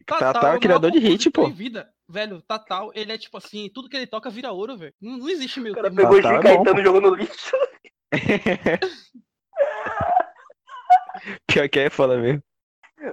Tatal 0.05 0.29
é 0.29 0.37
o 0.37 0.43
maior 0.43 0.59
criador 0.59 0.91
de 0.91 0.99
hit, 0.99 1.31
pô. 1.31 1.49
Vida. 1.49 1.89
Velho, 2.07 2.39
Tatal, 2.43 2.91
ele 2.93 3.13
é 3.13 3.17
tipo 3.17 3.39
assim, 3.39 3.67
tudo 3.73 3.89
que 3.89 3.97
ele 3.97 4.05
toca 4.05 4.29
vira 4.29 4.51
ouro, 4.51 4.77
velho. 4.77 4.93
Não, 5.01 5.17
não 5.17 5.27
existe 5.27 5.59
meio 5.59 5.73
O 5.73 5.75
cara 5.75 5.89
pegou 5.89 6.21
Tatal 6.21 6.33
o 6.33 6.35
é 6.37 6.41
Gil 6.43 6.43
bom, 6.43 6.63
Caetano 6.63 6.79
e 6.79 6.83
jogou 6.83 7.01
no 7.01 7.15
lixo. 7.15 7.57
Pior 11.47 11.67
que 11.67 11.79
é 11.79 11.89
foda 11.89 12.15
mesmo. 12.19 12.43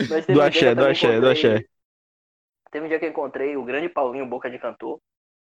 Mas 0.09 0.27
Do 0.27 0.43
axé, 0.43 0.75
do 0.75 0.85
axé, 0.87 1.21
do 1.21 1.29
axé. 1.29 1.65
Teve 2.71 2.85
um 2.85 2.89
dia 2.89 2.99
que 2.99 3.07
eu 3.07 3.11
encontrei 3.11 3.57
o 3.57 3.65
grande 3.65 3.89
Paulinho 3.89 4.27
Boca 4.27 4.51
de 4.51 4.59
Cantor. 4.59 4.99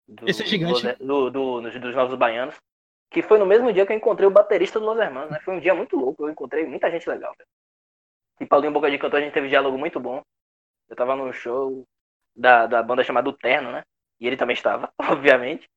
Do, 0.06 0.28
Esse 0.28 0.42
é 0.42 0.46
gigante. 0.46 0.82
Do, 1.04 1.30
do- 1.30 1.60
dos- 1.60 1.80
dos 1.80 1.94
Novos 1.94 2.16
Baianos. 2.16 2.54
Que 3.10 3.22
foi 3.22 3.38
no 3.38 3.46
mesmo 3.46 3.72
dia 3.72 3.84
que 3.84 3.92
eu 3.92 3.96
encontrei 3.96 4.26
o 4.28 4.30
baterista 4.30 4.78
do 4.78 4.86
Los 4.86 4.98
Hermanos, 4.98 5.30
né? 5.32 5.40
Foi 5.40 5.54
um 5.54 5.60
dia 5.60 5.74
muito 5.74 5.96
louco. 5.96 6.24
Eu 6.24 6.30
encontrei 6.30 6.64
muita 6.64 6.88
gente 6.90 7.08
legal. 7.08 7.34
E 8.40 8.46
Paulinho 8.46 8.72
Boca 8.72 8.88
de 8.90 8.98
Cantor, 8.98 9.18
a 9.18 9.22
gente 9.22 9.32
teve 9.34 9.46
um 9.46 9.50
diálogo 9.50 9.76
muito 9.76 9.98
bom. 9.98 10.22
Eu 10.88 10.94
tava 10.96 11.16
num 11.16 11.32
show 11.32 11.84
da, 12.36 12.66
da 12.66 12.82
banda 12.82 13.02
chamada 13.02 13.28
O 13.28 13.32
Terno, 13.32 13.72
né? 13.72 13.82
E 14.20 14.26
ele 14.26 14.36
também 14.36 14.54
estava, 14.54 14.92
obviamente. 15.10 15.68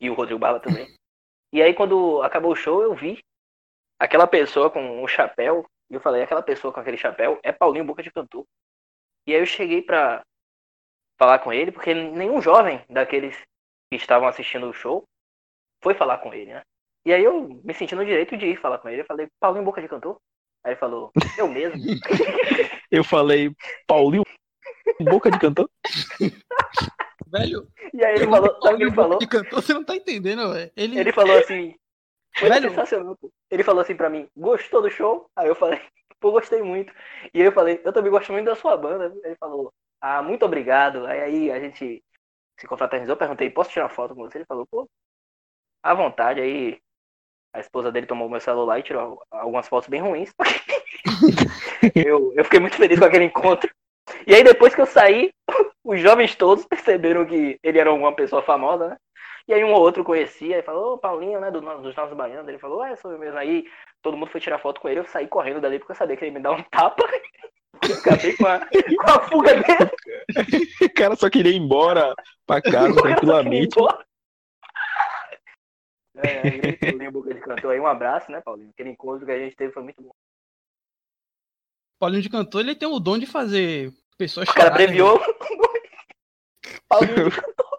E 0.00 0.10
o 0.10 0.14
Rodrigo 0.14 0.40
Barba 0.40 0.58
também. 0.58 0.88
E 1.52 1.62
aí, 1.62 1.74
quando 1.74 2.22
acabou 2.22 2.52
o 2.52 2.56
show, 2.56 2.82
eu 2.82 2.94
vi 2.94 3.18
aquela 3.98 4.26
pessoa 4.26 4.68
com 4.70 5.02
o 5.02 5.06
chapéu. 5.08 5.64
E 5.90 5.94
eu 5.94 6.00
falei, 6.00 6.22
aquela 6.22 6.42
pessoa 6.42 6.72
com 6.72 6.80
aquele 6.80 6.96
chapéu 6.96 7.40
é 7.42 7.50
Paulinho 7.50 7.84
Boca 7.84 8.02
de 8.02 8.10
Cantor. 8.10 8.44
E 9.26 9.34
aí 9.34 9.40
eu 9.40 9.46
cheguei 9.46 9.82
pra 9.82 10.22
falar 11.18 11.40
com 11.40 11.52
ele, 11.52 11.72
porque 11.72 11.92
nenhum 11.92 12.40
jovem 12.40 12.82
daqueles 12.88 13.36
que 13.90 13.96
estavam 13.96 14.28
assistindo 14.28 14.68
o 14.68 14.72
show 14.72 15.04
foi 15.82 15.94
falar 15.94 16.18
com 16.18 16.32
ele, 16.32 16.52
né? 16.52 16.62
E 17.04 17.12
aí 17.12 17.24
eu 17.24 17.60
me 17.64 17.74
senti 17.74 17.94
no 17.94 18.04
direito 18.04 18.36
de 18.36 18.46
ir 18.46 18.60
falar 18.60 18.78
com 18.78 18.88
ele. 18.88 19.02
Eu 19.02 19.06
falei, 19.06 19.26
Paulinho 19.40 19.64
Boca 19.64 19.82
de 19.82 19.88
Cantor? 19.88 20.18
Aí 20.64 20.72
ele 20.72 20.80
falou, 20.80 21.10
eu 21.36 21.48
mesmo. 21.48 21.80
eu 22.90 23.02
falei, 23.02 23.50
Paulinho 23.86 24.22
Boca 25.00 25.30
de 25.30 25.38
Cantor? 25.38 25.68
Velho. 27.26 27.66
E 27.92 28.04
aí 28.04 28.16
ele 28.16 28.26
falou, 28.26 28.60
sabe 28.62 28.74
o 28.74 28.78
que 28.78 28.84
ele 28.84 28.94
falou? 28.94 29.18
De 29.18 29.26
cantor, 29.26 29.62
você 29.62 29.72
não 29.72 29.84
tá 29.84 29.94
entendendo, 29.94 30.52
velho. 30.52 30.70
Ele... 30.76 30.98
ele 30.98 31.12
falou 31.12 31.38
assim, 31.38 31.74
foi 32.36 32.48
Velho. 32.48 32.70
sensacional. 32.70 33.16
pô. 33.16 33.30
Ele 33.50 33.64
falou 33.64 33.82
assim 33.82 33.96
pra 33.96 34.10
mim, 34.10 34.28
gostou 34.36 34.80
do 34.80 34.90
show? 34.90 35.28
Aí 35.34 35.48
eu 35.48 35.54
falei, 35.54 35.80
pô, 36.20 36.32
gostei 36.32 36.62
muito. 36.62 36.92
E 37.34 37.40
eu 37.40 37.52
falei, 37.52 37.80
eu 37.84 37.92
também 37.92 38.10
gosto 38.10 38.32
muito 38.32 38.46
da 38.46 38.54
sua 38.54 38.76
banda. 38.76 39.12
Ele 39.24 39.36
falou, 39.36 39.72
ah, 40.00 40.22
muito 40.22 40.44
obrigado. 40.44 41.06
Aí, 41.06 41.20
aí 41.20 41.50
a 41.50 41.60
gente 41.60 42.02
se 42.58 42.66
confraternizou, 42.66 43.16
perguntei, 43.16 43.50
posso 43.50 43.70
tirar 43.70 43.88
foto 43.88 44.14
com 44.14 44.22
você? 44.22 44.38
Ele 44.38 44.44
falou, 44.46 44.66
pô, 44.66 44.88
à 45.82 45.94
vontade. 45.94 46.40
Aí 46.40 46.78
a 47.52 47.60
esposa 47.60 47.90
dele 47.90 48.06
tomou 48.06 48.28
meu 48.28 48.40
celular 48.40 48.78
e 48.78 48.82
tirou 48.82 49.22
algumas 49.30 49.66
fotos 49.66 49.88
bem 49.88 50.00
ruins. 50.00 50.32
eu, 51.94 52.32
eu 52.34 52.44
fiquei 52.44 52.60
muito 52.60 52.76
feliz 52.76 52.98
com 52.98 53.04
aquele 53.04 53.24
encontro. 53.24 53.70
E 54.26 54.34
aí 54.34 54.44
depois 54.44 54.74
que 54.74 54.80
eu 54.80 54.86
saí, 54.86 55.32
os 55.84 56.00
jovens 56.00 56.34
todos 56.34 56.64
perceberam 56.64 57.24
que 57.26 57.58
ele 57.62 57.78
era 57.78 57.92
uma 57.92 58.14
pessoa 58.14 58.42
famosa, 58.42 58.88
né? 58.88 58.96
E 59.50 59.52
aí 59.52 59.64
um 59.64 59.72
ou 59.72 59.80
outro 59.80 60.04
conhecia 60.04 60.58
e 60.58 60.62
falou, 60.62 60.94
ô 60.94 60.98
Paulinho, 60.98 61.40
né, 61.40 61.50
do, 61.50 61.60
dos 61.60 61.96
nossos 61.96 62.16
baianos. 62.16 62.46
Ele 62.46 62.60
falou, 62.60 62.84
é, 62.84 62.94
sou 62.94 63.10
eu 63.10 63.18
mesmo. 63.18 63.36
Aí 63.36 63.64
todo 64.00 64.16
mundo 64.16 64.30
foi 64.30 64.40
tirar 64.40 64.60
foto 64.60 64.80
com 64.80 64.88
ele, 64.88 65.00
eu 65.00 65.04
saí 65.06 65.26
correndo 65.26 65.60
dali 65.60 65.80
porque 65.80 65.90
eu 65.90 65.96
sabia 65.96 66.16
que 66.16 66.24
ele 66.24 66.30
ia 66.30 66.38
me 66.38 66.40
dar 66.40 66.52
um 66.52 66.62
tapa. 66.62 67.02
Eu 67.88 67.96
acabei 67.96 68.36
com 68.36 68.46
a, 68.46 68.60
com 68.60 69.10
a 69.10 69.20
fuga 69.22 69.54
dele. 69.54 70.68
O 70.82 70.92
cara 70.92 71.16
só 71.16 71.30
queria 71.30 71.50
ir 71.50 71.56
embora 71.56 72.14
pra 72.46 72.60
casa 72.60 72.94
tranquilamente. 73.00 73.74
É, 76.16 76.50
grande 76.50 76.76
Paulinho 76.76 77.12
Boca 77.12 77.32
de 77.32 77.40
Cantor 77.40 77.72
aí, 77.72 77.80
um 77.80 77.86
abraço, 77.86 78.30
né, 78.30 78.42
Paulinho? 78.42 78.68
Aquele 78.70 78.90
encontro 78.90 79.24
que 79.24 79.32
a 79.32 79.38
gente 79.38 79.56
teve 79.56 79.72
foi 79.72 79.82
muito 79.82 80.02
bom. 80.02 80.10
Paulinho 81.98 82.22
de 82.22 82.28
Cantor, 82.28 82.60
ele 82.60 82.74
tem 82.76 82.86
o 82.86 83.00
dom 83.00 83.18
de 83.18 83.26
fazer 83.26 83.90
pessoas 84.18 84.48
O 84.48 84.52
cara 84.52 84.68
chorarem, 84.68 84.84
abreviou. 84.84 85.18
velho. 85.18 85.34
Paulinho 86.86 87.30
de 87.30 87.40
Cantor. 87.40 87.69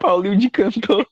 Paulinho 0.00 0.36
de 0.36 0.50
Cantor. 0.50 1.06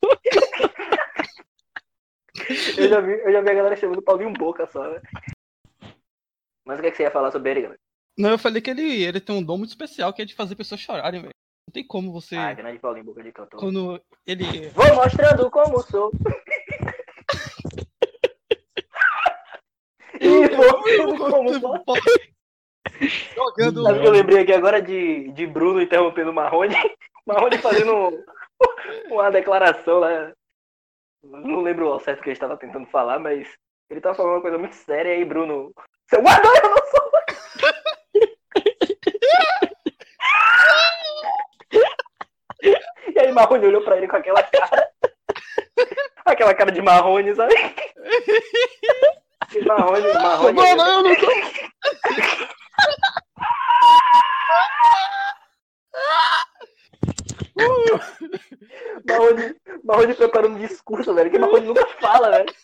Eu 2.78 2.89
já 2.89 3.01
vi, 3.01 3.12
eu 3.12 3.32
já 3.32 3.41
vi 3.43 3.51
a 3.51 3.55
galera 3.55 3.76
chamando 3.76 4.01
Paulinho 4.03 4.32
Boca 4.32 4.66
só, 4.66 4.82
né? 4.89 5.01
Mas 6.64 6.78
o 6.78 6.82
que, 6.82 6.89
é 6.89 6.91
que 6.91 6.97
você 6.97 7.03
ia 7.05 7.11
falar 7.11 7.30
sobre 7.30 7.51
ele, 7.51 7.62
galera? 7.62 7.80
Não, 8.16 8.30
eu 8.30 8.39
falei 8.39 8.61
que 8.62 8.70
ele, 8.70 9.03
ele 9.05 9.20
tem 9.20 9.36
um 9.36 9.43
dom 9.43 9.59
muito 9.59 9.70
especial, 9.70 10.12
que 10.12 10.22
é 10.22 10.24
de 10.24 10.34
fazer 10.34 10.55
pessoas 10.57 10.80
chorarem, 10.80 11.20
velho. 11.20 11.34
Não 11.68 11.72
tem 11.72 11.86
como 11.86 12.11
você. 12.12 12.36
Ah, 12.36 12.55
grande 12.55 12.78
Paulinho 12.78 13.05
Boca 13.05 13.22
de 13.22 13.30
Cantor. 13.30 13.61
Quando 13.61 14.01
ele. 14.26 14.68
Vou 14.70 14.95
mostrando 14.95 15.51
como 15.51 15.82
sou. 15.82 16.11
e 20.20 20.49
vou 20.49 20.80
mostrando 20.80 21.18
como 21.18 21.61
sou. 21.61 21.84
Jogando. 23.34 23.82
Sabe 23.84 23.99
o 23.99 24.03
que 24.03 24.09
eu 24.09 24.12
lembrei 24.12 24.39
aqui 24.43 24.53
agora 24.53 24.80
de, 24.80 25.30
de 25.32 25.47
Bruno 25.47 25.82
interrompendo 25.82 26.30
o 26.30 26.34
Marrone? 26.34 26.74
Marrone 27.26 27.59
fazendo 27.59 27.95
um- 27.95 28.24
uma 29.11 29.31
declaração 29.31 29.99
lá. 29.99 30.33
Não 31.23 31.63
lembro 31.63 31.89
ao 31.89 31.99
certo 31.99 32.21
o 32.21 32.23
que 32.23 32.29
ele 32.29 32.35
estava 32.35 32.57
tentando 32.57 32.87
falar, 32.87 33.19
mas 33.19 33.49
ele 33.91 33.99
estava 33.99 34.15
falando 34.15 34.35
uma 34.35 34.43
coisa 34.43 34.59
muito 34.59 34.77
séria 34.77 35.11
e 35.11 35.19
aí, 35.19 35.25
Bruno. 35.25 35.73
Seu 36.09 36.23
guardão, 36.23 36.53
eu 36.55 36.71
não 36.71 36.77
sou. 36.87 37.09
E 43.19 43.21
aí 43.21 43.33
Marrone 43.33 43.67
olhou 43.67 43.83
pra 43.83 43.97
ele 43.97 44.07
com 44.07 44.15
aquela 44.17 44.41
cara. 44.45 44.91
aquela 46.25 46.55
cara 46.55 46.71
de 46.71 46.81
Marrone, 46.81 47.35
sabe? 47.35 47.53
E 49.53 49.65
Marrone, 49.65 50.13
Marrone. 50.13 50.57
Não, 50.57 50.67
eu 50.67 51.03
não 51.03 51.17
tô. 51.17 51.29
Marrone, 59.09 59.57
Marrone 59.85 60.15
preparando 60.15 60.57
um 60.57 60.67
discurso, 60.67 61.15
velho, 61.15 61.31
que 61.31 61.39
Marrone 61.39 61.67
nunca 61.67 61.87
fala, 62.01 62.31
velho. 62.31 62.55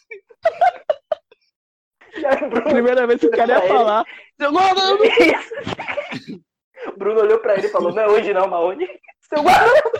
Bruno, 2.48 2.70
Primeira 2.70 3.06
vez 3.06 3.20
que 3.20 3.26
o 3.26 3.30
cara 3.30 3.54
ia 3.54 3.68
falar. 3.68 4.04
Seu! 4.38 4.98
Isso. 5.04 6.44
Bruno 6.96 7.20
olhou 7.20 7.38
pra 7.38 7.54
ele 7.54 7.66
e 7.66 7.70
falou, 7.70 7.92
não 7.92 8.02
é 8.02 8.08
hoje 8.08 8.32
não, 8.32 8.46
Marrone. 8.46 8.88
Seu 9.20 9.42
guardão. 9.42 9.92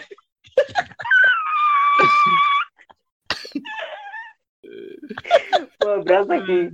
Um 5.85 5.91
abraço 5.91 6.33
aqui. 6.33 6.71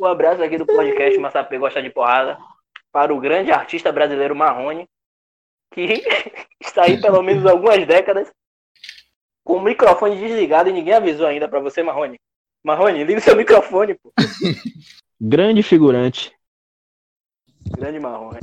Um 0.00 0.04
abraço 0.06 0.42
aqui 0.42 0.58
do 0.58 0.66
podcast 0.66 1.18
Massapê 1.18 1.58
Gosta 1.58 1.82
de 1.82 1.90
Porrada 1.90 2.38
para 2.90 3.14
o 3.14 3.20
grande 3.20 3.50
artista 3.50 3.90
brasileiro 3.90 4.36
Marrone, 4.36 4.88
que 5.72 6.02
está 6.60 6.84
aí 6.84 7.00
pelo 7.00 7.22
menos 7.22 7.46
algumas 7.46 7.86
décadas 7.86 8.32
com 9.44 9.54
o 9.54 9.62
microfone 9.62 10.16
desligado 10.16 10.68
e 10.68 10.72
ninguém 10.72 10.94
avisou 10.94 11.26
ainda 11.26 11.48
pra 11.48 11.60
você, 11.60 11.82
Marrone. 11.82 12.18
Marrone, 12.64 13.04
liga 13.04 13.18
o 13.18 13.22
seu 13.22 13.36
microfone, 13.36 13.94
pô. 13.94 14.12
Grande 15.20 15.62
figurante. 15.62 16.32
Grande 17.76 17.98
Marrone. 17.98 18.40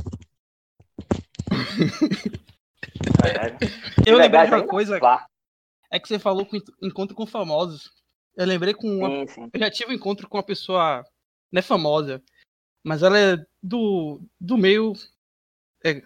Eu 4.05 4.17
lembrei 4.17 4.45
de 4.45 4.53
uma 4.53 4.67
coisa. 4.67 4.99
É 5.91 5.99
que 5.99 6.07
você 6.07 6.19
falou 6.19 6.45
com 6.45 6.57
encontro 6.81 7.15
com 7.15 7.25
famosos. 7.25 7.91
Eu 8.35 8.45
lembrei 8.45 8.73
com 8.73 8.87
uma. 8.87 9.09
Sim, 9.09 9.27
sim. 9.27 9.49
Eu 9.53 9.59
já 9.59 9.71
tive 9.71 9.91
um 9.91 9.95
encontro 9.95 10.27
com 10.27 10.37
uma 10.37 10.43
pessoa. 10.43 11.03
Não 11.51 11.59
é 11.59 11.63
famosa. 11.63 12.21
Mas 12.83 13.03
ela 13.03 13.19
é 13.19 13.37
do, 13.61 14.21
do 14.39 14.57
meio. 14.57 14.93
É, 15.83 16.01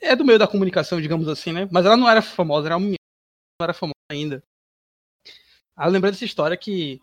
é 0.00 0.16
do 0.16 0.24
meio 0.24 0.38
da 0.38 0.48
comunicação, 0.48 1.00
digamos 1.00 1.28
assim, 1.28 1.52
né? 1.52 1.68
Mas 1.70 1.86
ela 1.86 1.96
não 1.96 2.08
era 2.08 2.20
famosa, 2.20 2.68
era 2.68 2.76
uma 2.76 2.80
menina, 2.80 2.96
não 3.60 3.64
era 3.64 3.74
famosa 3.74 3.92
ainda. 4.12 4.42
Aí 5.76 5.86
eu 5.88 5.90
lembrei 5.92 6.12
dessa 6.12 6.24
história 6.24 6.56
que. 6.56 7.00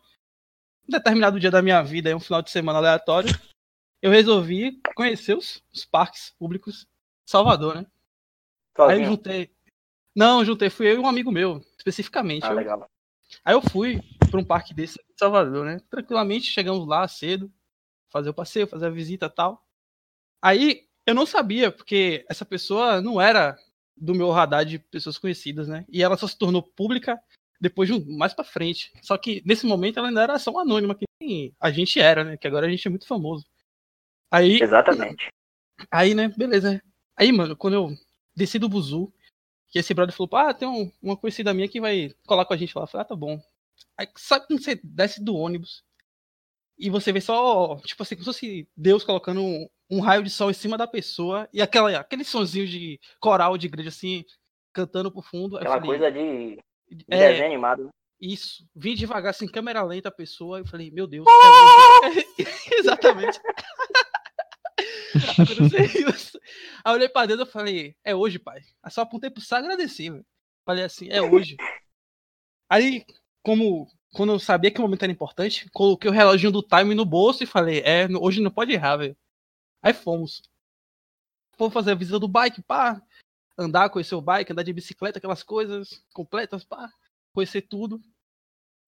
Um 0.87 0.91
determinado 0.91 1.39
dia 1.39 1.51
da 1.51 1.61
minha 1.61 1.81
vida, 1.83 2.15
um 2.15 2.19
final 2.19 2.41
de 2.41 2.49
semana 2.49 2.79
aleatório, 2.79 3.29
eu 4.01 4.09
resolvi 4.11 4.79
conhecer 4.95 5.37
os, 5.37 5.61
os 5.73 5.85
parques 5.85 6.31
públicos 6.39 6.81
de 7.25 7.31
Salvador, 7.31 7.75
né? 7.75 7.81
Aí 7.81 8.85
eu 8.85 8.89
Sozinho. 8.89 9.05
juntei. 9.07 9.51
Não, 10.15 10.43
juntei, 10.43 10.69
fui 10.69 10.87
eu 10.87 10.95
e 10.95 10.97
um 10.99 11.07
amigo 11.07 11.31
meu, 11.31 11.63
especificamente. 11.77 12.45
Ah, 12.45 12.49
Eu- 12.49 12.55
legal. 12.55 12.89
Aí 13.45 13.53
eu 13.53 13.61
fui 13.61 14.01
para 14.31 14.39
um 14.39 14.43
parque 14.43 14.73
desse 14.73 14.99
em 14.99 15.17
Salvador, 15.17 15.63
né? 15.65 15.79
Tranquilamente, 15.89 16.47
chegamos 16.47 16.87
lá 16.87 17.07
cedo, 17.07 17.51
fazer 18.09 18.29
o 18.29 18.33
passeio, 18.33 18.65
fazer 18.67 18.87
a 18.87 18.91
visita 18.91 19.29
tal. 19.29 19.63
Aí 20.41 20.87
eu 21.05 21.13
não 21.13 21.27
sabia, 21.27 21.71
porque 21.71 22.25
essa 22.27 22.43
pessoa 22.43 22.99
não 23.01 23.21
era 23.21 23.55
do 23.99 24.15
meu 24.15 24.29
radar 24.31 24.65
de 24.65 24.79
pessoas 24.79 25.17
conhecidas, 25.17 25.67
né? 25.67 25.85
E 25.89 26.01
ela 26.01 26.17
só 26.17 26.27
se 26.27 26.37
tornou 26.37 26.63
pública 26.63 27.19
depois 27.59 27.89
de 27.89 27.93
um, 27.95 28.17
mais 28.17 28.33
pra 28.33 28.43
frente. 28.45 28.91
Só 29.01 29.17
que 29.17 29.41
nesse 29.45 29.65
momento 29.65 29.99
ela 29.99 30.07
ainda 30.07 30.23
era 30.23 30.39
só 30.39 30.51
uma 30.51 30.61
anônima, 30.61 30.95
que 30.95 31.53
a 31.59 31.71
gente 31.71 31.99
era, 31.99 32.23
né? 32.23 32.37
Que 32.37 32.47
agora 32.47 32.65
a 32.65 32.69
gente 32.69 32.87
é 32.87 32.89
muito 32.89 33.05
famoso. 33.05 33.45
Aí, 34.31 34.61
Exatamente. 34.61 35.27
Aí, 35.91 36.13
né, 36.13 36.27
beleza. 36.29 36.81
Aí, 37.15 37.31
mano, 37.31 37.55
quando 37.55 37.73
eu 37.73 37.89
desci 38.35 38.59
do 38.59 38.69
buzu, 38.69 39.11
que 39.69 39.79
esse 39.79 39.93
brother 39.93 40.15
falou, 40.15 40.29
ah, 40.35 40.53
tem 40.53 40.67
um- 40.67 40.91
uma 41.01 41.17
conhecida 41.17 41.53
minha 41.53 41.67
que 41.67 41.81
vai 41.81 42.13
colar 42.25 42.45
com 42.45 42.53
a 42.53 42.57
gente 42.57 42.75
lá. 42.77 42.83
Eu 42.83 42.87
falei, 42.87 43.03
ah, 43.03 43.07
tá 43.07 43.15
bom. 43.15 43.41
Aí, 43.97 44.07
sabe 44.15 44.47
quando 44.47 44.63
você 44.63 44.79
desce 44.83 45.23
do 45.23 45.35
ônibus 45.35 45.83
e 46.77 46.89
você 46.89 47.11
vê 47.11 47.21
só, 47.21 47.75
tipo 47.85 48.01
assim, 48.03 48.15
como 48.15 48.23
se 48.23 48.31
fosse 48.31 48.67
Deus 48.75 49.03
colocando 49.03 49.69
um, 49.89 49.99
raio 49.99 50.23
de 50.23 50.29
sol 50.29 50.49
em 50.49 50.53
cima 50.53 50.77
da 50.77 50.87
pessoa 50.87 51.47
e 51.53 51.61
aquela, 51.61 51.97
aquele 51.97 52.23
sonzinho 52.23 52.67
de 52.67 52.99
coral 53.19 53.57
de 53.57 53.67
igreja, 53.67 53.89
assim, 53.89 54.23
cantando 54.73 55.11
pro 55.11 55.21
fundo. 55.21 55.57
Aquela 55.57 55.75
falei, 55.79 55.87
coisa 55.89 56.11
de, 56.11 56.57
de 56.89 57.05
É. 57.09 57.29
desenho 57.29 57.45
animado. 57.47 57.83
né? 57.85 57.89
isso, 58.21 58.65
vim 58.75 58.95
devagar, 58.95 59.29
assim, 59.29 59.47
câmera 59.47 59.81
lenta 59.81 60.09
a 60.09 60.11
pessoa, 60.11 60.59
eu 60.59 60.65
falei, 60.65 60.91
meu 60.91 61.07
Deus, 61.07 61.25
é 61.27 62.09
exatamente. 62.79 63.39
Aí 66.83 66.91
eu 66.91 66.93
olhei 66.93 67.09
pra 67.09 67.25
dentro 67.25 67.45
e 67.45 67.49
falei, 67.49 67.95
é 68.03 68.13
hoje, 68.13 68.37
pai. 68.37 68.61
Aí 68.83 68.91
só 68.91 69.01
apontei 69.01 69.29
pro 69.29 69.41
e 69.41 69.55
agradeci, 69.55 70.09
velho. 70.09 70.25
Falei 70.65 70.83
assim, 70.83 71.09
é 71.09 71.21
hoje. 71.21 71.57
Aí, 72.69 73.05
como 73.43 73.87
quando 74.13 74.33
eu 74.33 74.39
sabia 74.39 74.71
que 74.71 74.79
o 74.79 74.81
momento 74.81 75.03
era 75.03 75.11
importante, 75.11 75.69
coloquei 75.71 76.09
o 76.09 76.13
reloginho 76.13 76.51
do 76.51 76.61
time 76.63 76.95
no 76.95 77.05
bolso 77.05 77.43
e 77.43 77.47
falei, 77.47 77.81
é, 77.85 78.07
hoje 78.19 78.41
não 78.41 78.51
pode 78.51 78.71
errar, 78.73 78.97
velho. 78.97 79.17
Aí 79.81 79.93
fomos. 79.93 80.41
Fomos 81.57 81.73
fazer 81.73 81.91
a 81.91 81.95
visita 81.95 82.19
do 82.19 82.27
bike, 82.27 82.61
pá. 82.61 83.01
Andar, 83.57 83.89
conhecer 83.89 84.15
o 84.15 84.21
bike, 84.21 84.51
andar 84.51 84.63
de 84.63 84.73
bicicleta, 84.73 85.17
aquelas 85.17 85.43
coisas 85.43 86.03
completas, 86.13 86.63
pá. 86.63 86.89
Conhecer 87.33 87.61
tudo. 87.63 88.01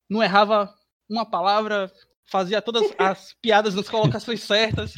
Não 0.09 0.23
errava 0.23 0.73
uma 1.09 1.25
palavra, 1.25 1.91
fazia 2.25 2.61
todas 2.61 2.83
as 2.97 3.33
piadas 3.41 3.75
nas 3.75 3.89
colocações 3.89 4.41
certas. 4.41 4.93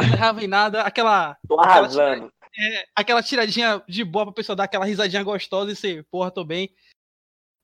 Não 0.00 0.06
errava 0.12 0.42
em 0.42 0.48
nada. 0.48 0.82
Aquela. 0.82 1.36
Tô 1.48 1.58
aquela 1.58 1.78
arrasando. 1.78 2.32
É, 2.58 2.86
aquela 2.94 3.22
tiradinha 3.22 3.82
de 3.86 4.02
boa 4.02 4.24
pra 4.24 4.34
pessoa 4.34 4.56
dar 4.56 4.64
aquela 4.64 4.86
risadinha 4.86 5.22
gostosa 5.22 5.72
e 5.72 5.76
ser, 5.76 6.04
porra, 6.04 6.30
tô 6.30 6.42
bem. 6.42 6.74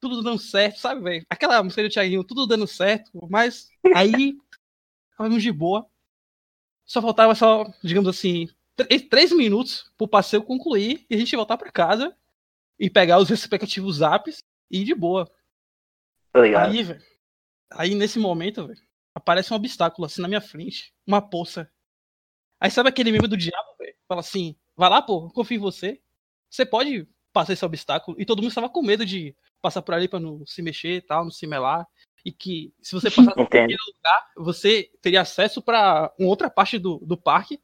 Tudo 0.01 0.23
dando 0.23 0.39
certo, 0.39 0.81
sabe, 0.81 1.01
velho? 1.01 1.27
Aquela 1.31 1.63
música 1.63 1.83
do 1.83 1.89
Thiaguinho, 1.89 2.25
tudo 2.25 2.47
dando 2.47 2.67
certo, 2.67 3.11
mas 3.31 3.69
aí, 3.95 4.37
estávamos 5.13 5.43
de 5.43 5.53
boa. 5.53 5.89
Só 6.93 7.01
faltava 7.01 7.35
só, 7.35 7.65
digamos 7.83 8.07
assim, 8.07 8.47
três 9.09 9.33
minutos 9.33 9.91
pro 9.97 10.07
passeio 10.07 10.43
concluir 10.43 11.07
e 11.09 11.15
a 11.15 11.19
gente 11.19 11.35
voltar 11.35 11.57
para 11.57 11.73
casa 11.73 12.15
e 12.79 12.91
pegar 12.91 13.19
os 13.19 13.31
respectivos 13.31 13.97
zaps 13.97 14.45
e 14.71 14.83
ir 14.83 14.85
de 14.85 14.95
boa. 14.95 15.27
Aí, 16.67 16.83
velho. 16.83 17.03
Aí 17.71 17.95
nesse 17.95 18.19
momento, 18.19 18.67
velho, 18.67 18.79
aparece 19.15 19.55
um 19.55 19.57
obstáculo 19.57 20.05
assim 20.05 20.21
na 20.21 20.29
minha 20.29 20.43
frente, 20.43 20.93
uma 21.07 21.23
poça. 21.23 21.67
Aí 22.61 22.71
sabe 22.71 22.91
aquele 22.91 23.11
meme 23.11 23.27
do 23.27 23.39
diabo, 23.39 23.75
velho? 23.79 23.97
Fala 24.07 24.21
assim: 24.21 24.55
vai 24.77 24.91
lá, 24.91 25.01
pô, 25.01 25.31
confio 25.31 25.57
em 25.57 25.61
você. 25.61 25.99
Você 26.51 26.67
pode 26.67 27.09
passar 27.33 27.55
esse 27.55 27.65
obstáculo. 27.65 28.21
E 28.21 28.27
todo 28.27 28.43
mundo 28.43 28.51
estava 28.51 28.69
com 28.69 28.83
medo 28.83 29.07
de 29.07 29.35
passar 29.63 29.81
por 29.81 29.95
ali 29.95 30.09
para 30.09 30.21
não 30.21 30.45
se 30.45 30.61
mexer 30.61 30.97
e 30.97 31.01
tal, 31.01 31.25
não 31.25 31.31
se 31.31 31.47
melar. 31.47 31.89
E 32.25 32.31
que 32.31 32.73
se 32.81 32.93
você 32.93 33.11
passar 33.11 33.35
por 33.35 33.43
aquele 33.43 33.77
lugar, 33.87 34.31
você 34.37 34.91
teria 35.01 35.23
acesso 35.23 35.61
para 35.61 36.13
uma 36.19 36.29
outra 36.29 36.49
parte 36.49 36.79
do, 36.79 36.99
do 36.99 37.17
parque, 37.17 37.61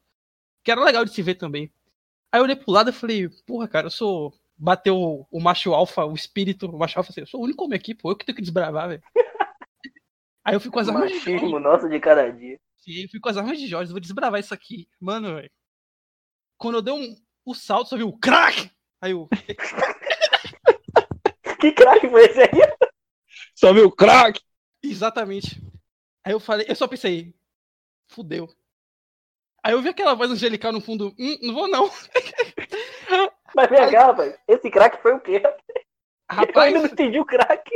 que 0.65 0.71
era 0.71 0.83
legal 0.83 1.05
de 1.05 1.13
se 1.13 1.23
ver 1.23 1.37
também. 1.37 1.73
Aí 2.33 2.41
eu 2.41 2.45
olhei 2.45 2.57
pro 2.57 2.73
lado 2.73 2.91
e 2.91 2.93
falei, 2.93 3.29
porra, 3.47 3.69
cara, 3.69 3.87
eu 3.87 3.91
sou. 3.91 4.35
Bateu 4.61 5.25
o 5.31 5.41
macho 5.41 5.73
alfa, 5.73 6.05
o 6.05 6.15
espírito, 6.15 6.67
o 6.67 6.77
macho 6.77 6.99
alfa, 6.99 7.13
assim, 7.13 7.21
eu 7.21 7.29
sou 7.29 7.41
o 7.41 7.45
único 7.45 7.65
homem 7.65 7.77
aqui, 7.77 7.95
pô, 7.95 8.11
eu 8.11 8.17
que 8.17 8.27
tenho 8.27 8.35
que 8.35 8.43
desbravar, 8.43 8.89
velho. 8.89 9.03
Aí 10.45 10.55
eu 10.55 10.61
fico 10.61 10.75
com 10.75 10.81
as 10.81 10.89
armas 10.89 11.13
de 11.13 11.21
Jorge. 11.21 11.61
nosso 11.61 11.89
de 11.89 12.01
cada 12.01 12.29
dia. 12.33 12.59
Sim, 12.79 13.03
eu 13.03 13.09
fico 13.09 13.23
com 13.23 13.29
as 13.29 13.37
armas 13.37 13.57
de 13.57 13.69
Jorge, 13.69 13.93
vou 13.93 14.01
desbravar 14.01 14.41
isso 14.41 14.53
aqui. 14.53 14.89
Mano, 14.99 15.37
velho. 15.37 15.49
Quando 16.57 16.79
eu 16.79 16.83
dei 16.83 16.93
um, 16.93 17.15
o 17.45 17.55
salto, 17.55 17.91
só 17.91 17.97
viu 17.97 18.09
o 18.09 18.19
crack! 18.19 18.69
Aí 19.01 19.13
eu. 19.13 19.29
que 21.61 21.71
crack 21.71 22.09
foi 22.09 22.25
esse 22.25 22.41
aí? 22.41 22.51
Só 23.55 23.73
viu 23.73 23.87
o 23.87 23.93
crack! 23.93 24.41
Exatamente. 24.83 25.61
Aí 26.25 26.33
eu 26.33 26.41
falei, 26.41 26.67
eu 26.69 26.75
só 26.75 26.87
pensei, 26.87 27.35
fudeu. 28.09 28.49
Aí 29.63 29.73
eu 29.73 29.83
vi 29.83 29.89
aquela 29.89 30.15
voz 30.15 30.31
angelical 30.31 30.73
no 30.73 30.81
fundo, 30.81 31.15
hum, 31.19 31.39
não 31.43 31.55
vou 31.55 31.69
não. 31.69 31.91
Mas 33.55 33.71
vem 33.71 33.91
cá, 33.91 34.07
rapaz, 34.07 34.39
esse 34.47 34.71
crack 34.71 35.03
foi 35.03 35.15
o 35.15 35.21
quê? 35.21 35.43
Rapaz, 36.31 36.55
eu 36.57 36.63
ainda 36.63 36.81
não 36.81 36.87
entendi 36.87 37.19
o 37.19 37.25
crack. 37.25 37.71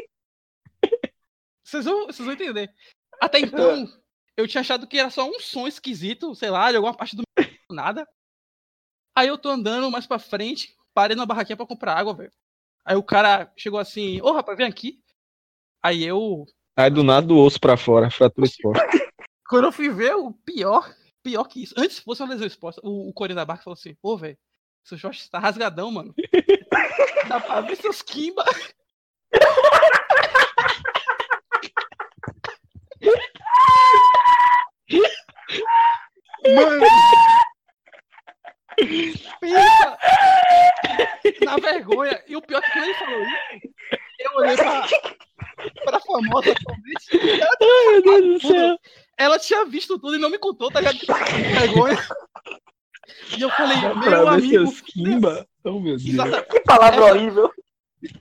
Vocês 1.64 1.86
vão, 1.86 2.06
vocês 2.06 2.26
vão 2.26 2.34
entender. 2.34 2.70
Até 3.18 3.38
então, 3.38 3.86
eu 4.36 4.46
tinha 4.46 4.60
achado 4.60 4.86
que 4.86 4.98
era 4.98 5.08
só 5.08 5.26
um 5.26 5.40
som 5.40 5.66
esquisito, 5.66 6.34
sei 6.34 6.50
lá, 6.50 6.70
de 6.70 6.76
alguma 6.76 6.94
parte 6.94 7.16
do 7.16 7.22
nada. 7.70 8.06
Aí 9.14 9.28
eu 9.28 9.38
tô 9.38 9.48
andando 9.48 9.90
mais 9.90 10.06
pra 10.06 10.18
frente, 10.18 10.76
parei 10.92 11.16
na 11.16 11.24
barraquinha 11.24 11.56
pra 11.56 11.66
comprar 11.66 11.96
água, 11.96 12.14
velho. 12.14 12.32
Aí 12.84 12.96
o 12.96 13.02
cara 13.02 13.50
chegou 13.56 13.78
assim, 13.78 14.20
ô 14.20 14.32
rapaz, 14.32 14.58
vem 14.58 14.66
aqui. 14.66 15.02
Aí 15.82 16.04
eu. 16.04 16.44
Aí 16.76 16.90
do 16.90 17.02
nada 17.02 17.26
do 17.26 17.38
osso 17.38 17.60
pra 17.60 17.76
fora, 17.76 18.10
fratura 18.10 18.46
exposta. 18.46 18.82
Quando 19.48 19.64
eu 19.66 19.72
fui 19.72 19.90
ver, 19.90 20.14
o 20.14 20.32
pior, 20.32 20.90
pior 21.22 21.44
que 21.44 21.62
isso. 21.62 21.74
Antes 21.76 21.98
fosse 21.98 22.22
uma 22.22 22.32
lesão 22.32 22.46
exposta, 22.46 22.80
o, 22.82 23.10
o 23.10 23.12
Corinthians 23.12 23.36
da 23.36 23.44
barca 23.44 23.64
falou 23.64 23.74
assim, 23.74 23.94
ô, 24.02 24.16
velho, 24.16 24.38
seu 24.82 24.96
short 24.96 25.30
tá 25.30 25.38
rasgadão, 25.38 25.90
mano. 25.90 26.14
Dá 27.28 27.38
pra 27.38 27.60
ver 27.60 27.76
seus 27.76 28.00
Kimba. 28.00 28.44
Mano! 36.44 36.86
Pensa 39.40 39.98
na 41.44 41.56
vergonha. 41.56 42.22
E 42.26 42.36
o 42.36 42.42
pior 42.42 42.58
é 42.58 42.62
que 42.62 42.72
quando 42.72 42.84
ele 42.84 42.94
falou 42.94 43.22
isso, 43.22 43.36
eu 44.18 44.30
olhei 44.36 44.56
pra, 44.56 44.88
pra 45.84 46.00
famosa 46.00 46.52
atualmente. 46.52 47.40
Ai, 47.60 48.00
meu 48.00 48.02
Deus 48.02 48.42
do 48.42 48.48
céu. 48.48 48.78
Ela 49.16 49.38
tinha 49.38 49.64
visto 49.64 49.98
tudo 49.98 50.16
e 50.16 50.18
não 50.18 50.30
me 50.30 50.38
contou, 50.38 50.70
tá 50.70 50.80
ligado? 50.80 50.98
Vergonha. 51.52 51.98
E 53.36 53.42
eu 53.42 53.50
falei, 53.50 53.76
meu 53.76 54.28
amigo. 54.28 54.72
Kimba. 54.84 55.46
Oh, 55.64 55.78
meu 55.80 55.96
Deus. 55.96 56.44
Que 56.50 56.60
palavra 56.60 57.04
horrível. 57.04 57.50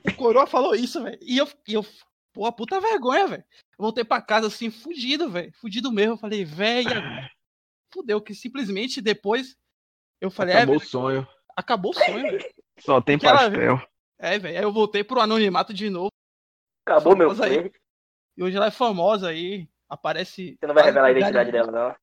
O 0.05 0.13
Coroa 0.15 0.45
falou 0.45 0.75
isso, 0.75 1.01
velho. 1.01 1.17
E 1.21 1.37
eu, 1.37 1.47
e 1.67 1.73
eu, 1.73 1.85
pô, 2.33 2.51
puta 2.51 2.79
vergonha, 2.79 3.27
velho. 3.27 3.43
Voltei 3.77 4.03
pra 4.03 4.21
casa 4.21 4.47
assim, 4.47 4.69
fudido, 4.69 5.29
velho. 5.29 5.51
Fudido 5.59 5.91
mesmo. 5.91 6.13
Eu 6.13 6.17
falei, 6.17 6.45
velho. 6.45 6.91
Fudeu, 7.91 8.21
que 8.21 8.35
simplesmente 8.35 9.01
depois 9.01 9.57
eu 10.19 10.29
falei, 10.29 10.55
acabou 10.55 10.75
é, 10.75 10.77
o 10.77 10.81
sonho. 10.81 11.27
Acabou 11.55 11.91
o 11.91 11.95
sonho, 11.95 12.21
velho. 12.21 12.45
Só 12.79 13.01
tem 13.01 13.17
pastel. 13.17 13.81
É, 14.19 14.37
velho. 14.37 14.57
Aí 14.57 14.63
eu 14.63 14.71
voltei 14.71 15.03
pro 15.03 15.19
anonimato 15.19 15.73
de 15.73 15.89
novo. 15.89 16.11
Acabou 16.85 17.15
meu 17.15 17.31
aí. 17.43 17.71
E 18.37 18.43
hoje 18.43 18.57
ela 18.57 18.67
é 18.67 18.71
famosa 18.71 19.29
aí. 19.29 19.67
Aparece. 19.89 20.57
Você 20.59 20.67
não 20.67 20.73
vai 20.73 20.85
revelar 20.85 21.07
a 21.07 21.11
identidade 21.11 21.51
dela, 21.51 21.71
não? 21.71 21.95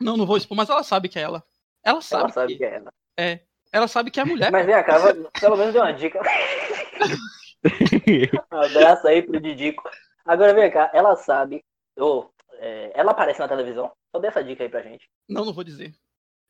Não, 0.00 0.16
não 0.16 0.26
vou 0.26 0.36
expor, 0.36 0.56
mas 0.56 0.70
ela 0.70 0.82
sabe 0.82 1.08
que 1.08 1.18
é 1.18 1.22
ela. 1.22 1.42
Ela 1.82 2.00
sabe. 2.00 2.24
Ela 2.24 2.32
sabe 2.32 2.52
que, 2.52 2.58
que 2.58 2.64
é 2.64 2.76
ela. 2.76 2.92
É. 3.18 3.40
Ela 3.72 3.88
sabe 3.88 4.10
que 4.10 4.20
é 4.20 4.24
mulher. 4.24 4.50
Mas 4.50 4.66
vem 4.66 4.82
cá, 4.82 4.96
pelo 5.40 5.56
menos 5.56 5.72
deu 5.72 5.82
uma 5.82 5.92
dica. 5.92 6.20
um 8.52 8.56
abraço 8.56 9.06
aí 9.06 9.22
pro 9.22 9.40
Didico. 9.40 9.88
Agora 10.24 10.52
vem 10.52 10.70
cá, 10.70 10.90
ela 10.92 11.16
sabe. 11.16 11.64
Oh, 11.96 12.28
é, 12.54 12.90
ela 12.94 13.12
aparece 13.12 13.38
na 13.38 13.48
televisão. 13.48 13.92
Só 14.10 14.20
dê 14.20 14.28
essa 14.28 14.42
dica 14.42 14.64
aí 14.64 14.68
pra 14.68 14.82
gente. 14.82 15.08
Não, 15.28 15.44
não 15.44 15.52
vou 15.52 15.62
dizer. 15.62 15.94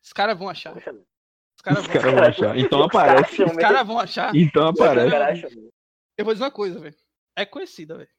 Os 0.02 0.12
caras 0.12 0.38
vão 0.38 0.48
achar. 0.48 0.76
Os 0.76 1.62
caras 1.62 1.86
vão, 1.86 1.92
cara 1.92 2.10
vão, 2.10 2.24
achar. 2.24 2.58
Então 2.58 2.82
aparece. 2.82 3.42
Os 3.42 3.56
caras 3.56 3.86
vão 3.86 3.98
achar. 3.98 4.34
Então 4.34 4.68
aparece. 4.68 5.70
Eu 6.16 6.24
vou 6.24 6.32
dizer 6.32 6.44
uma 6.44 6.50
coisa, 6.50 6.80
velho. 6.80 6.96
É 7.36 7.44
conhecida, 7.44 7.96
velho. 7.96 8.10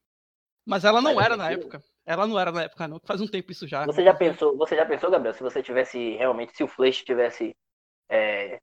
Mas 0.66 0.86
ela 0.86 1.01
não 1.01 1.16
Mas 1.16 1.26
era 1.26 1.38
na 1.38 1.51
época. 1.51 1.82
Ela 2.05 2.28
não 2.28 2.39
era 2.39 2.51
na 2.51 2.64
época, 2.64 2.88
não. 2.88 2.99
Faz 3.03 3.22
um 3.22 3.28
tempo 3.28 3.51
isso 3.51 3.68
já. 3.68 3.86
Você 3.86 4.03
já 4.03 4.14
pensou, 4.14 4.57
você 4.57 4.76
já 4.76 4.86
pensou, 4.86 5.09
Gabriel, 5.09 5.34
se 5.34 5.43
você 5.43 5.62
tivesse 5.62 6.16
realmente, 6.16 6.55
se 6.55 6.64
o 6.64 6.68
Flash 6.68 7.03
tivesse 7.03 7.55
é, 8.09 8.59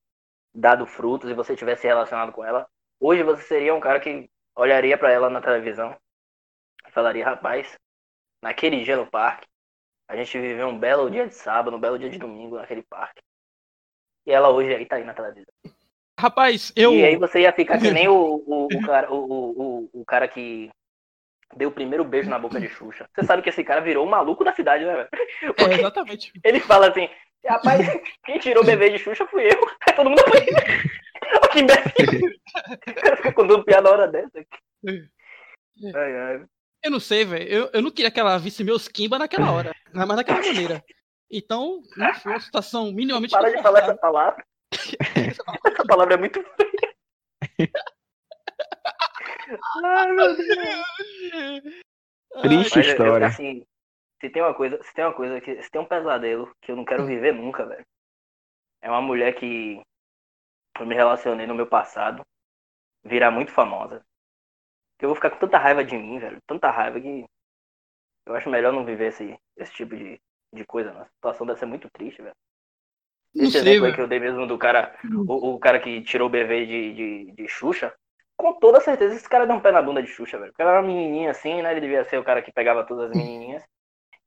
dado 0.55 0.87
frutos 0.87 1.31
e 1.31 1.35
você 1.35 1.57
tivesse 1.57 1.87
relacionado 1.87 2.33
com 2.33 2.45
ela, 2.45 2.69
hoje 3.01 3.23
você 3.23 3.43
seria 3.43 3.75
um 3.75 3.81
cara 3.81 4.01
que 4.01 4.31
olharia 4.57 4.99
para 4.99 5.11
ela 5.11 5.31
na 5.31 5.41
televisão 5.41 5.97
e 6.87 6.91
falaria, 6.91 7.25
rapaz, 7.25 7.77
naquele 8.43 8.83
dia 8.85 8.97
no 8.97 9.09
parque, 9.09 9.47
a 10.09 10.17
gente 10.17 10.39
viveu 10.39 10.69
um 10.69 10.79
belo 10.79 11.11
dia 11.11 11.27
de 11.27 11.35
sábado, 11.35 11.77
um 11.77 11.81
belo 11.81 11.99
dia 11.99 12.11
de 12.11 12.19
domingo 12.19 12.57
naquele 12.57 12.83
parque. 12.83 13.23
E 14.27 14.33
ela 14.33 14.51
hoje 14.51 14.75
aí 14.75 14.87
tá 14.87 14.97
aí 14.97 15.05
na 15.05 15.15
televisão. 15.15 15.53
Rapaz, 16.19 16.73
eu. 16.75 16.93
E 16.95 17.05
aí 17.05 17.17
você 17.17 17.43
ia 17.43 17.53
ficar 17.53 17.79
que 17.79 17.93
nem 17.93 18.09
o, 18.09 18.43
o, 18.45 18.67
o 18.67 18.69
cara, 18.85 19.09
o, 19.13 19.89
o, 19.93 20.01
o 20.01 20.05
cara 20.05 20.27
que 20.27 20.69
deu 21.57 21.69
o 21.69 21.73
primeiro 21.73 22.05
beijo 22.05 22.29
na 22.29 22.41
boca 22.41 22.61
de 22.61 22.69
Xuxa. 22.69 23.09
Você 23.15 23.25
sabe 23.25 23.41
que 23.41 23.49
esse 23.49 23.63
cara 23.63 23.81
virou 23.81 24.05
o 24.05 24.11
maluco 24.11 24.43
da 24.43 24.53
cidade, 24.53 24.85
né, 24.85 24.95
velho? 24.95 25.09
É, 25.57 25.75
exatamente. 25.75 26.33
Ele 26.43 26.59
fala 26.59 26.89
assim, 26.89 27.09
rapaz, 27.47 27.87
quem 28.25 28.41
tirou 28.41 28.65
o 28.65 28.67
bebê 28.67 28.91
de 28.91 28.99
Xuxa 28.99 29.29
fui 29.29 29.47
eu. 29.47 29.61
Aí 29.87 29.95
todo 29.95 30.11
mundo 30.11 30.23
foi. 30.29 30.45
que 31.53 31.61
imbecil. 31.61 32.33
O 32.89 32.95
cara 32.95 33.17
fica 33.17 33.33
contando 33.33 33.65
piada 33.65 33.89
hora 33.89 34.09
dessa. 34.09 34.45
Ai, 35.95 36.17
ai. 36.17 36.45
Eu 36.83 36.91
não 36.91 37.01
sei, 37.01 37.25
velho. 37.25 37.49
Eu, 37.49 37.71
eu 37.73 37.81
não 37.81 37.93
queria 37.93 38.11
que 38.11 38.19
ela 38.19 38.39
visse 38.39 38.65
meus 38.65 38.89
Kimba 38.89 39.21
naquela 39.21 39.53
hora. 39.53 39.73
Mas 39.93 40.09
naquela 40.09 40.41
maneira. 40.41 40.83
Então, 41.31 41.81
não 41.97 42.15
foi 42.15 42.33
uma 42.33 42.41
situação 42.41 42.91
minimamente. 42.91 43.31
Para 43.31 43.51
de 43.51 43.63
falar 43.63 43.81
essa 43.81 43.97
palavra. 43.97 44.45
Essa 44.75 45.85
palavra 45.87 46.15
é 46.15 46.17
muito 46.19 46.43
feia. 46.43 47.73
Ai, 49.85 50.13
meu 50.13 50.37
Deus. 50.37 51.65
Triste 52.43 52.79
Mas, 52.79 52.87
história. 52.87 53.25
Eu, 53.25 53.27
assim, 53.27 53.67
se 54.21 54.31
tem 54.31 54.43
uma 54.43 54.55
coisa, 54.55 54.83
se 54.83 54.95
tem 54.95 55.05
uma 55.05 55.15
coisa 55.15 55.41
que, 55.41 55.63
se 55.63 55.71
tem 55.71 55.81
um 55.81 55.87
pesadelo 55.87 56.55
que 56.61 56.73
eu 56.73 56.77
não 56.77 56.85
quero 56.85 57.07
viver 57.07 57.33
nunca, 57.33 57.65
velho. 57.65 57.87
É 58.83 58.91
uma 58.91 59.03
mulher 59.03 59.35
que 59.35 59.81
eu 60.79 60.87
me 60.87 60.95
relacionei 60.95 61.47
no 61.47 61.55
meu 61.55 61.67
passado, 61.67 62.25
virar 63.05 63.31
muito 63.31 63.53
famosa. 63.53 64.05
Que 64.99 65.05
eu 65.05 65.09
vou 65.09 65.17
ficar 65.17 65.31
com 65.31 65.39
tanta 65.39 65.59
raiva 65.59 65.85
de 65.85 65.97
mim, 65.97 66.19
velho. 66.19 66.39
Tanta 66.47 66.71
raiva 66.71 67.01
que 67.01 67.25
eu 68.27 68.35
acho 68.35 68.51
melhor 68.51 68.73
não 68.73 68.85
viver 68.85 69.09
esse, 69.09 69.39
esse 69.57 69.73
tipo 69.73 69.97
de, 69.97 70.21
de 70.53 70.65
coisa. 70.67 70.91
A 71.01 71.07
situação 71.07 71.47
deve 71.47 71.59
ser 71.59 71.67
muito 71.67 71.89
triste, 71.91 72.21
velho. 72.21 72.37
Esse 73.39 73.53
sei, 73.53 73.61
exemplo 73.61 73.87
aí 73.87 73.95
que 73.95 74.01
eu 74.01 74.09
dei 74.09 74.19
mesmo 74.19 74.47
do 74.47 74.59
cara, 74.59 74.95
o, 75.27 75.55
o 75.55 75.59
cara 75.59 75.79
que 75.79 76.03
tirou 76.03 76.29
o 76.29 76.31
bebê 76.31 76.67
de, 76.67 76.93
de, 76.95 77.33
de 77.33 77.49
Xuxa, 77.49 77.93
com 78.37 78.53
toda 78.55 78.81
certeza 78.81 79.15
esse 79.15 79.29
cara 79.29 79.47
deu 79.47 79.57
um 79.57 79.61
pé 79.61 79.73
na 79.73 79.83
bunda 79.83 80.03
de 80.03 80.09
Xuxa, 80.09 80.39
velho. 80.39 80.53
Porque 80.53 80.63
ela 80.63 80.73
era 80.73 80.81
uma 80.81 80.87
menininha 80.87 81.31
assim, 81.31 81.61
né? 81.61 81.73
Ele 81.73 81.81
devia 81.81 82.05
ser 82.05 82.19
o 82.19 82.25
cara 82.25 82.41
que 82.41 82.53
pegava 82.53 82.85
todas 82.85 83.11
as 83.11 83.17
menininhas. 83.17 83.63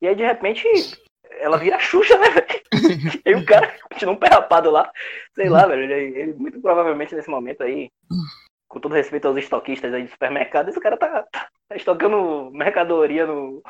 E 0.01 0.07
aí, 0.07 0.15
de 0.15 0.23
repente, 0.23 0.67
ela 1.39 1.57
vira 1.57 1.79
Xuxa, 1.79 2.17
né, 2.17 2.29
velho? 2.29 2.61
E 3.25 3.35
o 3.35 3.45
cara 3.45 3.73
continua 3.89 4.13
um 4.13 4.17
pé 4.17 4.27
rapado 4.27 4.71
lá. 4.71 4.91
Sei 5.35 5.47
lá, 5.47 5.65
velho. 5.67 5.83
Ele, 5.83 6.19
ele, 6.19 6.33
muito 6.33 6.59
provavelmente 6.59 7.15
nesse 7.15 7.29
momento 7.29 7.63
aí, 7.63 7.89
com 8.67 8.79
todo 8.79 8.95
respeito 8.95 9.27
aos 9.27 9.37
estoquistas 9.37 9.93
aí 9.93 10.03
de 10.03 10.11
supermercado, 10.11 10.69
esse 10.69 10.79
cara 10.79 10.97
tá, 10.97 11.23
tá 11.31 11.75
estocando 11.75 12.49
mercadoria 12.51 13.25
no, 13.25 13.61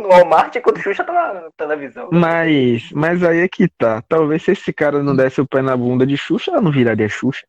no 0.00 0.08
Walmart 0.08 0.54
enquanto 0.54 0.78
o 0.78 0.80
Xuxa 0.80 1.04
tá 1.04 1.12
na 1.12 1.50
televisão. 1.56 2.08
Mas, 2.12 2.90
mas 2.92 3.22
aí 3.22 3.40
é 3.40 3.48
que 3.48 3.68
tá. 3.68 4.02
Talvez 4.02 4.42
se 4.42 4.52
esse 4.52 4.72
cara 4.72 5.02
não 5.02 5.14
desse 5.14 5.40
o 5.40 5.46
pé 5.46 5.62
na 5.62 5.76
bunda 5.76 6.06
de 6.06 6.16
Xuxa, 6.16 6.50
ela 6.50 6.60
não 6.60 6.70
viraria 6.70 7.08
Xuxa. 7.08 7.46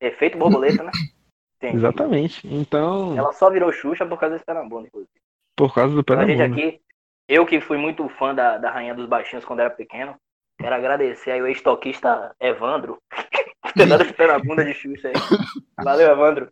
Efeito 0.00 0.38
borboleta, 0.38 0.82
né? 0.82 0.90
Sim. 1.60 1.76
Exatamente. 1.76 2.46
Então. 2.46 3.16
Ela 3.16 3.32
só 3.32 3.50
virou 3.50 3.72
Xuxa 3.72 4.06
por 4.06 4.18
causa 4.18 4.34
desse 4.34 4.44
pé 4.44 4.54
na 4.54 4.62
bunda, 4.62 4.88
inclusive. 4.88 5.10
Por 5.54 5.74
causa 5.74 5.94
do 5.94 6.02
pé 6.02 6.16
na 6.16 6.26
bunda. 6.26 6.44
aqui, 6.46 6.80
eu 7.28 7.44
que 7.44 7.60
fui 7.60 7.76
muito 7.76 8.08
fã 8.08 8.34
da, 8.34 8.56
da 8.56 8.70
Rainha 8.70 8.94
dos 8.94 9.06
Baixinhos 9.06 9.44
quando 9.44 9.60
era 9.60 9.70
pequeno, 9.70 10.16
quero 10.58 10.74
agradecer 10.74 11.32
aí 11.32 11.42
o 11.42 11.46
ex-toquista 11.46 12.34
Evandro, 12.40 12.98
por 13.62 13.72
ter 13.74 13.86
dado 13.86 14.14
pé 14.14 14.26
na 14.26 14.38
bunda 14.38 14.64
de 14.64 14.72
Xuxa 14.72 15.08
aí. 15.08 15.14
Valeu, 15.84 16.10
Evandro. 16.10 16.50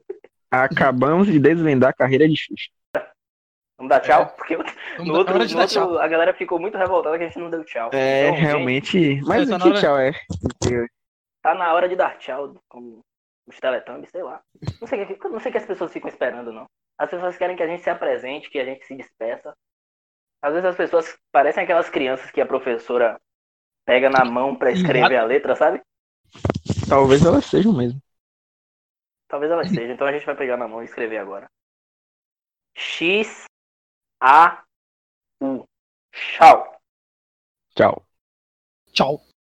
Acabamos 0.50 1.26
de 1.26 1.38
desvendar 1.38 1.90
a 1.90 1.94
carreira 1.94 2.28
de 2.28 2.36
Xuxa. 2.36 2.70
Vamos 3.79 3.89
dar 3.91 4.01
tchau? 4.01 4.26
Porque 4.37 4.57
Vamos 4.57 4.72
no 5.07 5.14
outro, 5.16 5.35
no 5.35 5.41
outro 5.41 5.66
tchau. 5.66 5.99
a 5.99 6.09
galera 6.09 6.35
ficou 6.35 6.59
muito 6.59 6.76
revoltada 6.76 7.16
que 7.16 7.24
a 7.24 7.29
gente 7.29 7.39
não 7.39 7.49
deu 7.51 7.64
tchau. 7.64 7.91
É, 7.95 8.26
Então, 8.26 8.37
gente, 8.37 8.45
realmente. 8.47 9.20
Mas 9.24 9.49
tá 9.49 9.55
o 9.55 9.59
na 9.59 9.64
que 9.64 9.70
hora- 9.70 9.81
tchau 9.81 9.99
é? 9.99 10.12
tá 11.43 11.55
na 11.55 11.72
hora 11.72 11.89
de 11.89 11.97
dar 11.97 12.18
tchau, 12.18 12.55
como 12.68 13.01
os 13.47 13.59
Teletubbies, 13.59 14.11
sei 14.11 14.22
lá. 14.22 14.43
Não 14.81 14.87
sei, 14.87 15.18
não 15.31 15.41
sei 15.41 15.49
o 15.49 15.53
que 15.53 15.59
as 15.59 15.66
pessoas 15.66 15.93
ficam 15.93 16.11
esperando, 16.11 16.53
não. 16.53 16.66
As 16.99 17.09
pessoas 17.09 17.37
querem 17.39 17.57
que 17.57 17.62
a 17.62 17.66
gente 17.66 17.83
se 17.83 17.89
apresente, 17.89 18.51
que 18.51 18.59
a 18.59 18.64
gente 18.64 18.85
se 18.85 18.95
despeça. 18.97 19.55
Às 20.43 20.53
vezes 20.53 20.68
as 20.68 20.76
pessoas 20.76 21.16
parecem 21.33 21.62
aquelas 21.62 21.89
crianças 21.89 22.31
que 22.31 22.41
a 22.41 22.47
professora 22.47 23.18
pega 23.87 24.11
na 24.11 24.24
mão 24.24 24.55
pra 24.57 24.70
escrever 24.72 25.16
a 25.16 25.24
letra, 25.24 25.55
sabe? 25.57 25.81
Talvez 26.89 27.24
elas 27.24 27.45
sejam 27.47 27.72
mesmo. 27.72 28.01
Talvez 29.29 29.51
elas 29.53 29.68
sejam, 29.68 29.95
então 29.95 30.07
a 30.07 30.12
gente 30.12 30.26
vai 30.26 30.35
pegar 30.37 30.57
na 30.57 30.66
mão 30.68 30.83
e 30.83 30.85
escrever 30.85 31.18
agora. 31.18 31.49
X 32.74 33.45
A 34.20 34.64
U. 35.40 35.64
Tchau. 36.12 36.64
Tchau. 37.74 38.02
Tchau. 38.92 39.28